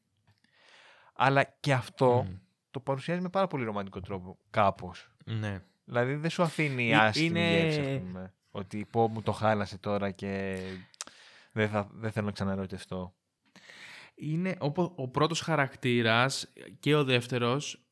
Αλλά 1.14 1.44
και 1.60 1.72
αυτό 1.72 2.26
Μμ. 2.28 2.34
το 2.70 2.80
παρουσιάζει 2.80 3.20
με 3.20 3.28
πάρα 3.28 3.46
πολύ 3.46 3.64
ρομαντικό 3.64 4.00
τρόπο, 4.00 4.38
κάπως. 4.50 5.10
Ναι. 5.24 5.62
Δηλαδή 5.84 6.14
δεν 6.14 6.30
σου 6.30 6.42
αφήνει 6.42 6.90
Ε, 6.90 6.96
άσχημη 6.96 7.26
είναι- 7.28 7.60
γεύση, 7.62 7.80
ας 7.80 7.98
πούμε. 8.00 8.34
Ότι 8.50 8.86
πω 8.90 9.08
μου 9.08 9.22
το 9.22 9.32
χάλασε 9.32 9.78
τώρα 9.78 10.10
και 10.10 10.62
δεν, 11.52 11.68
θα, 11.68 11.90
δεν 11.92 12.10
θέλω 12.12 12.26
να 12.26 12.32
ξαναρωτευτώ. 12.32 13.14
Είναι 14.14 14.56
ο, 14.60 14.72
ο 14.94 15.08
πρώτος 15.08 15.40
χαρακτήρας 15.40 16.52
και 16.80 16.94
ο 16.94 17.04
δεύτερος 17.04 17.86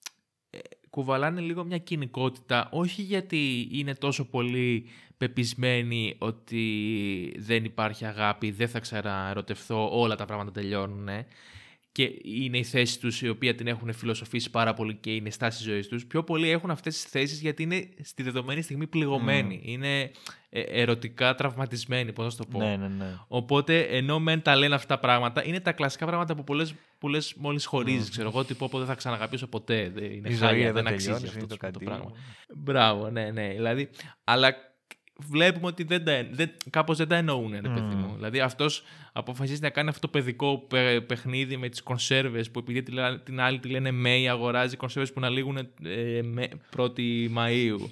ε, 0.50 0.58
κουβαλάνε 0.90 1.40
λίγο 1.40 1.64
μια 1.64 1.78
κοινικότητα, 1.78 2.68
όχι 2.72 3.02
γιατί 3.02 3.68
είναι 3.72 3.94
τόσο 3.94 4.24
πολύ 4.24 4.88
πεπισμένοι 5.16 6.16
ότι 6.18 7.34
δεν 7.38 7.64
υπάρχει 7.64 8.04
αγάπη, 8.04 8.50
δεν 8.50 8.68
θα 8.68 8.80
ξαναερωτευθώ, 8.80 10.00
όλα 10.00 10.16
τα 10.16 10.24
πράγματα 10.24 10.60
τελειώνουν 10.60 11.08
και 11.92 12.10
είναι 12.22 12.58
η 12.58 12.64
θέση 12.64 13.00
τους 13.00 13.22
η 13.22 13.28
οποία 13.28 13.54
την 13.54 13.66
έχουν 13.66 13.92
φιλοσοφήσει 13.92 14.50
πάρα 14.50 14.74
πολύ 14.74 14.94
και 14.94 15.14
είναι 15.14 15.28
η 15.28 15.30
στάση 15.30 15.62
ζωής 15.62 15.88
τους. 15.88 16.06
Πιο 16.06 16.24
πολλοί 16.24 16.50
έχουν 16.50 16.70
αυτές 16.70 16.94
τις 16.94 17.04
θέσεις 17.04 17.40
γιατί 17.40 17.62
είναι 17.62 17.88
στη 18.02 18.22
δεδομένη 18.22 18.62
στιγμή 18.62 18.86
πληγωμένοι. 18.86 19.60
Είναι 19.64 20.10
ε, 20.50 20.60
ερωτικά 20.60 21.34
τραυματισμένοι, 21.34 22.12
πώς 22.12 22.24
να 22.24 22.30
σου 22.30 22.36
το 22.36 22.44
πω. 22.46 22.58
Ναι, 22.58 22.76
ναι, 22.76 22.88
ναι. 22.88 23.18
Οπότε, 23.28 23.80
ενώ 23.80 24.18
μεν 24.18 24.42
τα 24.42 24.56
λένε 24.56 24.74
αυτά 24.74 24.94
τα 24.94 25.00
πράγματα, 25.00 25.44
είναι 25.44 25.60
τα 25.60 25.72
κλασικά 25.72 26.06
πράγματα 26.06 26.34
που 26.34 26.44
πολλές, 26.44 26.74
πολλές 26.98 27.34
μόλις 27.36 27.64
χωρίζεις. 27.64 28.10
Ξέρω 28.10 28.28
εγώ, 28.28 28.38
ότι 28.38 28.54
πω, 28.54 28.68
πω 28.70 28.78
δεν 28.78 28.86
θα 28.86 28.94
ξαναγαπήσω 28.94 29.46
ποτέ. 29.46 29.90
Δεν 29.94 30.04
είναι 30.04 30.28
Η 30.28 30.32
ζωή 30.32 30.48
χάλια, 30.48 30.64
εδώ 30.66 30.72
δεν 30.74 30.86
αξίζει 30.86 31.04
τελειώνει, 31.06 31.26
αυτό 31.26 31.38
είναι 31.38 31.48
το, 31.48 31.54
το 31.54 31.60
το 31.60 31.66
κατήλιο. 31.66 31.88
πράγμα. 31.88 32.12
Μπράβο, 32.56 33.10
ναι, 33.10 33.30
ναι. 33.30 33.48
Δηλαδή, 33.48 33.88
αλλά 34.24 34.54
βλέπουμε 35.26 35.66
ότι 35.66 35.82
δεν 35.84 36.04
τα, 36.04 36.26
δεν, 36.30 36.50
κάπως 36.70 36.96
δεν 36.96 37.08
τα 37.08 37.16
εννοούν, 37.16 37.50
ρε 37.52 37.68
παιδί 37.68 37.94
μου. 37.94 38.12
Δηλαδή, 38.14 38.40
αυτός 38.40 38.82
αποφασίζει 39.12 39.60
να 39.60 39.70
κάνει 39.70 39.88
αυτό 39.88 40.00
το 40.00 40.08
παιδικό 40.08 40.58
παι- 40.68 41.00
παιχνίδι 41.00 41.56
με 41.56 41.68
τις 41.68 41.82
κονσέρβες 41.82 42.50
που 42.50 42.58
επειδή 42.58 42.82
την, 42.82 42.98
ά- 43.00 43.20
την 43.22 43.40
άλλη 43.40 43.58
τη 43.58 43.68
λένε 43.68 43.90
Μέη, 43.90 44.28
αγοράζει 44.28 44.76
κονσέρβες 44.76 45.12
που 45.12 45.20
να 45.20 45.28
λήγουν 45.28 45.56
ε, 45.84 46.22
με, 46.22 46.48
1η 46.76 47.28
Μαΐου. 47.36 47.90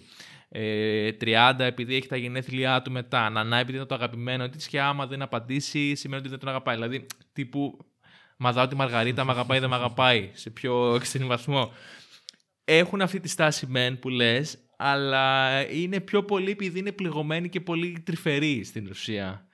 Ε, 0.48 1.10
30 1.20 1.52
επειδή 1.58 1.94
έχει 1.96 2.06
τα 2.08 2.16
γενέθλιά 2.16 2.82
του 2.82 2.90
μετά. 2.90 3.30
Νανά 3.30 3.56
επειδή 3.56 3.76
είναι 3.76 3.86
το 3.86 3.94
αγαπημένο 3.94 4.48
της 4.48 4.66
και 4.66 4.80
άμα 4.80 5.06
δεν 5.06 5.22
απαντήσει 5.22 5.94
σημαίνει 5.94 6.20
ότι 6.20 6.30
δεν 6.30 6.38
τον 6.38 6.48
αγαπάει. 6.48 6.74
Δηλαδή, 6.74 7.06
τύπου 7.32 7.78
μαδάω 8.36 8.66
τη 8.66 8.74
Μαργαρίτα, 8.74 9.24
με 9.24 9.32
αγαπάει 9.32 9.58
δεν 9.58 9.68
με 9.68 9.74
αγαπάει. 9.74 10.30
Σε 10.32 10.50
πιο 10.50 10.74
εξτρινή 10.96 11.26
βαθμό. 11.26 11.72
Έχουν 12.64 13.00
αυτή 13.02 13.20
τη 13.20 13.28
στάση 13.28 13.66
μεν 13.66 13.98
που 13.98 14.08
λες, 14.08 14.58
αλλά 14.76 15.60
είναι 15.70 16.00
πιο 16.00 16.24
πολύ 16.24 16.50
επειδή 16.50 16.78
είναι 16.78 16.92
πληγωμένοι 16.92 17.48
και 17.48 17.60
πολύ 17.60 18.00
τρυφεροί 18.00 18.64
στην 18.64 18.88
ουσία. 18.88 19.46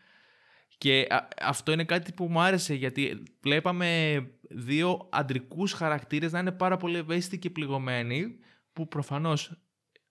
Και 0.79 1.07
α- 1.11 1.29
αυτό 1.43 1.73
είναι 1.73 1.85
κάτι 1.85 2.13
που 2.13 2.25
μου 2.29 2.41
άρεσε 2.41 2.75
γιατί 2.75 3.23
βλέπαμε 3.43 4.17
δύο 4.51 5.09
αντρικούς 5.13 5.73
χαρακτήρες 5.73 6.33
να 6.33 6.39
είναι 6.39 6.53
πάρα 6.53 6.77
πολύ 6.77 6.97
ευαίσθητοι 6.97 7.39
και 7.39 7.51
πληγωμένοι 7.51 8.37
που 8.73 8.89
προφανώς 8.89 9.51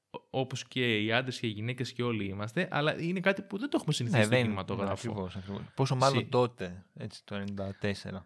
ο- 0.10 0.28
όπως 0.30 0.68
και 0.68 1.04
οι 1.04 1.12
άντρες 1.12 1.40
και 1.40 1.48
οι 1.48 1.50
γυναίκες 1.50 1.94
και 1.94 2.04
όλοι 2.04 2.26
είμαστε 2.26 2.68
αλλά 2.72 3.02
είναι 3.02 3.20
κάτι 3.20 3.42
που 3.42 3.58
δεν 3.58 3.70
το 3.70 3.78
έχουμε 3.80 3.94
συνηθίσει 3.94 4.20
Ναι, 4.20 4.26
στο 4.26 4.36
δεν 4.36 4.44
κινηματογράφο. 4.44 4.92
Ακριβώς, 4.94 5.36
ακριβώς. 5.36 5.62
Πόσο 5.76 5.96
μάλλον 5.96 6.18
Συ- 6.20 6.32
τότε, 6.32 6.86
έτσι, 6.98 7.22
το 7.26 7.36
94. 7.36 8.26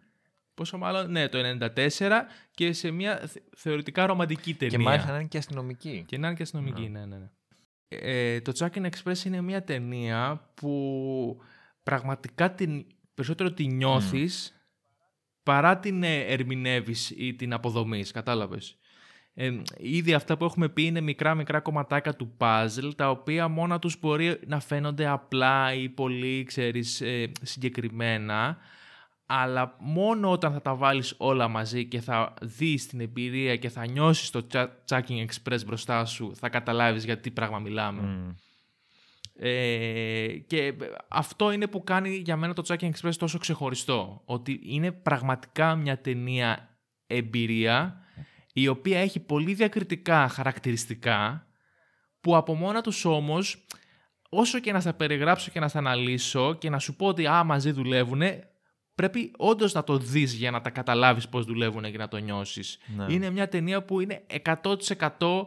Πόσο 0.56 0.78
μάλλον, 0.78 1.10
ναι, 1.10 1.28
το 1.28 1.38
94 1.38 2.10
και 2.50 2.72
σε 2.72 2.90
μια 2.90 3.16
θε- 3.16 3.42
θεωρητικά 3.56 4.06
ρομαντική 4.06 4.54
ταινία. 4.54 4.76
Και 4.76 4.82
μάλιστα 4.84 5.10
να 5.10 5.18
είναι 5.18 5.28
και 5.28 5.38
αστυνομική. 5.38 6.04
Και 6.06 6.18
να 6.18 6.26
είναι 6.26 6.36
και 6.36 6.42
αστυνομική, 6.42 6.88
ναι, 6.88 7.04
ναι. 7.06 7.16
ναι. 7.16 7.28
Ε, 7.88 8.40
το 8.40 8.52
Chucking 8.58 8.88
Express 8.90 9.24
είναι 9.24 9.40
μια 9.40 9.64
ταινία 9.64 10.50
που 10.54 11.40
πραγματικά 11.82 12.54
την, 12.54 12.86
περισσότερο 13.14 13.52
τη 13.52 13.66
νιώθεις 13.66 14.54
παρά 15.42 15.78
την 15.78 16.02
ε, 16.02 16.20
ερμηνεύεις 16.20 17.10
ή 17.16 17.34
την 17.34 17.52
αποδομείς, 17.52 18.10
κατάλαβες. 18.10 18.78
Ε, 19.34 19.62
ήδη 19.76 20.14
αυτά 20.14 20.36
που 20.36 20.44
έχουμε 20.44 20.68
πει 20.68 20.82
είναι 20.82 21.00
μικρά 21.00 21.34
μικρά 21.34 21.60
κομματάκια 21.60 22.14
του 22.14 22.36
puzzle 22.38 22.90
τα 22.96 23.10
οποία 23.10 23.48
μόνα 23.48 23.78
τους 23.78 23.98
μπορεί 24.00 24.40
να 24.46 24.60
φαίνονται 24.60 25.06
απλά 25.06 25.74
ή 25.74 25.88
πολύ 25.88 26.44
ξέρεις, 26.44 27.00
ε, 27.00 27.32
συγκεκριμένα 27.42 28.58
αλλά 29.26 29.76
μόνο 29.78 30.30
όταν 30.30 30.52
θα 30.52 30.60
τα 30.60 30.74
βάλεις 30.74 31.14
όλα 31.16 31.48
μαζί 31.48 31.86
και 31.86 32.00
θα 32.00 32.34
δεις 32.42 32.86
την 32.86 33.00
εμπειρία 33.00 33.56
και 33.56 33.68
θα 33.68 33.86
νιώσεις 33.86 34.30
το 34.30 34.46
Chucking 34.88 35.26
Express 35.26 35.64
μπροστά 35.66 36.04
σου, 36.04 36.36
θα 36.36 36.48
καταλάβεις 36.48 37.04
για 37.04 37.18
τι 37.18 37.30
πράγμα 37.30 37.58
μιλάμε. 37.58 38.34
Ε, 39.38 40.28
και 40.46 40.74
αυτό 41.08 41.50
είναι 41.50 41.66
που 41.66 41.84
κάνει 41.84 42.16
για 42.16 42.36
μένα 42.36 42.52
το 42.52 42.62
Chucking 42.68 42.90
Express 42.90 43.14
τόσο 43.18 43.38
ξεχωριστό. 43.38 44.22
Ότι 44.24 44.60
είναι 44.62 44.92
πραγματικά 44.92 45.74
μια 45.74 46.00
ταινία 46.00 46.78
εμπειρία 47.06 48.00
η 48.52 48.68
οποία 48.68 48.98
έχει 48.98 49.20
πολύ 49.20 49.54
διακριτικά 49.54 50.28
χαρακτηριστικά 50.28 51.46
που 52.20 52.36
από 52.36 52.54
μόνα 52.54 52.80
τους 52.80 53.04
όμως 53.04 53.66
όσο 54.28 54.58
και 54.58 54.72
να 54.72 54.80
στα 54.80 54.94
περιγράψω 54.94 55.50
και 55.50 55.60
να 55.60 55.68
στα 55.68 55.78
αναλύσω 55.78 56.54
και 56.54 56.70
να 56.70 56.78
σου 56.78 56.96
πω 56.96 57.06
ότι 57.06 57.26
α, 57.26 57.44
μαζί 57.44 57.70
δουλεύουν, 57.70 58.22
πρέπει 58.96 59.32
όντως 59.36 59.72
να 59.72 59.84
το 59.84 59.98
δεις 59.98 60.32
για 60.32 60.50
να 60.50 60.60
τα 60.60 60.70
καταλάβεις 60.70 61.28
πώς 61.28 61.44
δουλεύουν 61.44 61.82
και 61.82 61.98
να 61.98 62.08
το 62.08 62.16
νιώσεις. 62.16 62.78
Ναι. 62.96 63.06
Είναι 63.08 63.30
μια 63.30 63.48
ταινία 63.48 63.82
που 63.82 64.00
είναι 64.00 64.22
100% 64.44 65.46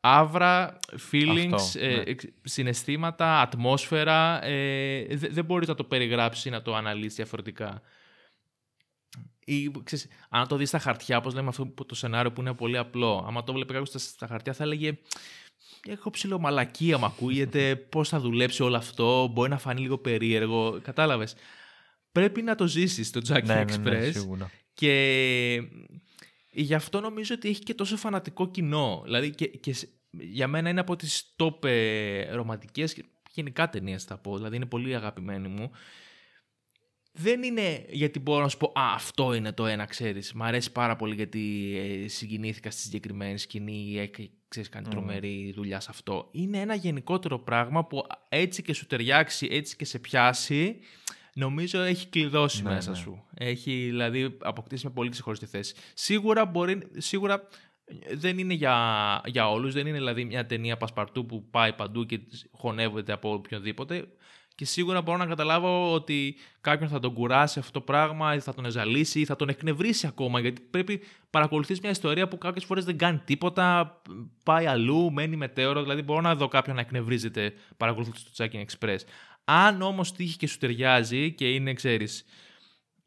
άβρα, 0.00 0.78
feelings, 1.10 1.74
ε, 1.80 1.96
ναι. 1.96 2.14
συναισθήματα, 2.42 3.40
ατμόσφαιρα. 3.40 4.44
Ε, 4.44 5.06
δεν 5.16 5.44
μπορείς 5.44 5.68
να 5.68 5.74
το 5.74 5.84
περιγράψεις, 5.84 6.50
να 6.50 6.62
το 6.62 6.74
αναλύσεις 6.74 7.14
διαφορετικά. 7.14 7.82
Ή, 9.44 9.70
ξέρεις, 9.84 10.08
αν 10.28 10.48
το 10.48 10.56
δεις 10.56 10.68
στα 10.68 10.78
χαρτιά, 10.78 11.16
όπως 11.16 11.34
λέμε 11.34 11.48
αυτό 11.48 11.84
το 11.86 11.94
σενάριο 11.94 12.32
που 12.32 12.40
είναι 12.40 12.54
πολύ 12.54 12.78
απλό, 12.78 13.24
άμα 13.26 13.44
το 13.44 13.52
βλέπει 13.52 13.72
κάποιος 13.72 14.02
στα 14.02 14.26
χαρτιά 14.26 14.52
θα 14.52 14.64
έλεγε 14.64 14.98
έχω 15.86 16.10
ψηλό 16.10 16.38
μαλακία, 16.38 16.98
μου 16.98 17.04
ακούγεται, 17.04 17.76
πώς 17.92 18.08
θα 18.08 18.20
δουλέψει 18.20 18.62
όλο 18.62 18.76
αυτό, 18.76 19.30
μπορεί 19.32 19.50
να 19.50 19.58
φανεί 19.58 19.80
λίγο 19.80 19.98
περίεργο, 19.98 20.80
κατάλαβες. 20.82 21.34
Πρέπει 22.18 22.42
να 22.42 22.54
το 22.54 22.66
ζήσεις 22.66 23.10
το 23.10 23.20
Jackie 23.28 23.44
ναι, 23.44 23.64
Express 23.66 23.80
ναι, 23.80 24.36
ναι, 24.36 24.46
και 24.74 25.62
γι' 26.50 26.74
αυτό 26.74 27.00
νομίζω 27.00 27.34
ότι 27.34 27.48
έχει 27.48 27.62
και 27.62 27.74
τόσο 27.74 27.96
φανατικό 27.96 28.50
κοινό. 28.50 29.02
Δηλαδή 29.04 29.30
και, 29.30 29.46
και 29.46 29.74
για 30.10 30.48
μένα 30.48 30.68
είναι 30.68 30.80
από 30.80 30.96
τις 30.96 31.34
top 31.36 31.64
ε, 31.64 32.30
ρομαντικές 32.30 32.94
και 32.94 33.04
γενικά 33.32 33.70
ταινίες 33.70 34.04
θα 34.04 34.18
πω, 34.18 34.36
δηλαδή 34.36 34.56
είναι 34.56 34.66
πολύ 34.66 34.94
αγαπημένη 34.94 35.48
μου. 35.48 35.70
Δεν 37.12 37.42
είναι 37.42 37.86
γιατί 37.90 38.18
μπορώ 38.18 38.42
να 38.42 38.48
σου 38.48 38.56
πω 38.56 38.72
«Α, 38.74 38.92
αυτό 38.94 39.34
είναι 39.34 39.52
το 39.52 39.66
ένα, 39.66 39.84
ξέρεις». 39.84 40.32
Μ' 40.32 40.42
αρέσει 40.42 40.72
πάρα 40.72 40.96
πολύ 40.96 41.14
γιατί 41.14 41.74
ε, 41.76 42.08
συγκινήθηκα 42.08 42.70
στη 42.70 42.80
συγκεκριμένη 42.80 43.38
σκηνή 43.38 43.72
ή 43.72 44.10
ξέρεις, 44.48 44.68
κάνει 44.68 44.88
τρομερή 44.88 45.52
δουλειά 45.56 45.80
σε 45.80 45.88
αυτό. 45.90 46.28
Είναι 46.32 46.58
ένα 46.58 46.74
γενικότερο 46.74 47.38
πράγμα 47.38 47.86
που 47.86 48.06
έτσι 48.28 48.62
και 48.62 48.72
σου 48.72 48.86
ταιριάξει, 48.86 49.48
έτσι 49.50 49.76
και 49.76 49.84
σε 49.84 49.98
πιάσει, 49.98 50.80
νομίζω 51.38 51.80
έχει 51.80 52.06
κλειδώσει 52.06 52.62
ναι, 52.62 52.70
μέσα 52.70 52.90
ναι. 52.90 52.96
σου. 52.96 53.24
Έχει 53.34 53.86
δηλαδή 53.88 54.36
αποκτήσει 54.40 54.86
με 54.86 54.92
πολύ 54.92 55.10
ξεχωριστή 55.10 55.46
θέση. 55.46 55.74
Σίγουρα, 55.94 56.44
μπορεί, 56.44 56.82
σίγουρα 56.96 57.48
δεν 58.14 58.38
είναι 58.38 58.54
για, 58.54 58.76
για 59.24 59.50
όλους, 59.50 59.72
δεν 59.72 59.86
είναι 59.86 59.96
δηλαδή 59.96 60.24
μια 60.24 60.46
ταινία 60.46 60.76
πασπαρτού 60.76 61.26
που 61.26 61.48
πάει 61.50 61.72
παντού 61.72 62.06
και 62.06 62.20
χωνεύεται 62.50 63.12
από 63.12 63.32
οποιονδήποτε. 63.32 64.08
Και 64.54 64.64
σίγουρα 64.64 65.02
μπορώ 65.02 65.18
να 65.18 65.26
καταλάβω 65.26 65.92
ότι 65.92 66.36
κάποιον 66.60 66.88
θα 66.88 67.00
τον 67.00 67.14
κουράσει 67.14 67.58
αυτό 67.58 67.72
το 67.72 67.80
πράγμα, 67.80 68.34
ή 68.34 68.40
θα 68.40 68.54
τον 68.54 68.64
εζαλίσει, 68.64 69.20
ή 69.20 69.24
θα 69.24 69.36
τον 69.36 69.48
εκνευρίσει 69.48 70.06
ακόμα. 70.06 70.40
Γιατί 70.40 70.60
πρέπει 70.60 71.02
παρακολουθείς 71.30 71.80
μια 71.80 71.90
ιστορία 71.90 72.28
που 72.28 72.38
κάποιες 72.38 72.64
φορές 72.64 72.84
δεν 72.84 72.98
κάνει 72.98 73.20
τίποτα, 73.24 74.00
πάει 74.42 74.66
αλλού, 74.66 75.12
μένει 75.12 75.36
μετέωρο. 75.36 75.82
Δηλαδή, 75.82 76.02
μπορώ 76.02 76.20
να 76.20 76.34
δω 76.34 76.48
κάποιον 76.48 76.76
να 76.76 76.80
εκνευρίζεται 76.80 77.52
παρακολουθώντα 77.76 78.18
το 78.36 78.44
Checking 78.44 78.64
Express. 78.64 78.98
Αν 79.50 79.82
όμως 79.82 80.12
τύχει 80.12 80.36
και 80.36 80.46
σου 80.46 80.58
ταιριάζει 80.58 81.32
και 81.32 81.54
είναι, 81.54 81.72
ξέρεις, 81.72 82.24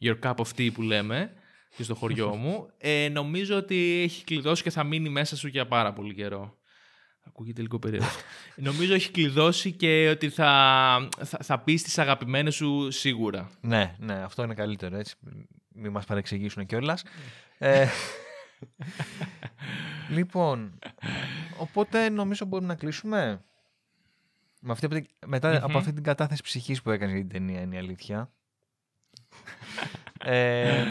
your 0.02 0.20
cup 0.24 0.36
of 0.36 0.48
tea 0.58 0.70
που 0.74 0.82
λέμε, 0.82 1.34
και 1.76 1.84
στο 1.84 1.96
χωριό 1.96 2.36
μου, 2.42 2.70
ε, 2.78 3.10
νομίζω 3.10 3.56
ότι 3.58 4.02
έχει 4.04 4.24
κλειδώσει 4.24 4.64
και 4.64 4.70
θα 4.70 4.84
μείνει 4.84 5.10
μέσα 5.10 5.38
σου 5.38 5.48
για 5.48 5.68
πάρα 5.68 5.94
πολύ 5.94 6.14
καιρό. 6.14 6.58
Ακούγεται 7.28 7.62
λίγο 7.62 7.80
περίεργο. 7.80 8.08
νομίζω 8.68 8.94
έχει 8.94 9.12
κλειδώσει 9.12 9.72
και 9.72 10.10
ότι 10.10 10.30
θα, 10.30 11.10
θα, 11.24 11.38
θα 11.42 11.60
πεις 11.60 11.82
στι 11.82 12.02
αγαπημένες 12.02 12.56
σου 12.56 12.92
σίγουρα. 12.92 13.50
Ναι, 13.62 13.96
ναι, 14.00 14.14
αυτό 14.14 14.44
είναι 14.44 14.54
καλύτερο 14.54 14.98
έτσι. 14.98 15.16
Μην 15.74 15.92
μας 15.92 16.06
παρεξηγήσουν 16.06 16.66
κιόλας. 16.66 17.04
ε, 17.58 17.88
λοιπόν, 20.18 20.80
οπότε 21.58 22.10
νομίζω 22.10 22.46
μπορούμε 22.46 22.68
να 22.68 22.76
κλείσουμε. 22.76 23.46
Με 24.64 24.72
αυτή, 24.72 25.07
μετα 25.26 25.64
από 25.64 25.78
αυτή 25.78 25.93
την 25.93 26.03
κατάθεση 26.03 26.43
ψυχής 26.43 26.82
που 26.82 26.89
έκανες 26.89 27.14
για 27.14 27.22
την 27.22 27.32
ταινία 27.32 27.62
είναι 27.62 27.76
η 27.76 27.78
αλήθεια. 27.78 28.32
ε, 30.20 30.86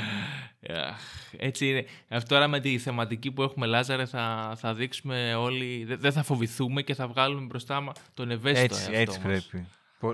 έτσι 1.37 1.69
είναι. 1.69 1.85
Αυτό 2.09 2.35
τώρα 2.35 2.49
με 2.49 2.61
τη 2.61 2.79
θεματική 2.79 3.33
που 3.33 3.43
έχουμε 3.43 3.67
Λάζαρε 3.67 4.07
θα, 4.07 4.55
θα 4.57 4.75
δείξουμε 4.75 5.35
όλοι, 5.35 5.85
δεν 5.85 6.13
θα 6.13 6.23
φοβηθούμε 6.23 6.83
και 6.83 6.95
θα 6.95 7.09
βγάλουμε 7.09 7.47
μπροστά 7.47 7.81
μα 7.81 7.93
τον 8.15 8.31
ευαίσθητο 8.31 8.75
έτσι, 8.75 8.93
έτσι 8.93 9.21
πρέπει. 9.21 9.67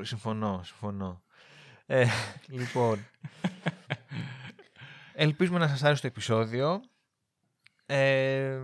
Συμφωνώ, 0.02 0.60
συμφωνώ. 0.64 1.22
Ε, 1.86 2.06
λοιπόν, 2.46 3.06
ελπίζουμε 5.14 5.58
να 5.58 5.68
σας 5.68 5.82
άρεσε 5.82 6.00
το 6.00 6.06
επεισόδιο. 6.06 6.80
Ε, 7.86 8.58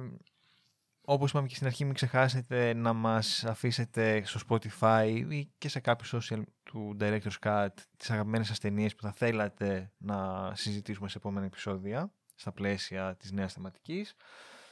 όπως 1.05 1.30
είπαμε 1.30 1.46
και 1.46 1.55
στην 1.55 1.66
αρχή, 1.66 1.84
μην 1.84 1.94
ξεχάσετε 1.94 2.74
να 2.74 2.92
μας 2.92 3.44
αφήσετε 3.44 4.22
στο 4.24 4.40
Spotify 4.48 5.24
ή 5.28 5.44
και 5.59 5.68
σε 5.68 5.80
κάποιο 5.80 6.18
social 6.18 6.42
του 6.62 6.96
Director's 7.00 7.38
Cut 7.40 7.68
τις 7.96 8.11
αγαπημένες 8.11 8.46
σας 8.46 8.59
ταινίες 8.59 8.94
που 8.94 9.03
θα 9.03 9.12
θέλατε 9.12 9.92
να 9.98 10.50
συζητήσουμε 10.55 11.09
σε 11.09 11.18
επόμενα 11.18 11.46
επεισόδια 11.46 12.12
στα 12.34 12.53
πλαίσια 12.53 13.16
της 13.16 13.32
νέας 13.32 13.53
θεματικής. 13.53 14.14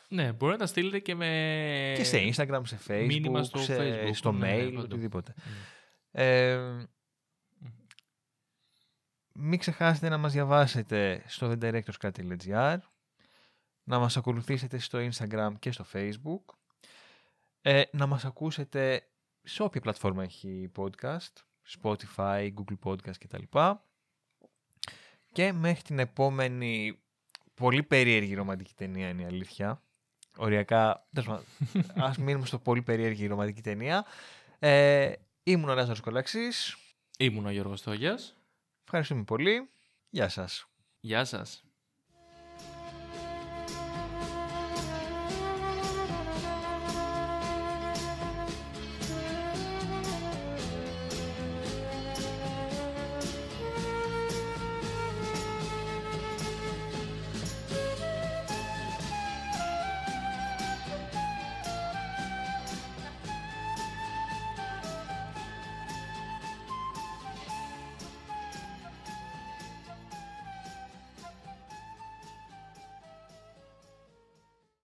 Ναι, 0.09 0.33
μπορείτε 0.33 0.59
να 0.59 0.65
τα 0.65 0.67
στείλετε 0.67 0.99
και 0.99 1.15
με... 1.15 1.93
Και 1.97 2.05
σε 2.05 2.19
Instagram, 2.19 2.61
σε 2.65 2.79
Facebook, 2.87 3.41
στο, 3.43 3.59
σε... 3.59 3.77
Facebook, 3.79 4.11
στο 4.13 4.33
ναι, 4.33 4.57
mail, 4.57 4.73
ναι, 4.73 4.81
οτιδήποτε. 4.81 5.35
Ναι. 6.11 6.23
Ε, 6.25 6.89
μην 9.33 9.59
ξεχάσετε 9.59 10.09
να 10.09 10.19
μας 10.19 10.33
διαβάσετε 10.33 11.23
στο 11.27 11.57
thedirectorscut.gr 11.61 12.77
να 13.91 13.99
μας 13.99 14.17
ακολουθήσετε 14.17 14.79
στο 14.79 14.99
Instagram 14.99 15.53
και 15.59 15.73
στο 15.73 15.85
Facebook, 15.93 16.55
ε, 17.61 17.83
να 17.93 18.07
μας 18.07 18.25
ακούσετε 18.25 19.09
σε 19.43 19.63
όποια 19.63 19.81
πλατφόρμα 19.81 20.23
έχει 20.23 20.71
podcast, 20.77 21.33
Spotify, 21.81 22.51
Google 22.55 22.79
Podcast 22.85 23.17
κτλ. 23.19 23.59
Και 25.33 25.53
μέχρι 25.53 25.83
την 25.83 25.99
επόμενη 25.99 27.03
πολύ 27.55 27.83
περίεργη 27.83 28.35
ρομαντική 28.35 28.73
ταινία 28.75 29.09
είναι 29.09 29.23
η 29.23 29.25
αλήθεια. 29.25 29.83
Οριακά, 30.37 31.09
ας 32.09 32.19
μείνουμε 32.19 32.47
στο 32.47 32.59
πολύ 32.59 32.83
περίεργη 32.83 33.27
ρομαντική 33.27 33.61
ταινία. 33.61 34.05
Ε, 34.59 35.13
ήμουν 35.43 35.69
ο 35.69 35.75
Λάζαρος 35.75 36.01
Κολαξής. 36.01 36.77
Ήμουν 37.19 37.47
ο 37.47 37.51
Γιώργος 37.51 37.83
Τόγιας. 37.83 38.37
Ευχαριστούμε 38.85 39.23
πολύ. 39.23 39.71
Γεια 40.11 40.29
σας. 40.29 40.67
Γεια 41.01 41.25
σας. 41.25 41.70